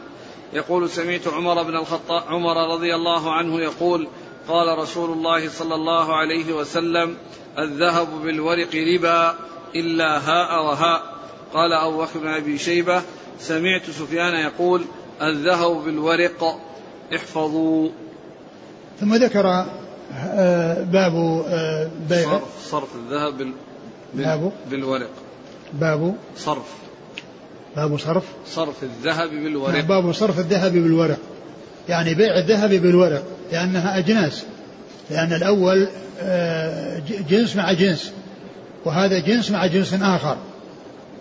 يقول 0.53 0.89
سمعت 0.89 1.27
عمر 1.27 1.63
بن 1.63 1.75
الخطاب 1.75 2.23
عمر 2.27 2.73
رضي 2.73 2.95
الله 2.95 3.33
عنه 3.33 3.61
يقول 3.61 4.07
قال 4.47 4.77
رسول 4.77 5.09
الله 5.09 5.49
صلى 5.49 5.75
الله 5.75 6.15
عليه 6.15 6.53
وسلم 6.53 7.17
الذهب 7.59 8.07
بالورق 8.23 8.75
ربا 8.75 9.35
إلا 9.75 10.17
هاء 10.17 10.65
وهاء. 10.65 11.13
قال 11.53 11.73
أبو 11.73 11.97
بكر 11.97 12.19
بن 12.19 12.27
أبي 12.27 12.57
شيبة 12.57 13.01
سمعت 13.39 13.85
سفيان 13.85 14.33
يقول 14.33 14.85
الذهب 15.21 15.83
بالورق 15.85 16.59
احفظوا. 17.15 17.89
ثم 18.99 19.15
ذكر 19.15 19.65
باب 20.91 21.43
آه، 21.47 21.87
بيع. 22.09 22.29
صرف, 22.29 22.69
صرف 22.71 22.95
الذهب 22.95 23.37
بال... 23.37 23.53
بال... 24.13 24.51
بالورق. 24.71 25.09
باب. 25.73 26.15
صرف. 26.37 26.65
باب 27.75 27.99
صرف. 27.99 28.23
صرف 28.47 28.83
الذهب 28.83 29.29
بالورق. 29.29 29.73
نعم، 29.73 29.87
باب 29.87 30.11
صرف 30.11 30.39
الذهب 30.39 30.71
بالورق. 30.71 31.17
يعني 31.89 32.13
بيع 32.13 32.37
الذهب 32.37 32.69
بالورق 32.69 33.23
لأنها 33.51 33.97
أجناس. 33.97 34.43
لأن 35.09 35.33
الأول 35.33 35.87
آه، 36.21 37.01
جنس 37.29 37.55
مع 37.55 37.73
جنس. 37.73 38.11
وهذا 38.85 39.19
جنس 39.19 39.51
مع 39.51 39.65
جنس 39.65 39.93
آخر. 39.93 40.37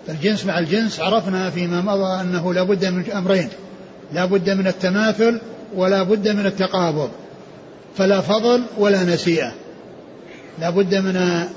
فالجنس 0.06 0.46
مع 0.46 0.58
الجنس 0.58 1.00
عرفنا 1.00 1.50
فيما 1.50 1.80
مضى 1.80 2.20
أنه 2.20 2.54
لا 2.54 2.62
بد 2.62 2.84
من 2.84 3.10
أمرين. 3.10 3.48
لا 4.12 4.24
بد 4.24 4.50
من 4.50 4.66
التماثل 4.66 5.40
ولا 5.74 6.02
بد 6.02 6.28
من 6.28 6.46
التقابض. 6.46 7.10
فلا 7.96 8.20
فضل 8.20 8.62
ولا 8.78 9.04
نسيئة. 9.04 9.52
لا 10.60 10.70
بد 10.70 10.94
من 10.94 11.16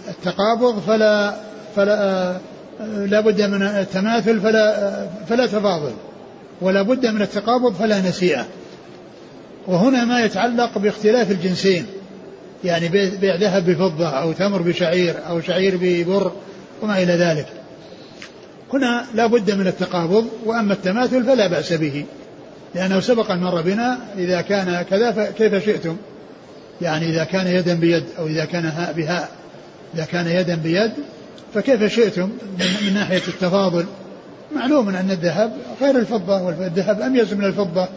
التقابض 0.09 0.79
فلا 0.79 1.35
فلا 1.75 2.37
لا 2.89 3.19
بد 3.19 3.41
من 3.41 3.61
التماثل 3.63 4.41
فلا 4.41 5.07
فلا 5.29 5.45
تفاضل. 5.45 5.93
ولا 6.61 6.81
بد 6.81 7.05
من 7.05 7.21
التقابض 7.21 7.73
فلا 7.73 8.09
نسيئة. 8.09 8.45
وهنا 9.67 10.05
ما 10.05 10.19
يتعلق 10.19 10.77
باختلاف 10.77 11.31
الجنسين. 11.31 11.85
يعني 12.63 12.87
بيع 12.87 13.35
ذهب 13.35 13.65
بفضة 13.69 14.07
أو 14.07 14.31
تمر 14.31 14.61
بشعير 14.61 15.15
أو 15.29 15.41
شعير 15.41 15.77
ببر 15.81 16.31
وما 16.81 17.03
إلى 17.03 17.13
ذلك. 17.13 17.47
هنا 18.73 19.05
لا 19.13 19.25
بد 19.25 19.51
من 19.51 19.67
التقابض 19.67 20.25
وأما 20.45 20.73
التماثل 20.73 21.23
فلا 21.23 21.47
بأس 21.47 21.73
به. 21.73 22.05
لأنه 22.75 22.99
سبق 22.99 23.31
مر 23.31 23.61
بنا 23.61 23.97
إذا 24.17 24.41
كان 24.41 24.81
كذا 24.81 25.11
فكيف 25.11 25.65
شئتم؟ 25.65 25.97
يعني 26.81 27.09
إذا 27.09 27.23
كان 27.23 27.47
يدا 27.47 27.73
بيد 27.73 28.03
أو 28.19 28.27
إذا 28.27 28.45
كان 28.45 28.65
هاء 28.65 28.93
بهاء 28.93 29.29
إذا 29.95 30.05
كان 30.05 30.27
يدا 30.27 30.55
بيد 30.55 30.91
فكيف 31.53 31.83
شئتم؟ 31.83 32.29
من 32.87 32.93
ناحية 32.93 33.21
التفاضل. 33.27 33.85
معلوم 34.55 34.89
أن 34.89 35.11
الذهب 35.11 35.51
غير 35.81 35.97
الفضة 35.97 36.41
والذهب 36.41 37.01
أميز 37.01 37.33
من 37.33 37.45
الفضة. 37.45 37.87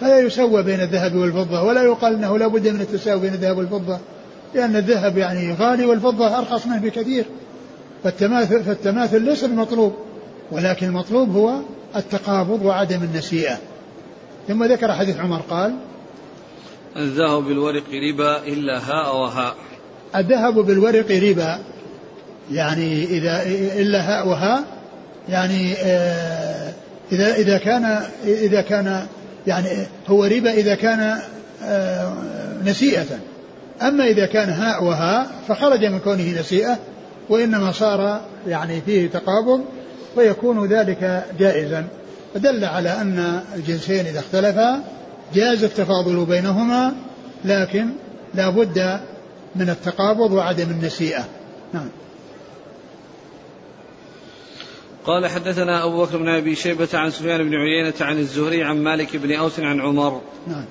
فلا 0.00 0.18
يسوى 0.18 0.62
بين 0.62 0.80
الذهب 0.80 1.14
والفضة 1.14 1.62
ولا 1.62 1.82
يقال 1.82 2.14
أنه 2.14 2.38
لا 2.38 2.46
بد 2.46 2.68
من 2.68 2.80
التساوي 2.80 3.20
بين 3.20 3.34
الذهب 3.34 3.58
والفضة. 3.58 3.98
لأن 4.54 4.76
الذهب 4.76 5.18
يعني 5.18 5.54
غالي 5.54 5.84
والفضة 5.84 6.38
أرخص 6.38 6.66
منه 6.66 6.78
بكثير. 6.78 7.24
فالتماثل, 8.04 8.64
فالتماثل 8.64 9.22
ليس 9.22 9.44
المطلوب 9.44 9.94
ولكن 10.52 10.86
المطلوب 10.86 11.36
هو 11.36 11.54
التقابض 11.96 12.64
وعدم 12.64 13.02
النسيئة. 13.02 13.58
ثم 14.48 14.64
ذكر 14.64 14.92
حديث 14.92 15.16
عمر 15.16 15.40
قال 15.50 15.74
الذهب 16.96 17.44
بالورق 17.44 17.84
ربا 18.10 18.38
إلا 18.46 18.78
هاء 18.78 19.16
وهاء 19.16 19.54
الذهب 20.16 20.54
بالورق 20.54 21.10
ربا 21.10 21.58
يعني 22.52 23.04
إذا 23.04 23.42
إلا 23.80 24.00
هاء 24.00 24.28
وهاء 24.28 24.64
يعني 25.28 25.72
آه، 25.72 26.72
إذا 27.12 27.34
إذا 27.34 27.58
كان 27.58 28.00
إذا 28.24 28.60
كان 28.60 29.06
يعني 29.46 29.68
هو 30.08 30.24
ربا 30.24 30.50
إذا 30.50 30.74
كان 30.74 31.18
آه، 31.64 32.12
نسيئة. 32.64 33.18
أما 33.82 34.04
إذا 34.04 34.26
كان 34.26 34.48
هاء 34.48 34.84
وهاء 34.84 35.26
فخرج 35.48 35.84
من 35.84 35.98
كونه 35.98 36.40
نسيئة 36.40 36.78
وإنما 37.28 37.72
صار 37.72 38.20
يعني 38.46 38.80
فيه 38.80 39.10
تقابض 39.10 39.64
فيكون 40.14 40.66
ذلك 40.66 41.24
جائزا. 41.38 41.86
فدل 42.34 42.64
على 42.64 42.90
أن 42.90 43.40
الجنسين 43.54 44.06
إذا 44.06 44.18
اختلفا 44.18 44.82
جاز 45.34 45.64
التفاضل 45.64 46.24
بينهما 46.24 46.94
لكن 47.44 47.90
لا 48.34 48.50
بد 48.50 49.00
من 49.56 49.70
التقابض 49.70 50.32
وعدم 50.32 50.70
النسيئة. 50.70 51.24
نعم. 51.72 51.88
قال 55.06 55.26
حدثنا 55.26 55.84
أبو 55.84 56.02
بكر 56.04 56.16
بن 56.16 56.28
أبي 56.28 56.54
شيبة 56.54 56.88
عن 56.94 57.10
سفيان 57.10 57.48
بن 57.48 57.54
عيينة 57.54 57.94
عن 58.00 58.18
الزهري 58.18 58.62
عن 58.62 58.82
مالك 58.82 59.16
بن 59.16 59.32
أوس 59.32 59.60
عن 59.60 59.80
عمر. 59.80 60.20
نعم. 60.46 60.64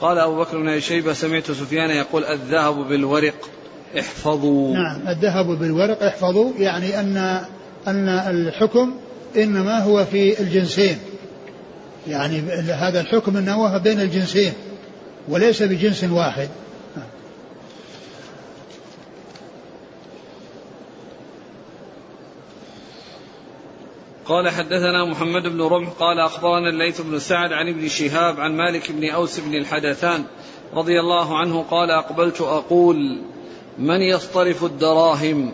قال 0.00 0.18
أبو 0.18 0.36
بكر 0.36 0.58
بن 0.58 0.68
أبي 0.68 0.80
شيبة 0.80 1.12
سمعت 1.12 1.50
سفيان 1.50 1.90
يقول 1.90 2.24
الذهب 2.24 2.88
بالورق 2.88 3.50
احفظوا. 3.98 4.74
نعم 4.74 5.08
الذهب 5.08 5.46
بالورق 5.46 6.02
احفظوا 6.02 6.52
يعني 6.58 7.00
أن 7.00 7.16
أن 7.86 8.08
الحكم 8.08 8.94
إنما 9.36 9.78
هو 9.78 10.04
في 10.04 10.40
الجنسين. 10.40 10.98
يعني 12.08 12.40
هذا 12.72 13.00
الحكم 13.00 13.36
أنه 13.36 13.78
بين 13.78 14.00
الجنسين 14.00 14.52
وليس 15.28 15.62
بجنس 15.62 16.04
واحد. 16.04 16.48
قال 24.26 24.48
حدثنا 24.48 25.04
محمد 25.04 25.42
بن 25.42 25.62
رمح 25.62 25.88
قال 25.88 26.20
أخبرنا 26.20 26.68
الليث 26.68 27.00
بن 27.00 27.18
سعد 27.18 27.52
عن 27.52 27.68
ابن 27.68 27.88
شهاب 27.88 28.40
عن 28.40 28.56
مالك 28.56 28.92
بن 28.92 29.10
أوس 29.10 29.40
بن 29.40 29.54
الحدثان 29.54 30.24
رضي 30.74 31.00
الله 31.00 31.38
عنه 31.38 31.62
قال 31.62 31.90
أقبلت 31.90 32.40
أقول 32.40 33.18
من 33.78 34.02
يصطرف 34.02 34.64
الدراهم؟ 34.64 35.52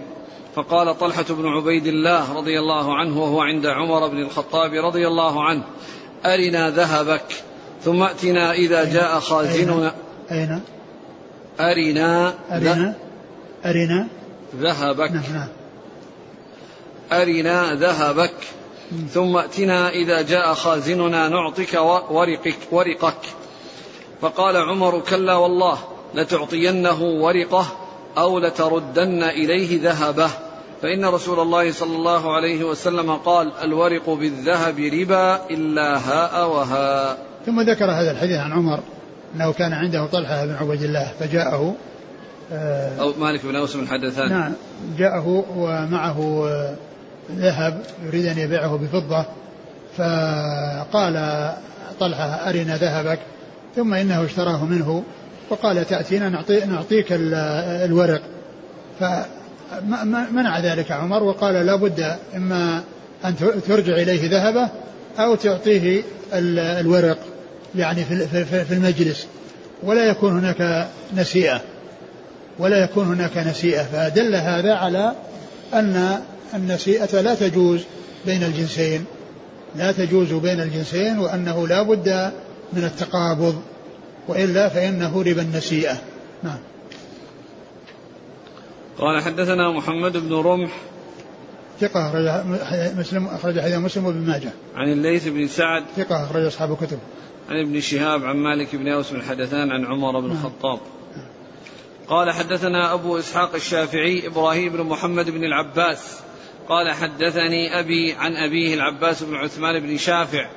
فقال 0.55 0.99
طلحة 0.99 1.25
بن 1.31 1.49
عبيد 1.49 1.87
الله 1.87 2.33
رضي 2.33 2.59
الله 2.59 2.97
عنه 2.97 3.23
وهو 3.23 3.41
عند 3.41 3.67
عمر 3.67 4.09
بن 4.09 4.23
الخطاب 4.23 4.73
رضي 4.73 5.07
الله 5.07 5.45
عنه 5.45 5.63
أرنا 6.27 6.71
ذهبك 6.71 7.43
ثم 7.85 8.03
أتنا 8.03 8.53
إذا 8.53 8.85
جاء 8.85 9.21
خازننا. 9.21 9.95
أين؟ 10.31 10.61
أرنا 11.61 12.35
أرنا؟ 12.51 12.95
أرنا؟ 13.65 14.09
ذهبك. 14.57 15.11
نعم 15.11 15.23
نعم. 15.35 15.49
أرنا 17.13 17.75
ذهبك 17.75 18.35
ثم 19.15 19.37
أتنا 19.37 19.91
إذا 19.91 20.23
جاء 20.23 20.55
خازننا 20.55 21.29
نعطيك 21.29 21.75
ورقك 22.11 22.59
ورقك. 22.71 23.21
فقال 24.21 24.57
عمر 24.57 25.01
كلا 25.01 25.35
والله 25.35 25.79
لتعطينه 26.15 27.03
ورقه 27.03 27.67
أو 28.19 28.39
لتردن 28.39 29.23
إليه 29.23 29.83
ذهبه. 29.83 30.31
فإن 30.83 31.05
رسول 31.05 31.41
الله 31.41 31.73
صلى 31.73 31.97
الله 31.97 32.37
عليه 32.37 32.65
وسلم 32.65 33.11
قال 33.11 33.53
الورق 33.63 34.11
بالذهب 34.11 34.79
ربا 34.79 35.41
إلا 35.51 35.99
هاء 35.99 36.51
وهاء. 36.51 37.19
ثم 37.47 37.61
ذكر 37.61 37.85
هذا 37.85 38.11
الحديث 38.11 38.37
عن 38.39 38.53
عمر 38.53 38.81
أنه 39.35 39.53
كان 39.53 39.73
عنده 39.73 40.07
طلحة 40.07 40.47
بن 40.47 40.55
عبيد 40.55 40.83
الله 40.83 41.13
فجاءه 41.21 41.75
آه 42.53 43.01
أو 43.01 43.13
مالك 43.21 43.47
بن 43.47 43.57
أوس 43.57 43.77
بن 43.77 43.89
حدثان 43.89 44.29
نعم 44.29 44.53
جاءه 44.99 45.45
ومعه 45.57 46.49
ذهب 47.31 47.83
يريد 48.07 48.27
أن 48.27 48.39
يبيعه 48.39 48.77
بفضة 48.77 49.25
فقال 49.97 51.49
طلحة 52.01 52.25
أرنا 52.25 52.77
ذهبك. 52.77 53.19
ثم 53.77 53.95
إنه 53.95 54.25
اشتراه 54.25 54.65
منه 54.65 55.03
وقال 55.51 55.85
تأتينا 55.85 56.29
نعطي 56.29 56.65
نعطيك 56.65 57.07
الورق. 57.11 58.23
فمنع 59.81 60.61
ذلك 60.61 60.93
عمر 60.93 61.23
وقال 61.23 61.55
لا 61.67 61.77
بد 61.77 62.17
إما 62.37 62.83
أن 63.25 63.35
ترجع 63.69 63.95
إليه 63.95 64.31
ذهبة 64.31 64.69
أو 65.19 65.35
تعطيه 65.35 66.03
الورق 66.33 67.19
يعني 67.75 68.05
في 68.05 68.73
المجلس. 68.73 69.27
ولا 69.83 70.05
يكون 70.05 70.39
هناك 70.39 70.89
نسيئة. 71.17 71.61
ولا 72.59 72.85
يكون 72.85 73.07
هناك 73.07 73.37
نسيئة. 73.39 73.83
فدل 73.83 74.35
هذا 74.35 74.75
على 74.75 75.15
أن 75.75 76.21
النسيئة 76.55 77.21
لا 77.21 77.35
تجوز 77.35 77.81
بين 78.27 78.43
الجنسين. 78.43 79.05
لا 79.77 79.93
تجوز 79.93 80.33
بين 80.33 80.61
الجنسين 80.61 81.19
وأنه 81.19 81.69
لا 81.69 81.83
بد 81.83 82.33
من 82.73 82.85
التقابض. 82.85 83.63
وإلا 84.29 84.69
فإنه 84.69 85.23
ربا 85.23 85.43
النسيئة. 85.43 85.97
نعم. 86.43 86.59
قال 88.99 89.23
حدثنا 89.23 89.71
محمد 89.71 90.17
بن 90.17 90.35
رمح 90.35 90.71
ثقة 91.81 92.09
أخرج 92.09 92.47
مسلم 92.99 93.27
أخرج 93.27 93.61
حديث 93.61 93.75
مسلم 93.75 94.07
وابن 94.07 94.27
ماجه. 94.27 94.53
عن 94.75 94.93
الليث 94.93 95.29
بن 95.29 95.47
سعد 95.47 95.85
ثقة 95.97 96.25
أخرج 96.25 96.45
أصحاب 96.45 96.73
الكتب. 96.73 96.99
عن 97.51 97.57
ابن 97.61 97.81
شهاب 97.81 98.25
عن 98.25 98.37
مالك 98.37 98.77
بن 98.77 98.89
أوس 98.89 99.11
بن 99.11 99.17
الحدثان 99.17 99.71
عن 99.71 99.85
عمر 99.85 100.21
بن 100.21 100.29
نعم. 100.29 100.37
الخطاب. 100.37 100.81
قال 102.09 102.31
حدثنا 102.31 102.95
أبو 102.95 103.19
إسحاق 103.19 103.55
الشافعي 103.55 104.27
إبراهيم 104.27 104.73
بن 104.73 104.83
محمد 104.83 105.31
بن 105.31 105.45
العباس 105.45 106.21
قال 106.69 106.91
حدثني 106.93 107.81
أبي 107.81 108.13
عن 108.13 108.37
أبيه 108.37 108.75
العباس 108.75 109.23
بن 109.23 109.35
عثمان 109.35 109.81
بن 109.81 109.97
شافع 109.97 110.49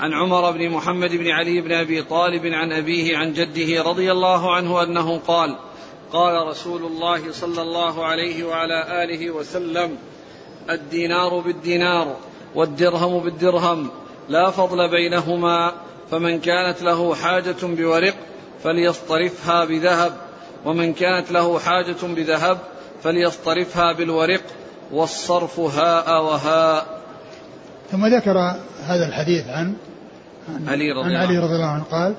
عن 0.00 0.12
عمر 0.12 0.50
بن 0.50 0.70
محمد 0.70 1.10
بن 1.10 1.28
علي 1.28 1.60
بن 1.60 1.72
أبي 1.72 2.02
طالب 2.02 2.46
عن 2.46 2.72
أبيه 2.72 3.16
عن 3.16 3.32
جده 3.32 3.82
رضي 3.82 4.12
الله 4.12 4.54
عنه 4.54 4.82
أنه 4.82 5.18
قال 5.18 5.56
قال 6.12 6.46
رسول 6.46 6.82
الله 6.84 7.32
صلى 7.32 7.62
الله 7.62 8.06
عليه 8.06 8.44
وعلى 8.44 9.04
آله 9.04 9.30
وسلم 9.30 9.96
الدينار 10.70 11.40
بالدينار 11.40 12.16
والدرهم 12.54 13.22
بالدرهم 13.22 13.90
لا 14.28 14.50
فضل 14.50 14.90
بينهما 14.90 15.72
فمن 16.10 16.40
كانت 16.40 16.82
له 16.82 17.14
حاجة 17.14 17.56
بورق 17.62 18.14
فليصطرفها 18.64 19.64
بذهب 19.64 20.12
ومن 20.64 20.92
كانت 20.92 21.32
له 21.32 21.58
حاجة 21.58 22.02
بذهب 22.02 22.58
فليصطرفها 23.02 23.92
بالورق 23.92 24.42
والصرف 24.92 25.60
هاء 25.60 26.24
وهاء. 26.24 27.00
ثم 27.90 28.06
ذكر 28.06 28.38
هذا 28.86 29.06
الحديث 29.08 29.46
عن 29.48 29.74
عن 30.48 30.68
علي 30.68 30.92
رضي, 30.92 31.14
عن 31.14 31.16
علي 31.16 31.38
رضي 31.38 31.54
الله 31.54 31.66
عنه 31.66 31.84
قال 31.84 32.14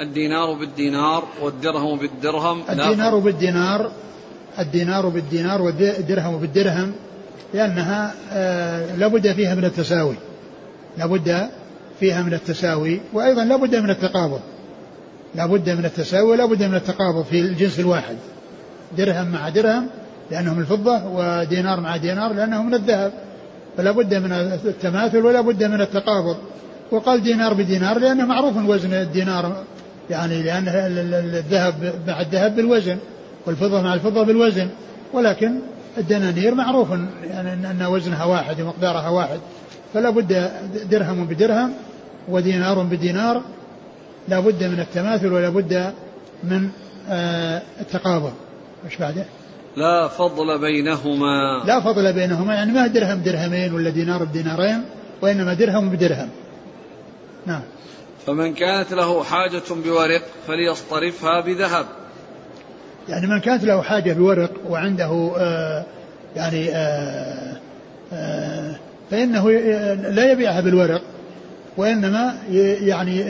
الدينار 0.00 0.52
بالدينار 0.52 1.24
والدرهم 1.42 1.98
بالدرهم. 1.98 2.62
الدينار 2.70 3.18
بالدينار 3.18 3.90
الدينار 4.58 5.08
بالدينار 5.08 5.62
والدرهم 5.62 6.36
بالدرهم 6.36 6.92
لأنها 7.54 8.14
آه، 8.32 8.96
لابد 8.96 9.32
فيها 9.32 9.54
من 9.54 9.64
التساوي. 9.64 10.14
لابد 10.98 11.48
فيها 12.00 12.22
من 12.22 12.34
التساوي 12.34 13.00
وأيضا 13.12 13.44
لابد 13.44 13.76
من 13.76 13.90
التقابض. 13.90 14.40
لابد 15.34 15.70
من 15.70 15.84
التساوي 15.84 16.30
ولابد 16.30 16.62
من 16.62 16.74
التقابض 16.74 17.24
في 17.24 17.40
الجنس 17.40 17.80
الواحد. 17.80 18.16
درهم 18.96 19.28
مع 19.28 19.48
درهم 19.48 19.86
لأنه 20.30 20.54
من 20.54 20.60
الفضة 20.60 21.06
ودينار 21.06 21.80
مع 21.80 21.96
دينار 21.96 22.32
لأنه 22.32 22.62
من 22.62 22.74
الذهب. 22.74 23.12
فلا 23.76 23.90
بد 23.90 24.14
من 24.14 24.32
التماثل 24.64 25.18
ولا 25.18 25.40
بد 25.40 25.64
من 25.64 25.80
التقابض. 25.80 26.36
وقال 26.92 27.22
دينار 27.22 27.54
بدينار 27.54 27.98
لأنه 27.98 28.26
معروف 28.26 28.56
وزن 28.56 28.92
الدينار 28.92 29.62
يعني 30.10 30.42
لأن 30.42 30.64
الذهب 30.68 31.94
مع 32.06 32.20
الذهب 32.20 32.56
بالوزن 32.56 32.98
والفضة 33.46 33.82
مع 33.82 33.94
الفضة 33.94 34.22
بالوزن. 34.22 34.68
ولكن 35.12 35.58
الدنانير 35.98 36.54
معروف 36.54 36.88
يعني 37.30 37.52
أن 37.52 37.86
وزنها 37.86 38.24
واحد 38.24 38.60
ومقدارها 38.60 39.08
واحد. 39.08 39.40
فلا 39.94 40.10
بد 40.10 40.50
درهم 40.90 41.26
بدرهم 41.26 41.72
ودينار 42.28 42.82
بدينار. 42.82 43.42
لا 44.28 44.40
بد 44.40 44.64
من 44.64 44.80
التماثل 44.80 45.32
ولا 45.32 45.48
بد 45.48 45.92
من 46.44 46.68
آه، 47.08 47.62
التقابض. 47.80 48.32
إيش 48.84 48.96
بعده؟ 48.96 49.24
لا 49.76 50.08
فضل 50.08 50.60
بينهما. 50.60 51.62
لا 51.66 51.80
فضل 51.80 52.12
بينهما 52.12 52.54
يعني 52.54 52.72
ما 52.72 52.86
درهم 52.86 53.22
درهمين 53.22 53.74
ولا 53.74 53.90
دينار 53.90 54.24
بدينارين 54.24 54.84
وإنما 55.22 55.54
درهم 55.54 55.88
بدرهم. 55.88 56.28
نعم. 57.46 57.62
فمن 58.26 58.54
كانت 58.54 58.92
له 58.92 59.24
حاجة 59.24 59.62
بورق 59.84 60.22
فليصطرفها 60.46 61.40
بذهب. 61.40 61.86
يعني 63.08 63.26
من 63.26 63.40
كانت 63.40 63.64
له 63.64 63.82
حاجة 63.82 64.12
بورق 64.12 64.50
وعنده 64.68 65.32
آه 65.38 65.84
يعني 66.36 66.70
آه 66.70 67.56
آه 68.12 68.74
فإنه 69.10 69.50
لا 69.94 70.32
يبيعها 70.32 70.60
بالورق 70.60 71.02
وإنما 71.76 72.34
يعني 72.80 73.20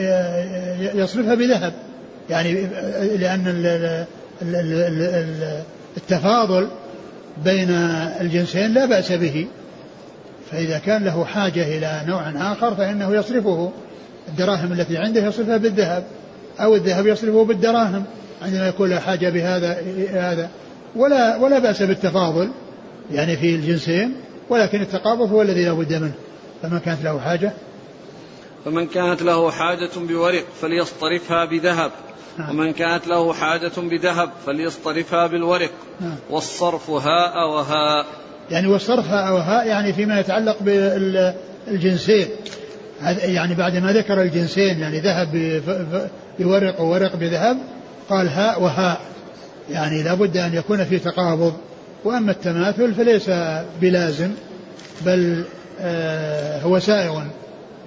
يصرفها 0.99 1.35
بذهب. 1.35 1.73
يعني 2.29 2.67
لأن 3.17 4.05
التفاضل 5.97 6.67
بين 7.43 7.69
الجنسين 8.21 8.73
لا 8.73 8.85
بأس 8.85 9.11
به. 9.11 9.47
فإذا 10.51 10.77
كان 10.77 11.03
له 11.03 11.25
حاجة 11.25 11.77
إلى 11.77 12.01
نوع 12.07 12.51
آخر 12.51 12.75
فإنه 12.75 13.15
يصرفه. 13.15 13.71
الدراهم 14.27 14.73
التي 14.73 14.97
عنده 14.97 15.27
يصرفها 15.27 15.57
بالذهب 15.57 16.03
أو 16.59 16.75
الذهب 16.75 17.07
يصرفه 17.07 17.45
بالدراهم. 17.45 18.03
عندما 18.41 18.67
يكون 18.67 18.89
له 18.89 18.99
حاجة 18.99 19.29
بهذا 19.29 19.77
هذا. 20.11 20.49
ولا 20.95 21.37
ولا 21.37 21.59
بأس 21.59 21.83
بالتفاضل 21.83 22.49
يعني 23.11 23.37
في 23.37 23.55
الجنسين 23.55 24.15
ولكن 24.49 24.81
التقابض 24.81 25.31
هو 25.31 25.41
الذي 25.41 25.65
لا 25.65 25.73
بد 25.73 25.93
منه. 25.93 26.13
فمن 26.61 26.79
كانت 26.79 27.03
له 27.03 27.19
حاجة؟ 27.19 27.53
فمن 28.65 28.87
كانت 28.87 29.21
له 29.21 29.51
حاجة 29.51 29.89
بورق 29.95 30.43
فليصطرفها 30.61 31.45
بذهب. 31.45 31.91
نعم. 32.37 32.49
ومن 32.49 32.73
كانت 32.73 33.07
له 33.07 33.33
حاجة 33.33 33.71
بذهب 33.77 34.29
فليصطرفها 34.45 35.27
بالورق. 35.27 35.71
نعم. 36.01 36.15
والصرف 36.29 36.89
هاء 36.89 37.49
وهاء. 37.49 38.05
يعني 38.51 38.67
والصرف 38.67 39.05
هاء 39.05 39.33
وهاء 39.33 39.67
يعني 39.67 39.93
فيما 39.93 40.19
يتعلق 40.19 40.57
بالجنسين. 40.61 42.27
يعني 43.11 43.55
بعد 43.55 43.77
ما 43.77 43.93
ذكر 43.93 44.21
الجنسين 44.21 44.79
يعني 44.79 44.99
ذهب 44.99 45.61
بورق 46.39 46.81
وورق 46.81 47.15
بذهب 47.15 47.57
قال 48.09 48.29
هاء 48.29 48.61
وهاء 48.61 49.01
يعني 49.71 50.03
لابد 50.03 50.37
أن 50.37 50.53
يكون 50.53 50.85
في 50.85 50.99
تقابض. 50.99 51.53
وأما 52.03 52.31
التماثل 52.31 52.93
فليس 52.93 53.29
بلازم 53.81 54.31
بل 55.05 55.43
آه 55.81 56.61
هو 56.61 56.79
سائغ 56.79 57.23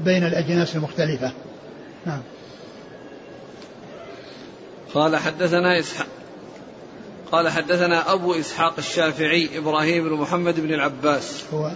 بين 0.01 0.25
الأجناس 0.25 0.77
المختلفة. 0.77 1.33
نعم. 2.07 2.21
قال 4.95 5.17
حدثنا 5.17 5.81
إسحاق 5.81 6.07
قال 7.33 7.49
حدثنا 7.49 8.13
أبو 8.13 8.35
إسحاق 8.35 8.75
الشافعي 8.79 9.49
إبراهيم 9.59 10.09
بن 10.09 10.15
محمد 10.15 10.61
بن 10.61 10.75
العباس. 10.75 11.45
هو 11.55 11.71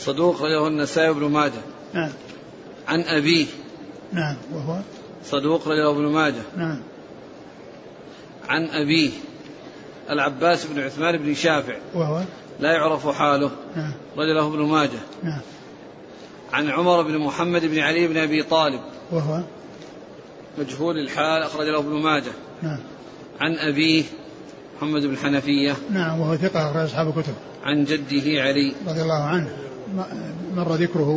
صدوق 0.00 0.42
رجله 0.42 0.66
النسائي 0.66 1.12
بن 1.12 1.24
ماجه. 1.24 1.62
نعم. 1.94 2.10
عن 2.88 3.00
أبيه. 3.00 3.46
نعم 4.12 4.36
وهو؟ 4.52 4.80
صدوق 5.24 5.68
رجله 5.68 5.90
ابن 5.90 6.06
ماجه. 6.06 6.42
نعم. 6.56 6.80
عن 8.48 8.68
أبيه 8.68 9.10
العباس 10.10 10.66
بن 10.66 10.80
عثمان 10.80 11.16
بن 11.16 11.34
شافع. 11.34 11.76
وهو؟ 11.94 12.22
لا 12.60 12.72
يعرف 12.72 13.08
حاله. 13.08 13.50
نعم. 13.76 13.92
رجله 14.16 14.46
ابن 14.46 14.58
ماجه. 14.58 15.00
نعم. 15.22 15.40
عن 16.52 16.68
عمر 16.70 17.02
بن 17.02 17.18
محمد 17.18 17.64
بن 17.64 17.78
علي 17.78 18.08
بن 18.08 18.16
أبي 18.16 18.42
طالب. 18.42 18.80
وهو؟ 19.12 19.40
مجهول 20.58 20.98
الحال 20.98 21.42
أخرج 21.42 21.66
له 21.66 21.78
ابن 21.78 22.02
ماجه. 22.02 22.32
نعم. 22.62 22.78
عن 23.40 23.58
أبيه 23.58 24.04
محمد 24.76 25.02
بن 25.02 25.16
حنفية. 25.16 25.76
نعم 25.90 26.20
وهو 26.20 26.36
ثقة 26.36 26.70
أخرج 26.70 26.84
أصحاب 26.84 27.08
الكتب. 27.08 27.34
عن 27.64 27.84
جده 27.84 28.42
علي. 28.42 28.74
رضي 28.86 29.02
الله 29.02 29.22
عنه. 29.22 29.69
مر 30.54 30.74
ذكره 30.74 31.08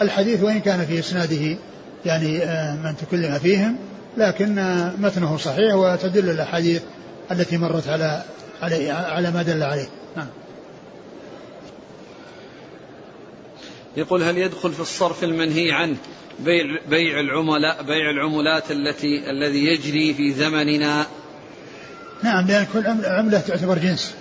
والحديث 0.00 0.42
وإن 0.42 0.60
كان 0.60 0.86
في 0.86 0.98
إسناده 0.98 1.56
يعني 2.06 2.44
آه، 2.44 2.76
من 2.76 2.96
تكلم 2.96 3.38
فيهم 3.38 3.76
لكن 4.16 4.58
آه، 4.58 4.92
متنه 4.98 5.36
صحيح 5.36 5.74
وتدل 5.74 6.30
الأحاديث 6.30 6.82
التي 7.30 7.56
مرت 7.56 7.88
على 7.88 8.22
عليه 8.62 8.92
على 8.92 9.30
ما 9.30 9.42
دل 9.42 9.62
عليه. 9.62 9.88
نعم. 10.16 10.26
يقول 13.96 14.22
هل 14.22 14.38
يدخل 14.38 14.72
في 14.72 14.80
الصرف 14.80 15.24
المنهي 15.24 15.72
عنه 15.72 15.96
بيع 16.40 16.64
بيع 16.88 17.20
العملاء 17.20 17.82
بيع 17.82 18.10
العملات 18.10 18.70
التي 18.70 19.30
الذي 19.30 19.64
يجري 19.64 20.14
في 20.14 20.32
زمننا؟ 20.32 21.06
نعم 22.22 22.46
لأن 22.46 22.66
كل 22.72 22.86
عملة 22.86 23.40
تعتبر 23.40 23.78
جنس. 23.78 24.14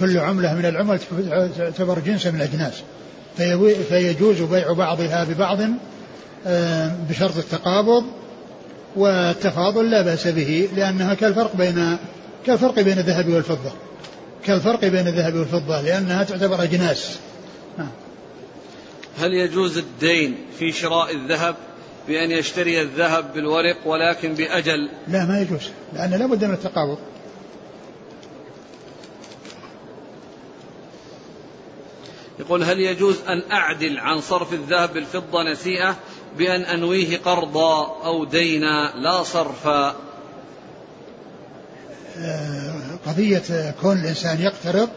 كل 0.00 0.18
عملة 0.18 0.54
من 0.54 0.66
العمل 0.66 0.98
تعتبر 1.56 1.98
جنسا 1.98 2.30
من 2.30 2.36
الأجناس. 2.36 2.82
فيجوز 3.88 4.42
بيع 4.42 4.72
بعضها 4.72 5.24
ببعض 5.24 5.58
آه، 6.46 6.92
بشرط 7.10 7.36
التقابض 7.36 8.04
والتفاضل 8.96 9.90
لا 9.90 10.02
بأس 10.02 10.28
به 10.28 10.68
لأنها 10.76 11.14
كالفرق 11.14 11.56
بين 11.56 11.96
كالفرق 12.46 12.80
بين 12.80 12.98
الذهب 12.98 13.28
والفضة. 13.28 13.72
كالفرق 14.44 14.80
بين 14.80 15.06
الذهب 15.06 15.34
والفضة 15.34 15.80
لأنها 15.80 16.24
تعتبر 16.24 16.62
أجناس. 16.62 17.18
نعم. 17.78 17.90
هل 19.18 19.34
يجوز 19.34 19.78
الدين 19.78 20.36
في 20.58 20.72
شراء 20.72 21.14
الذهب 21.16 21.54
بأن 22.08 22.30
يشتري 22.30 22.82
الذهب 22.82 23.32
بالورق 23.34 23.86
ولكن 23.86 24.34
بأجل؟ 24.34 24.88
لا 25.08 25.24
ما 25.24 25.40
يجوز 25.40 25.70
لأن 25.94 26.10
لا 26.10 26.26
بد 26.26 26.44
من 26.44 26.54
التقابض. 26.54 26.98
يقول 32.40 32.64
هل 32.64 32.80
يجوز 32.80 33.16
أن 33.28 33.42
أعدل 33.52 33.98
عن 33.98 34.20
صرف 34.20 34.52
الذهب 34.52 34.92
بالفضة 34.92 35.42
نسيئة 35.52 35.96
بأن 36.38 36.60
أنويه 36.62 37.16
قرضا 37.16 38.04
أو 38.04 38.24
دينا 38.24 38.92
لا 38.96 39.22
صرفا 39.22 39.96
آه، 42.18 42.74
قضية 43.06 43.74
كون 43.82 44.00
الإنسان 44.00 44.40
يقترض 44.40 44.88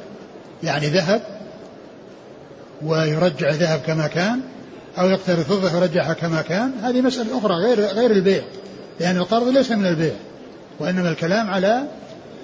يعني 0.63 0.87
ذهب 0.87 1.21
ويرجع 2.81 3.49
ذهب 3.49 3.79
كما 3.79 4.07
كان 4.07 4.41
أو 4.97 5.09
يقترض 5.09 5.41
فضة 5.41 5.73
ويرجعها 5.73 6.13
كما 6.13 6.41
كان 6.41 6.71
هذه 6.83 7.01
مسألة 7.01 7.37
أخرى 7.37 7.53
غير 7.53 7.79
غير 7.79 8.11
البيع 8.11 8.43
لأن 8.99 9.17
القرض 9.17 9.47
ليس 9.47 9.71
من 9.71 9.85
البيع 9.85 10.13
وإنما 10.79 11.09
الكلام 11.09 11.49
على 11.49 11.83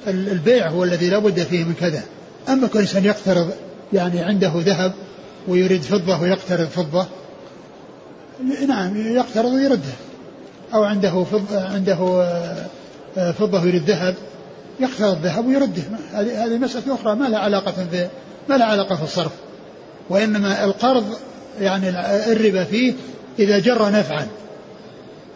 البيع 0.07 0.67
هو 0.69 0.83
الذي 0.83 1.09
لا 1.09 1.19
بد 1.19 1.39
فيه 1.39 1.63
من 1.63 1.73
كذا. 1.73 2.03
أما 2.49 2.67
كل 2.67 2.79
إنسان 2.79 3.05
يقترض 3.05 3.53
يعني 3.93 4.19
عنده 4.19 4.51
ذهب 4.55 4.93
ويريد 5.47 5.81
فضة 5.81 6.21
ويقترض 6.21 6.67
فضة. 6.67 7.07
نعم 8.67 8.97
يقترض 9.15 9.53
ويرده. 9.53 9.93
أو 10.73 10.83
عنده 10.83 11.23
فضة 11.23 11.67
عنده 11.67 12.23
آه، 13.17 13.31
فضة 13.31 13.61
ويريد 13.63 13.89
ذهب 13.89 14.15
يقترض 14.79 15.15
الذهب 15.15 15.45
ويرده. 15.45 15.83
هذه 16.13 16.57
مسألة 16.57 16.95
أخرى 16.95 17.15
ما 17.15 17.25
لها 17.25 17.39
علاقة 17.39 17.71
في 17.71 18.07
ما 18.49 18.55
لها 18.55 18.65
علاقة 18.65 18.95
في 18.95 19.03
الصرف. 19.03 19.31
وإنما 20.09 20.63
القرض 20.63 21.05
يعني 21.61 21.89
الربا 22.31 22.63
فيه 22.63 22.93
إذا 23.39 23.59
جر 23.59 23.91
نفعا. 23.91 24.27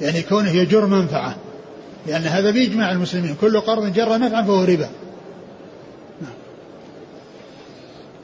يعني 0.02 0.22
كونه 0.22 0.52
يجر 0.52 0.86
منفعة 0.86 1.36
لأن 2.08 2.22
هذا 2.22 2.52
بإجماع 2.52 2.92
المسلمين. 2.92 3.36
كل 3.42 3.60
قرض 3.60 3.94
جر 3.94 4.18
نفعا 4.18 4.42
فهو 4.42 4.64
ربا. 4.64 4.90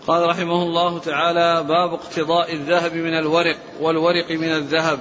قال 0.10 0.30
رحمه 0.30 0.64
الله 0.64 0.99
تعالى 0.99 1.64
باب 1.68 1.93
اقتضاء 1.93 2.53
الذهب 2.53 2.93
من 2.93 3.14
الورق 3.14 3.57
والورق 3.82 4.32
من 4.32 4.49
الذهب. 4.49 4.99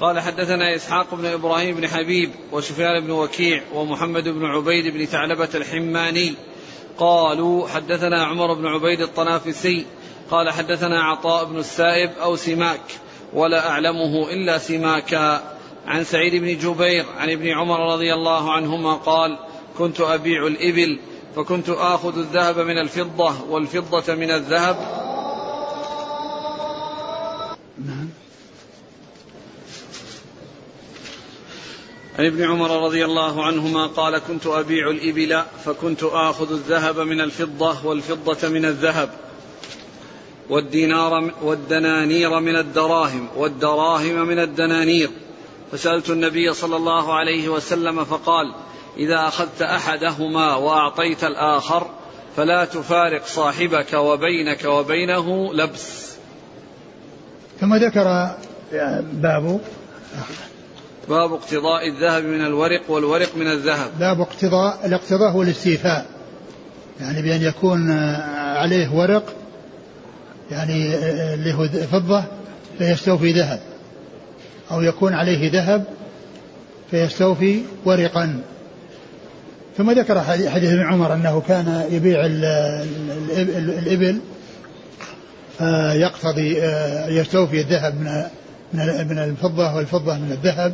قال 0.00 0.20
حدثنا 0.20 0.74
إسحاق 0.74 1.14
بن 1.14 1.26
إبراهيم 1.26 1.76
بن 1.76 1.88
حبيب 1.88 2.30
وسفيان 2.52 3.00
بن 3.00 3.10
وكيع 3.10 3.62
ومحمد 3.74 4.28
بن 4.28 4.44
عبيد 4.44 4.94
بن 4.94 5.04
ثعلبة 5.04 5.48
الحماني. 5.54 6.34
قالوا 6.98 7.68
حدثنا 7.68 8.24
عمر 8.24 8.54
بن 8.54 8.66
عبيد 8.66 9.00
الطنافسي. 9.00 9.86
قال 10.30 10.50
حدثنا 10.50 11.02
عطاء 11.02 11.44
بن 11.44 11.58
السائب 11.58 12.10
أو 12.22 12.36
سماك 12.36 12.80
ولا 13.32 13.68
أعلمه 13.68 14.30
إلا 14.30 14.58
سماكا. 14.58 15.56
عن 15.86 16.04
سعيد 16.04 16.34
بن 16.34 16.58
جبير 16.58 17.04
عن 17.18 17.30
ابن 17.30 17.48
عمر 17.48 17.92
رضي 17.92 18.14
الله 18.14 18.52
عنهما 18.52 18.94
قال 18.94 19.38
كنت 19.78 20.00
أبيع 20.00 20.46
الإبل 20.46 20.98
فكنت 21.36 21.68
آخذ 21.68 22.18
الذهب 22.18 22.58
من 22.58 22.78
الفضة 22.78 23.42
والفضة 23.48 24.14
من 24.14 24.30
الذهب. 24.30 24.76
نعم. 27.86 28.08
عن 32.18 32.26
ابن 32.26 32.44
عمر 32.44 32.84
رضي 32.84 33.04
الله 33.04 33.44
عنهما 33.44 33.86
قال 33.86 34.18
كنت 34.18 34.46
أبيع 34.46 34.90
الإبل 34.90 35.42
فكنت 35.64 36.02
آخذ 36.02 36.52
الذهب 36.52 37.00
من 37.00 37.20
الفضة 37.20 37.86
والفضة 37.86 38.48
من 38.48 38.64
الذهب 38.64 39.10
والدينار 40.48 41.30
والدنانير 41.42 42.40
من 42.40 42.56
الدراهم 42.56 43.28
والدراهم 43.36 44.26
من 44.26 44.38
الدنانير. 44.38 45.10
فسألت 45.72 46.10
النبي 46.10 46.54
صلى 46.54 46.76
الله 46.76 47.14
عليه 47.14 47.48
وسلم 47.48 48.04
فقال 48.04 48.54
إذا 48.96 49.28
أخذت 49.28 49.62
أحدهما 49.62 50.56
وأعطيت 50.56 51.24
الآخر 51.24 51.90
فلا 52.36 52.64
تفارق 52.64 53.26
صاحبك 53.26 53.94
وبينك 53.94 54.64
وبينه 54.64 55.54
لبس. 55.54 56.16
ثم 57.60 57.74
ذكر 57.74 58.04
باب 59.12 59.60
باب 61.08 61.32
اقتضاء 61.32 61.88
الذهب 61.88 62.24
من 62.24 62.46
الورق 62.46 62.90
والورق 62.90 63.36
من 63.36 63.46
الذهب. 63.46 63.90
باب 63.98 64.20
اقتضاء 64.20 64.86
الاقتضاء 64.86 65.30
هو 65.30 65.42
الاستيفاء. 65.42 66.06
يعني 67.00 67.22
بأن 67.22 67.42
يكون 67.42 67.90
عليه 68.36 68.94
ورق 68.94 69.34
يعني 70.50 70.94
اللي 71.34 71.54
هو 71.54 71.68
فضة 71.68 72.24
فيستوفي 72.78 73.32
ذهب 73.32 73.60
أو 74.70 74.82
يكون 74.82 75.14
عليه 75.14 75.52
ذهب 75.52 75.84
فيستوفي 76.90 77.62
ورقا. 77.84 78.40
ثم 79.76 79.90
ذكر 79.90 80.20
حديث 80.20 80.72
ابن 80.72 80.86
عمر 80.86 81.14
أنه 81.14 81.42
كان 81.48 81.86
يبيع 81.90 82.26
الإبل 83.36 84.20
فيقتضي 85.58 86.62
آه، 86.62 87.08
يستوفي 87.08 87.60
الذهب 87.60 87.94
من 87.94 88.24
من 89.08 89.18
الفضة 89.18 89.74
والفضة 89.76 90.14
من 90.14 90.32
الذهب. 90.32 90.72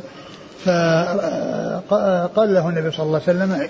فقال 1.89 2.53
له 2.53 2.69
النبي 2.69 2.91
صلى 2.91 3.05
الله 3.05 3.21
عليه 3.27 3.39
وسلم 3.39 3.69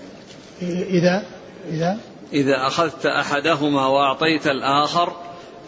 اذا 0.90 1.24
إذا؟ 1.72 1.98
إذا 2.34 2.68
أخذت 2.68 3.06
أحدهما 3.06 3.88
وأعطيت 3.88 4.48
الآخر 4.48 5.14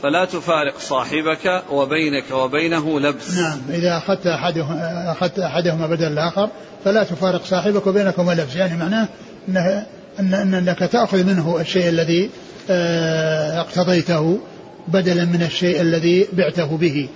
فلا 0.04 0.26
تفارق 0.26 0.80
صاحبك 0.80 1.64
وبينك 1.72 2.32
وبينه 2.32 3.00
لبس. 3.00 3.38
نعم 3.38 3.60
إذا 3.70 3.98
أخذت 3.98 4.28
أحدهما, 4.28 5.12
أخذت 5.12 5.40
أحدهما 5.40 5.88
بدل 5.88 6.08
الآخر 6.08 6.50
فلا 6.86 7.04
تفارق 7.04 7.46
صاحبك 7.46 7.88
وبينكما 7.88 8.32
لبس. 8.32 8.56
يعني 8.56 8.78
معناه 8.78 9.08
أنه 9.48 9.86
أن 10.20 10.54
أنك 10.54 10.80
تأخذ 10.80 11.24
منه 11.24 11.58
الشيء 11.62 11.90
الذي 11.90 12.30
آه، 12.70 13.60
اقتضيته 13.60 14.40
بدلا 14.88 15.26
من 15.26 15.42
الشيء 15.42 15.82
الذي 15.82 16.28
بعته 16.34 16.78
به. 16.78 17.10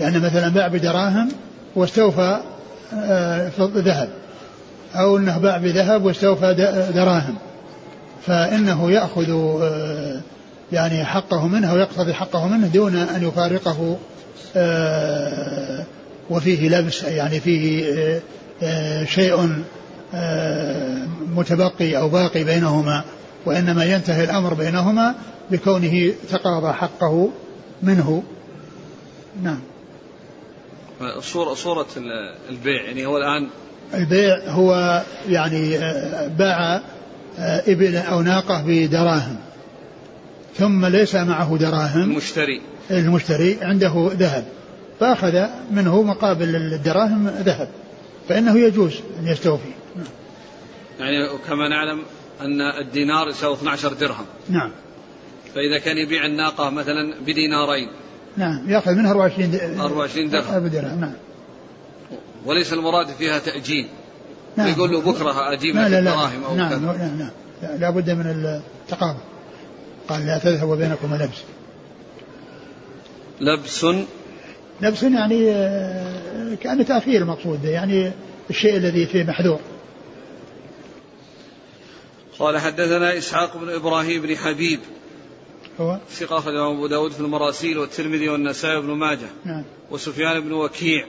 يعني 0.00 0.18
مثلا 0.18 0.48
باع 0.48 0.68
بدراهم 0.68 1.28
واستوفى 1.76 2.40
آه، 2.94 3.50
ذهب. 3.60 4.08
أو 4.94 5.16
أنه 5.16 5.38
باع 5.38 5.56
بذهب 5.56 6.04
واستوفى 6.04 6.54
دراهم. 6.94 7.34
فإنه 8.26 8.90
يأخذ 8.90 9.30
آه، 9.62 10.20
يعني 10.72 11.04
حقه 11.04 11.46
منه 11.46 11.74
ويقتضي 11.74 12.14
حقه 12.14 12.48
منه 12.48 12.66
دون 12.66 12.96
أن 12.96 13.28
يفارقه 13.28 13.98
وفيه 16.30 16.68
لبس 16.68 17.02
يعني 17.02 17.40
فيه 17.40 18.20
شيء 19.04 19.62
متبقي 21.36 21.96
أو 21.96 22.08
باقي 22.08 22.44
بينهما 22.44 23.04
وإنما 23.46 23.84
ينتهي 23.84 24.24
الأمر 24.24 24.54
بينهما 24.54 25.14
بكونه 25.50 26.12
تقاضى 26.30 26.72
حقه 26.72 27.30
منه. 27.82 28.22
نعم. 29.42 29.60
صورة 31.20 31.54
صورة 31.54 31.86
البيع 32.50 32.82
يعني 32.82 33.06
هو 33.06 33.16
الآن 33.16 33.48
البيع 33.94 34.38
هو 34.48 35.02
يعني 35.28 35.78
آه، 35.78 36.26
باع 36.26 36.80
آه، 37.38 37.62
إبل 37.68 37.96
أو 37.96 38.22
ناقة 38.22 38.64
بدراهم 38.66 39.36
ثم 40.56 40.86
ليس 40.86 41.14
معه 41.14 41.56
دراهم. 41.56 42.02
المشتري. 42.02 42.60
المشتري 42.90 43.58
عنده 43.62 44.10
ذهب 44.12 44.44
فأخذ 45.00 45.46
منه 45.70 46.02
مقابل 46.02 46.56
الدراهم 46.56 47.28
ذهب 47.28 47.68
فإنه 48.28 48.58
يجوز 48.58 48.92
أن 49.20 49.26
يستوفي. 49.26 49.79
يعني 51.00 51.28
كما 51.48 51.68
نعلم 51.68 52.02
أن 52.40 52.60
الدينار 52.60 53.28
يساوي 53.28 53.54
12 53.54 53.92
درهم. 53.92 54.26
نعم. 54.48 54.70
فإذا 55.54 55.78
كان 55.78 55.98
يبيع 55.98 56.26
الناقة 56.26 56.70
مثلا 56.70 57.14
بدينارين. 57.26 57.88
نعم. 58.36 58.70
يأخذ 58.70 58.94
منها 58.94 59.10
24 59.10 59.50
درهم 59.50 59.80
24 59.80 60.30
درهم. 60.30 60.66
درهم. 60.66 61.00
نعم. 61.00 61.14
وليس 62.46 62.72
المراد 62.72 63.06
فيها 63.06 63.38
تأجيل. 63.38 63.86
نعم. 64.56 64.68
يقول 64.68 64.90
له 64.90 65.00
بكرة 65.00 65.52
أجيب 65.52 65.76
لك 65.76 65.86
الدراهم 65.86 66.44
أو 66.44 66.56
نعم 66.56 66.84
نعم 66.84 67.18
نعم. 67.18 67.30
لا 67.78 67.90
بد 67.90 68.10
من 68.10 68.26
التقابل. 68.26 69.20
قال 70.08 70.26
لا 70.26 70.38
تذهب 70.38 70.78
بينكم 70.78 71.14
لبس. 71.14 71.38
لبس. 73.40 73.86
لبس 74.80 75.02
يعني 75.02 75.50
آه، 75.50 76.54
كأن 76.54 76.86
تأخير 76.86 77.22
المقصود 77.22 77.64
يعني 77.64 78.12
الشيء 78.50 78.76
الذي 78.76 79.06
فيه 79.06 79.24
محذور. 79.24 79.60
قال 82.40 82.58
حدثنا 82.58 83.18
إسحاق 83.18 83.56
بن 83.56 83.68
إبراهيم 83.68 84.22
بن 84.22 84.36
حبيب. 84.36 84.80
هو؟ 85.80 85.98
ثقة 86.10 86.38
أخرجه 86.38 86.70
أبو 86.70 86.86
داود 86.86 87.12
في 87.12 87.20
المراسيل 87.20 87.78
والترمذي 87.78 88.28
والنسائي 88.28 88.76
وابن 88.76 88.90
ماجه. 88.90 89.28
نعم. 89.44 89.64
وسفيان 89.90 90.40
بن 90.40 90.52
وكيع. 90.52 91.06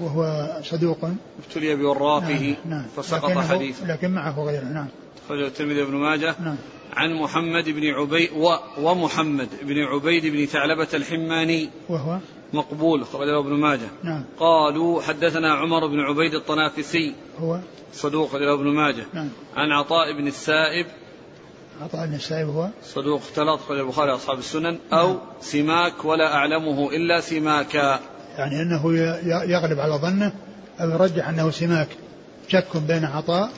وهو 0.00 0.48
صدوق. 0.62 0.98
ابتلي 1.44 1.76
بورافه 1.76 2.56
نعم, 2.64 2.70
نعم. 2.70 2.86
فسقط 2.96 3.38
حديثه. 3.38 3.86
لكن 3.86 4.10
معه 4.10 4.44
غيره 4.44 4.64
نعم. 4.64 4.88
أخرجه 5.26 5.46
الترمذي 5.46 5.82
وابن 5.82 5.94
ماجه. 5.94 6.34
نعم. 6.40 6.56
عن 6.92 7.14
محمد 7.14 7.64
بن 7.68 7.86
عبيد 7.86 8.30
و 8.32 8.56
ومحمد 8.78 9.48
بن 9.62 9.78
عبيد 9.78 10.26
بن 10.26 10.46
ثعلبة 10.46 10.88
الحماني. 10.94 11.70
وهو؟ 11.88 12.18
مقبول 12.52 13.02
أخرجه 13.02 13.38
ابن 13.38 13.50
ماجه. 13.52 13.88
نعم. 14.02 14.24
قالوا 14.40 15.02
حدثنا 15.02 15.52
عمر 15.54 15.86
بن 15.86 16.00
عبيد 16.00 16.34
الطنافسي. 16.34 17.14
هو؟ 17.40 17.58
صدوق 17.92 18.28
أخرجه 18.28 18.54
ابن 18.54 18.66
ماجه. 18.66 19.04
نعم. 19.14 19.28
عن 19.56 19.72
عطاء 19.72 20.12
بن 20.18 20.26
السائب. 20.26 20.86
عطاء 21.82 22.06
بن 22.06 22.14
السائب 22.14 22.48
هو؟ 22.48 22.68
صدوق 22.84 23.20
اختلط 23.20 23.60
أخرجه 23.60 23.80
البخاري 23.80 24.14
أصحاب 24.14 24.38
السنن. 24.38 24.78
أو 24.92 25.16
سماك 25.40 26.04
ولا 26.04 26.34
أعلمه 26.34 26.90
إلا 26.90 27.20
سماكا. 27.20 28.00
يعني 28.38 28.62
أنه 28.62 28.94
ي- 28.94 29.50
يغلب 29.52 29.80
على 29.80 29.94
ظنه 29.94 30.32
أو 30.80 30.90
يرجح 30.90 31.28
أنه 31.28 31.50
سماك. 31.50 31.88
شك 32.48 32.76
بين 32.76 33.04
عطاء 33.04 33.50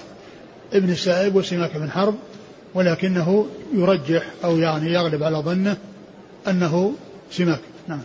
ابن 0.73 0.91
السائب 0.91 1.37
وسماك 1.37 1.77
بن 1.77 1.91
حرب 1.91 2.15
ولكنه 2.75 3.47
يرجح 3.73 4.23
أو 4.45 4.59
يعني 4.59 4.93
يغلب 4.93 5.23
على 5.23 5.37
ظنه 5.37 5.77
أنه 6.49 6.93
سماك. 7.31 7.61
نعم. 7.89 8.01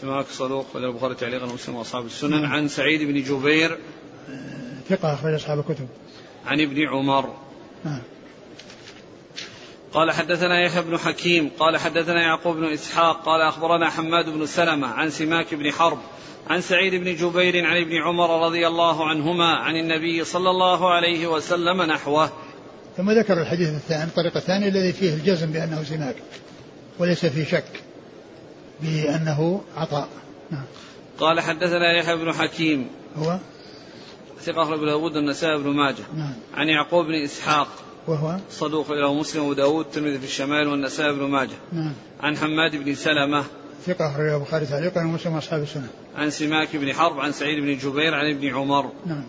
سماك 0.00 0.26
صدوق 0.26 0.66
أخرجه 0.70 0.86
البخاري 0.86 1.14
تعليقا 1.14 1.44
ومسلم 1.44 1.74
وأصحاب 1.74 2.06
السنن. 2.06 2.44
عن 2.44 2.68
سعيد 2.68 3.02
بن 3.02 3.22
جبير 3.22 3.78
ثقة 4.88 5.14
أخرج 5.14 5.34
أصحاب 5.34 5.58
الكتب. 5.58 5.88
عن 6.46 6.60
ابن 6.60 6.88
عمر. 6.88 7.34
نعم 7.84 8.00
قال 9.92 10.10
حدثنا 10.10 10.60
يحيى 10.60 10.82
بن 10.82 10.98
حكيم 10.98 11.50
قال 11.58 11.76
حدثنا 11.76 12.22
يعقوب 12.22 12.56
بن 12.56 12.64
إسحاق 12.64 13.24
قال 13.24 13.40
أخبرنا 13.40 13.90
حماد 13.90 14.28
بن 14.28 14.46
سلمة 14.46 14.86
عن 14.86 15.10
سماك 15.10 15.54
بن 15.54 15.72
حرب 15.72 15.98
عن 16.50 16.60
سعيد 16.60 16.94
بن 16.94 17.16
جبير 17.16 17.66
عن 17.66 17.76
ابن 17.76 17.96
عمر 18.02 18.46
رضي 18.46 18.66
الله 18.66 19.08
عنهما 19.08 19.54
عن 19.54 19.76
النبي 19.76 20.24
صلى 20.24 20.50
الله 20.50 20.94
عليه 20.94 21.26
وسلم 21.26 21.82
نحوه. 21.82 22.30
ثم 22.96 23.10
ذكر 23.10 23.42
الحديث 23.42 23.68
الثاني 23.68 24.04
الطريقة 24.04 24.38
الثانية 24.38 24.68
الذي 24.68 24.92
فيه 24.92 25.14
الجزم 25.14 25.52
بأنه 25.52 25.82
سماك 25.82 26.16
وليس 26.98 27.26
فيه 27.26 27.44
شك. 27.44 27.87
بأنه 28.82 29.60
عطاء. 29.76 30.08
نعم. 30.50 30.64
قال 31.18 31.40
حدثنا 31.40 31.98
يحيى 31.98 32.16
بن 32.16 32.32
حكيم. 32.32 32.88
هو؟ 33.16 33.38
ثقة 34.40 34.62
أخرج 34.62 34.78
أبو 34.78 34.86
داود 34.86 35.16
النسائي 35.16 35.58
بن 35.58 35.70
ماجه. 35.70 36.02
نعم. 36.16 36.32
عن 36.54 36.68
يعقوب 36.68 37.06
بن 37.06 37.14
إسحاق. 37.14 37.68
وهو؟ 38.06 38.36
صدوق 38.50 38.90
إلى 38.90 39.14
مسلم 39.14 39.44
وداود 39.44 39.84
الترمذي 39.84 40.18
في 40.18 40.24
الشمال 40.24 40.68
والنسائي 40.68 41.12
بن 41.12 41.22
ماجه. 41.22 41.56
نعم. 41.72 41.92
عن 42.20 42.36
حماد 42.36 42.76
بن 42.76 42.94
سلمة. 42.94 43.44
ثقة 43.86 44.10
أخرج 44.10 44.28
البخاري 44.28 44.66
تعليقا 44.66 45.00
ومسلم 45.00 45.36
أصحاب 45.36 45.62
السنة. 45.62 45.88
عن 46.16 46.30
سماك 46.30 46.76
بن 46.76 46.92
حرب 46.92 47.20
عن 47.20 47.32
سعيد 47.32 47.64
بن 47.64 47.78
جبير 47.78 48.14
عن 48.14 48.30
ابن 48.30 48.54
عمر. 48.54 48.90
نعم. 49.06 49.24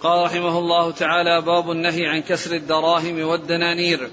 قال 0.00 0.24
رحمه 0.24 0.58
الله 0.58 0.90
تعالى 0.90 1.42
باب 1.42 1.70
النهي 1.70 2.06
عن 2.06 2.20
كسر 2.20 2.54
الدراهم 2.54 3.20
والدنانير. 3.20 4.10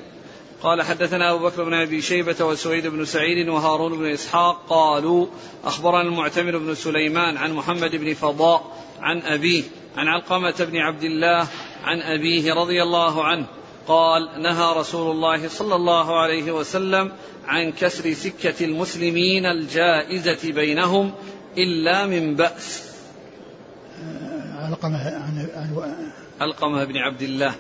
قال 0.64 0.82
حدثنا 0.82 1.32
أبو 1.32 1.46
بكر 1.46 1.64
بن 1.64 1.74
أبي 1.74 2.02
شيبة 2.02 2.46
وسويد 2.46 2.88
بن 2.88 3.06
سعيد 3.06 3.50
وهارون 3.50 3.98
بن 3.98 4.12
إسحاق 4.12 4.66
قالوا 4.70 5.28
أخبرنا 5.64 6.02
المعتمر 6.02 6.58
بن 6.58 6.76
سليمان 6.76 7.38
عن 7.38 7.54
محمد 7.54 7.96
بن 7.96 8.14
فضاء 8.14 8.78
عن 9.00 9.22
أبيه 9.22 9.64
عن 9.98 10.08
علقمة 10.08 10.56
بن 10.60 10.78
عبد 10.78 11.04
الله 11.04 11.48
عن 11.84 12.02
أبيه 12.02 12.54
رضي 12.54 12.84
الله 12.84 13.24
عنه 13.24 13.46
قال 13.88 14.42
نهى 14.42 14.74
رسول 14.78 15.12
الله 15.12 15.48
صلى 15.48 15.76
الله 15.76 16.20
عليه 16.20 16.52
وسلم 16.52 17.12
عن 17.48 17.72
كسر 17.72 18.14
سكة 18.14 18.66
المسلمين 18.66 19.46
الجائزة 19.46 20.52
بينهم 20.52 21.12
إلا 21.58 22.06
من 22.06 22.36
بأس. 22.36 22.92
علقمة 24.56 24.98
عن 24.98 25.48
عن 25.56 25.96
علقمة 26.42 26.84
بن 26.84 26.98
عبد 26.98 27.22
الله. 27.22 27.56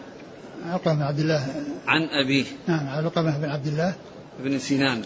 علقمة 0.69 0.93
بن 0.93 1.01
عبد 1.01 1.19
الله. 1.19 1.47
عن 1.87 2.01
أبيه 2.23 2.45
نعم 2.67 2.87
علقمة 2.87 3.37
بن 3.37 3.49
عبد 3.49 3.67
الله. 3.67 3.93
بن 4.43 4.59
سنان. 4.59 5.01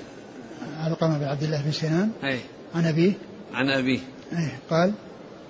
علقمة 0.84 1.18
بن 1.18 1.24
عبد 1.24 1.44
الله 1.44 1.62
بن 1.62 1.72
سنان. 1.72 2.10
أي. 2.24 2.40
عن 2.76 2.86
أبيه. 2.86 3.14
عن 3.54 3.70
أبيه. 3.70 4.00
إيه 4.32 4.60
قال 4.70 4.92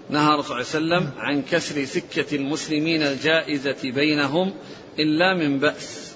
نهى 0.10 0.34
الرسول 0.34 0.66
صلى 0.66 0.80
الله 0.82 0.96
عليه 0.96 1.06
وسلم 1.06 1.20
عن 1.20 1.42
كسر 1.42 1.86
سكة 1.86 2.36
المسلمين 2.36 3.02
الجائزة 3.02 3.76
بينهم 3.84 4.54
إلا 5.00 5.34
من 5.34 5.60
بأس. 5.60 6.12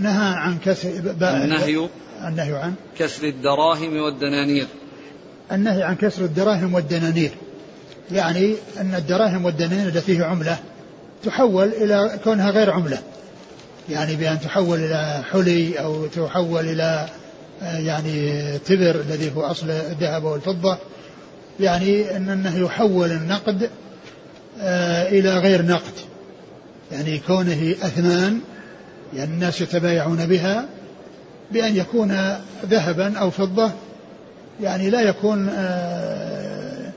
نهى 0.00 0.34
عن 0.34 0.58
كسر 0.58 0.88
النهي. 1.22 1.88
النهي 2.28 2.54
عن؟ 2.54 2.74
كسر 2.98 3.28
الدراهم 3.28 3.96
والدنانير. 3.96 4.66
النهي 5.52 5.82
عن 5.82 5.96
كسر 5.96 6.24
الدراهم 6.24 6.74
والدنانير. 6.74 7.30
يعني 8.10 8.54
أن 8.80 8.94
الدراهم 8.94 9.44
والدنانير 9.44 9.88
التي 9.88 10.00
فيه 10.00 10.24
عملة 10.24 10.58
تحول 11.24 11.68
إلى 11.68 12.20
كونها 12.24 12.50
غير 12.50 12.70
عملة. 12.70 13.02
يعني 13.88 14.16
بأن 14.16 14.40
تحول 14.40 14.78
إلى 14.78 15.22
حلي 15.32 15.80
أو 15.80 16.06
تحول 16.06 16.68
إلى 16.68 17.08
آه، 17.62 17.78
يعني 17.78 18.42
تبر 18.58 19.00
الذي 19.00 19.32
هو 19.36 19.42
أصل 19.42 19.70
الذهب 19.70 20.24
والفضة. 20.24 20.78
يعني 21.60 22.16
أن 22.16 22.28
أنه 22.28 22.58
يحول 22.58 23.10
النقد 23.10 23.70
آه، 24.60 25.08
إلى 25.08 25.38
غير 25.38 25.62
نقد. 25.62 25.92
يعني 26.92 27.18
كونه 27.18 27.74
أثمان 27.82 28.40
يعني 29.14 29.34
الناس 29.34 29.60
يتبايعون 29.60 30.26
بها 30.26 30.64
بأن 31.52 31.76
يكون 31.76 32.38
ذهبا 32.66 33.18
أو 33.18 33.30
فضة. 33.30 33.70
يعني 34.62 34.90
لا 34.90 35.00
يكون 35.00 35.48
آه، 35.48 36.92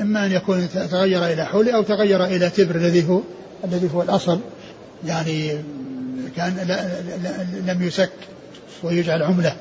إما 0.00 0.26
أن 0.26 0.32
يكون 0.32 0.68
تغير 0.90 1.26
إلى 1.26 1.44
حولي 1.44 1.74
أو 1.74 1.82
تغير 1.82 2.24
إلى 2.24 2.50
تبر 2.50 2.74
الذي 2.76 3.08
هو 3.08 3.20
الذي 3.64 3.90
هو 3.94 4.02
الأصل. 4.02 4.38
يعني 5.06 5.52
كان 6.36 6.56
لا 6.68 6.88
لا 7.22 7.72
لم 7.72 7.82
يسك 7.82 8.10
ويجعل 8.82 9.22
عملة. 9.22 9.56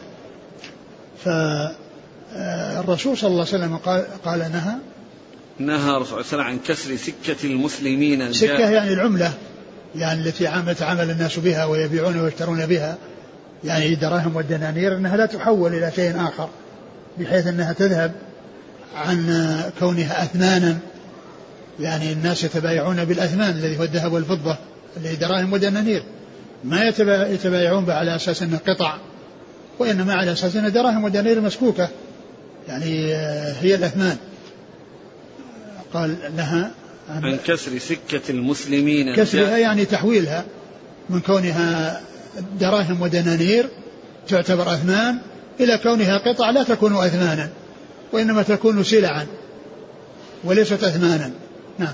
فالرسول 1.25 3.17
صلى 3.17 3.27
الله 3.29 3.45
عليه 3.53 3.55
وسلم 3.55 3.77
قال 3.77 4.05
قال 4.25 4.39
نهى. 4.39 4.73
نهى 5.59 5.97
الرسول 5.97 6.05
صلى 6.05 6.11
الله 6.11 6.15
عليه 6.15 6.27
وسلم 6.27 6.41
عن 6.41 6.59
كسر 6.59 6.95
سكة 6.95 7.47
المسلمين. 7.47 8.33
سكة 8.33 8.69
يعني 8.69 8.93
العملة 8.93 9.33
يعني 9.95 10.21
التي 10.21 10.47
عام- 10.47 10.69
يتعامل 10.69 11.11
الناس 11.11 11.39
بها 11.39 11.65
ويبيعون 11.65 12.19
ويشترون 12.19 12.65
بها. 12.65 12.97
يعني 13.63 13.93
الدراهم 13.93 14.35
والدنانير 14.35 14.97
إنها 14.97 15.17
لا 15.17 15.25
تحول 15.25 15.73
إلى 15.73 15.91
شيء 15.95 16.27
آخر 16.27 16.49
بحيث 17.19 17.47
إنها 17.47 17.73
تذهب 17.73 18.11
عن 18.95 19.27
كونها 19.79 20.23
أثمانا. 20.23 20.77
يعني 21.79 22.13
الناس 22.13 22.43
يتبايعون 22.43 23.05
بالأثمان 23.05 23.49
الذي 23.49 23.79
هو 23.79 23.83
الذهب 23.83 24.13
والفضة 24.13 24.57
اللي 24.97 25.15
دراهم 25.15 25.53
ودنانير. 25.53 26.03
ما 26.63 26.81
يتبا- 26.81 27.27
يتبايعون 27.33 27.89
على 27.91 28.15
أساس 28.15 28.41
إنه 28.43 28.59
قطع 28.67 28.97
وإنما 29.79 30.13
على 30.13 30.31
أساس 30.31 30.55
انها 30.55 30.69
دراهم 30.69 31.03
ودنانير 31.03 31.41
مسكوكه 31.41 31.89
يعني 32.67 33.15
آه، 33.15 33.53
هي 33.61 33.75
الأثمان. 33.75 34.17
قال 35.93 36.15
نهى 36.37 36.65
عن 37.09 37.37
كسر 37.47 37.77
سكة 37.77 38.21
المسلمين. 38.29 39.15
كسرها 39.15 39.57
يعني 39.57 39.85
تحويلها 39.85 40.45
من 41.09 41.19
كونها 41.19 42.01
دراهم 42.59 43.01
ودنانير 43.01 43.69
تعتبر 44.27 44.73
أثمان 44.73 45.17
إلى 45.59 45.77
كونها 45.77 46.17
قطع 46.17 46.49
لا 46.49 46.63
تكون 46.63 46.95
أثمانا 46.95 47.49
وإنما 48.11 48.41
تكون 48.43 48.83
سلعا 48.83 49.27
وليست 50.43 50.83
أثمانا. 50.83 51.31
نعم. 51.79 51.93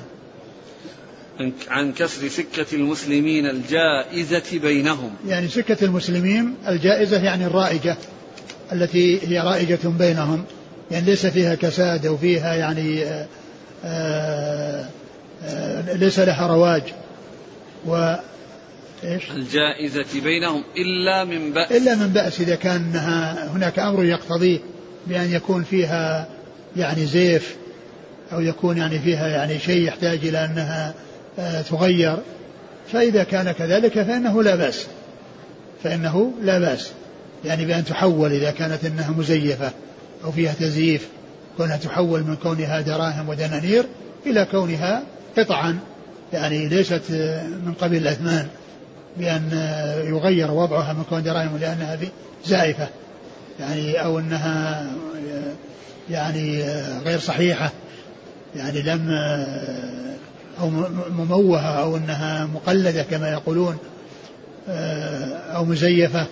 عن- 1.69 1.93
كسر 1.93 2.27
سكة 2.27 2.75
المسلمين 2.75 3.45
الجائزة 3.45 4.59
بينهم. 4.59 5.11
يعني 5.27 5.47
سكة 5.47 5.85
المسلمين 5.85 6.55
الجائزة 6.67 7.23
يعني 7.23 7.45
الرائجة 7.45 7.97
التي 8.71 9.27
هي 9.27 9.39
رائجة 9.39 9.79
بينهم. 9.83 10.43
يعني 10.91 11.05
ليس 11.05 11.25
فيها 11.25 11.55
كساد 11.55 12.05
أو 12.05 12.17
فيها 12.17 12.55
يعني 12.55 13.03
آه، 13.03 13.27
آه، 13.85 14.85
آه، 15.43 15.93
ليس 15.93 16.19
لها 16.19 16.47
رواج. 16.47 16.83
و 17.85 18.15
إيش؟ 19.03 19.31
الجائزة 19.31 20.21
بينهم 20.23 20.63
إلا 20.77 21.23
من 21.23 21.53
بأس. 21.53 21.71
إلا 21.71 21.95
من 21.95 22.07
بأس 22.07 22.41
إذا 22.41 22.55
كان 22.55 22.95
هناك 23.55 23.79
أمر 23.79 24.03
يقتضيه 24.03 24.59
بأن 25.07 25.31
يكون 25.33 25.63
فيها 25.63 26.27
يعني 26.77 27.05
زيف 27.05 27.55
أو 28.33 28.39
يكون 28.41 28.77
يعني 28.77 28.99
فيها 28.99 29.27
يعني 29.27 29.59
شيء 29.59 29.87
يحتاج 29.87 30.19
إلى 30.27 30.45
أنها 30.45 30.93
تغير 31.69 32.17
فإذا 32.91 33.23
كان 33.23 33.51
كذلك 33.51 33.93
فإنه 33.93 34.43
لا 34.43 34.55
بأس. 34.55 34.87
فإنه 35.83 36.31
لا 36.41 36.59
بأس. 36.59 36.91
يعني 37.45 37.65
بأن 37.65 37.85
تحول 37.85 38.31
إذا 38.31 38.51
كانت 38.51 38.85
أنها 38.85 39.11
مزيفة 39.11 39.71
أو 40.23 40.31
فيها 40.31 40.53
تزييف 40.53 41.07
كونها 41.57 41.77
تحول 41.77 42.23
من 42.23 42.35
كونها 42.35 42.81
دراهم 42.81 43.29
ودنانير 43.29 43.85
إلى 44.25 44.45
كونها 44.45 45.03
قطعا. 45.37 45.79
يعني 46.33 46.67
ليست 46.67 47.01
آه، 47.11 47.47
من 47.47 47.73
قبيل 47.81 48.01
الأثمان 48.01 48.47
بأن 49.17 49.49
يغير 50.07 50.51
وضعها 50.51 50.93
من 50.93 51.03
كون 51.03 51.23
دراهم 51.23 51.57
لأنها 51.57 51.97
زائفة. 52.45 52.87
يعني 53.59 54.03
أو 54.03 54.19
أنها 54.19 54.87
يعني 56.09 56.63
غير 57.05 57.19
صحيحة. 57.19 57.71
يعني 58.55 58.81
لم 58.81 59.09
أو 60.59 60.69
مموهة 61.09 61.81
أو 61.81 61.97
أنها 61.97 62.45
مقلدة 62.45 63.03
كما 63.03 63.31
يقولون 63.31 63.77
أو 65.55 65.65
مزيفة. 65.65 66.27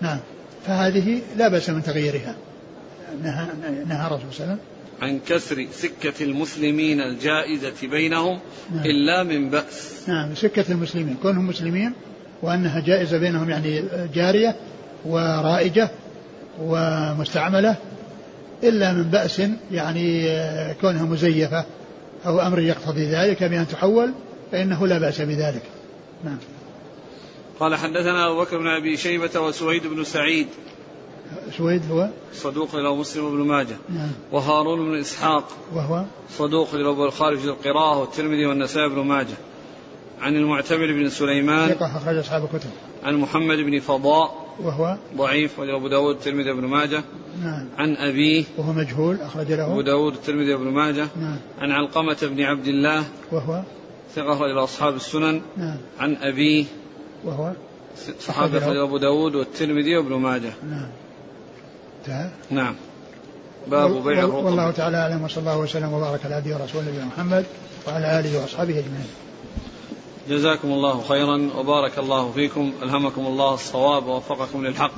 نعم. 0.00 0.18
فهذه 0.66 1.20
لا 1.36 1.48
بأس 1.48 1.70
من 1.70 1.82
تغييرها. 1.82 2.34
نهى 3.22 3.46
نهى 3.88 4.06
الرسول 4.06 4.32
صلى 4.32 4.44
الله 4.44 4.52
عليه 4.52 4.52
وسلم. 4.52 4.58
عن 5.02 5.20
كسر 5.26 5.66
سكة 5.72 6.24
المسلمين 6.24 7.00
الجائزة 7.00 7.88
بينهم 7.90 8.38
نعم. 8.74 8.84
إلا 8.84 9.22
من 9.22 9.50
بأس. 9.50 10.08
نعم 10.08 10.34
سكة 10.34 10.64
المسلمين. 10.72 11.16
كونهم 11.22 11.46
مسلمين 11.46 11.92
وأنها 12.42 12.80
جائزة 12.80 13.18
بينهم 13.18 13.50
يعني 13.50 13.82
جارية 14.14 14.56
ورائجة 15.04 15.90
ومستعملة 16.60 17.76
إلا 18.62 18.92
من 18.92 19.02
بأس 19.02 19.42
يعني 19.72 20.28
كونها 20.80 21.04
مزيفة. 21.04 21.64
أو 22.26 22.40
أمر 22.40 22.58
يقتضي 22.58 23.06
ذلك 23.06 23.42
بأن 23.42 23.68
تحول 23.68 24.12
فإنه 24.52 24.86
لا 24.86 24.98
بأس 24.98 25.20
بذلك. 25.20 25.62
نعم. 26.24 26.38
قال 27.60 27.76
حدثنا 27.76 28.26
أبو 28.26 28.40
بكر 28.40 28.58
بن 28.58 28.66
أبي 28.66 28.96
شيبة 28.96 29.40
وسويد 29.40 29.86
بن 29.86 30.04
سعيد. 30.04 30.46
سويد 31.58 31.82
هو؟ 31.90 32.08
صدوق 32.32 32.76
له 32.76 32.96
مسلم 32.96 33.30
بن 33.30 33.48
ماجه. 33.48 33.76
نعم. 33.88 34.10
وهارون 34.32 34.90
بن 34.90 34.98
إسحاق. 34.98 35.48
وهو؟ 35.74 36.04
صدوق 36.38 36.74
له 36.74 37.04
البخاري 37.04 37.36
في 37.36 37.44
القراءة 37.44 37.98
والترمذي 37.98 38.46
والنسائي 38.46 38.88
بن 38.88 39.00
ماجه. 39.00 39.36
عن 40.20 40.36
المعتمر 40.36 40.86
بن 40.86 41.08
سليمان. 41.08 41.68
ثقة 41.68 41.96
أخرج 41.96 42.16
أصحاب 42.16 42.44
الكتب. 42.44 42.70
عن 43.04 43.16
محمد 43.16 43.56
بن 43.56 43.80
فضاء. 43.80 44.49
وهو 44.62 44.96
ضعيف 45.16 45.58
وأبو 45.58 45.88
داود 45.88 46.14
الترمذي 46.14 46.52
بن 46.52 46.64
ماجه. 46.64 47.02
نعم. 47.42 47.68
عن 47.78 47.96
أبيه. 47.96 48.44
وهو 48.58 48.72
مجهول 48.72 49.20
أخرج 49.20 49.52
له. 49.52 49.72
أبو 49.72 49.80
داود 49.80 50.12
الترمذي 50.12 50.56
بن 50.56 50.68
ماجه. 50.68 51.08
نعم. 51.20 51.36
عن 51.58 51.70
علقمة 51.70 52.16
بن 52.22 52.42
عبد 52.42 52.66
الله. 52.66 53.04
وهو 53.32 53.62
ثقة 54.14 54.32
أخرج 54.32 54.56
أصحاب 54.56 54.94
السنن. 54.94 55.40
نعم. 55.56 55.76
عن 56.00 56.16
أبيه. 56.16 56.64
وهو 57.24 57.52
صحابة 58.20 58.58
أخرج 58.58 58.76
أبو 58.76 58.98
داود 58.98 59.34
والترمذي 59.34 59.96
وابن 59.96 60.14
ماجه. 60.14 60.52
نعم. 60.70 60.88
انتهى. 62.00 62.30
نعم. 62.50 62.74
باب 63.66 64.04
بيع 64.04 64.24
الرطب 64.24 64.44
والله 64.44 64.70
تعالى 64.70 64.96
أعلم 64.96 65.24
وصلى 65.24 65.40
الله 65.40 65.58
وسلم 65.58 65.92
وبارك 65.92 66.24
على 66.24 66.34
عبده 66.34 66.56
ورسوله 66.56 66.88
نبينا 66.88 67.04
محمد 67.04 67.44
وعلى 67.86 68.20
آله 68.20 68.42
وأصحابه 68.42 68.78
أجمعين. 68.78 69.08
جزاكم 70.30 70.68
الله 70.68 71.02
خيرا 71.08 71.50
وبارك 71.58 71.98
الله 71.98 72.32
فيكم. 72.32 72.72
ألهمكم 72.82 73.26
الله 73.26 73.54
الصواب 73.54 74.06
ووفقكم 74.06 74.66
للحق. 74.66 74.92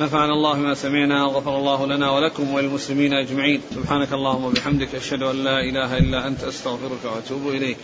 نفعنا 0.00 0.32
الله 0.32 0.54
ما 0.56 0.74
سمعنا 0.74 1.24
وغفر 1.24 1.58
الله 1.58 1.86
لنا 1.86 2.10
ولكم 2.10 2.54
وللمسلمين 2.54 3.14
أجمعين. 3.14 3.60
سبحانك 3.74 4.12
اللهم 4.12 4.44
وبحمدك 4.44 4.94
أشهد 4.94 5.22
أن 5.22 5.44
لا 5.44 5.60
إله 5.60 5.98
إلا 5.98 6.26
أنت 6.26 6.44
أستغفرك 6.44 7.04
وأتوب 7.04 7.48
إليك. 7.48 7.78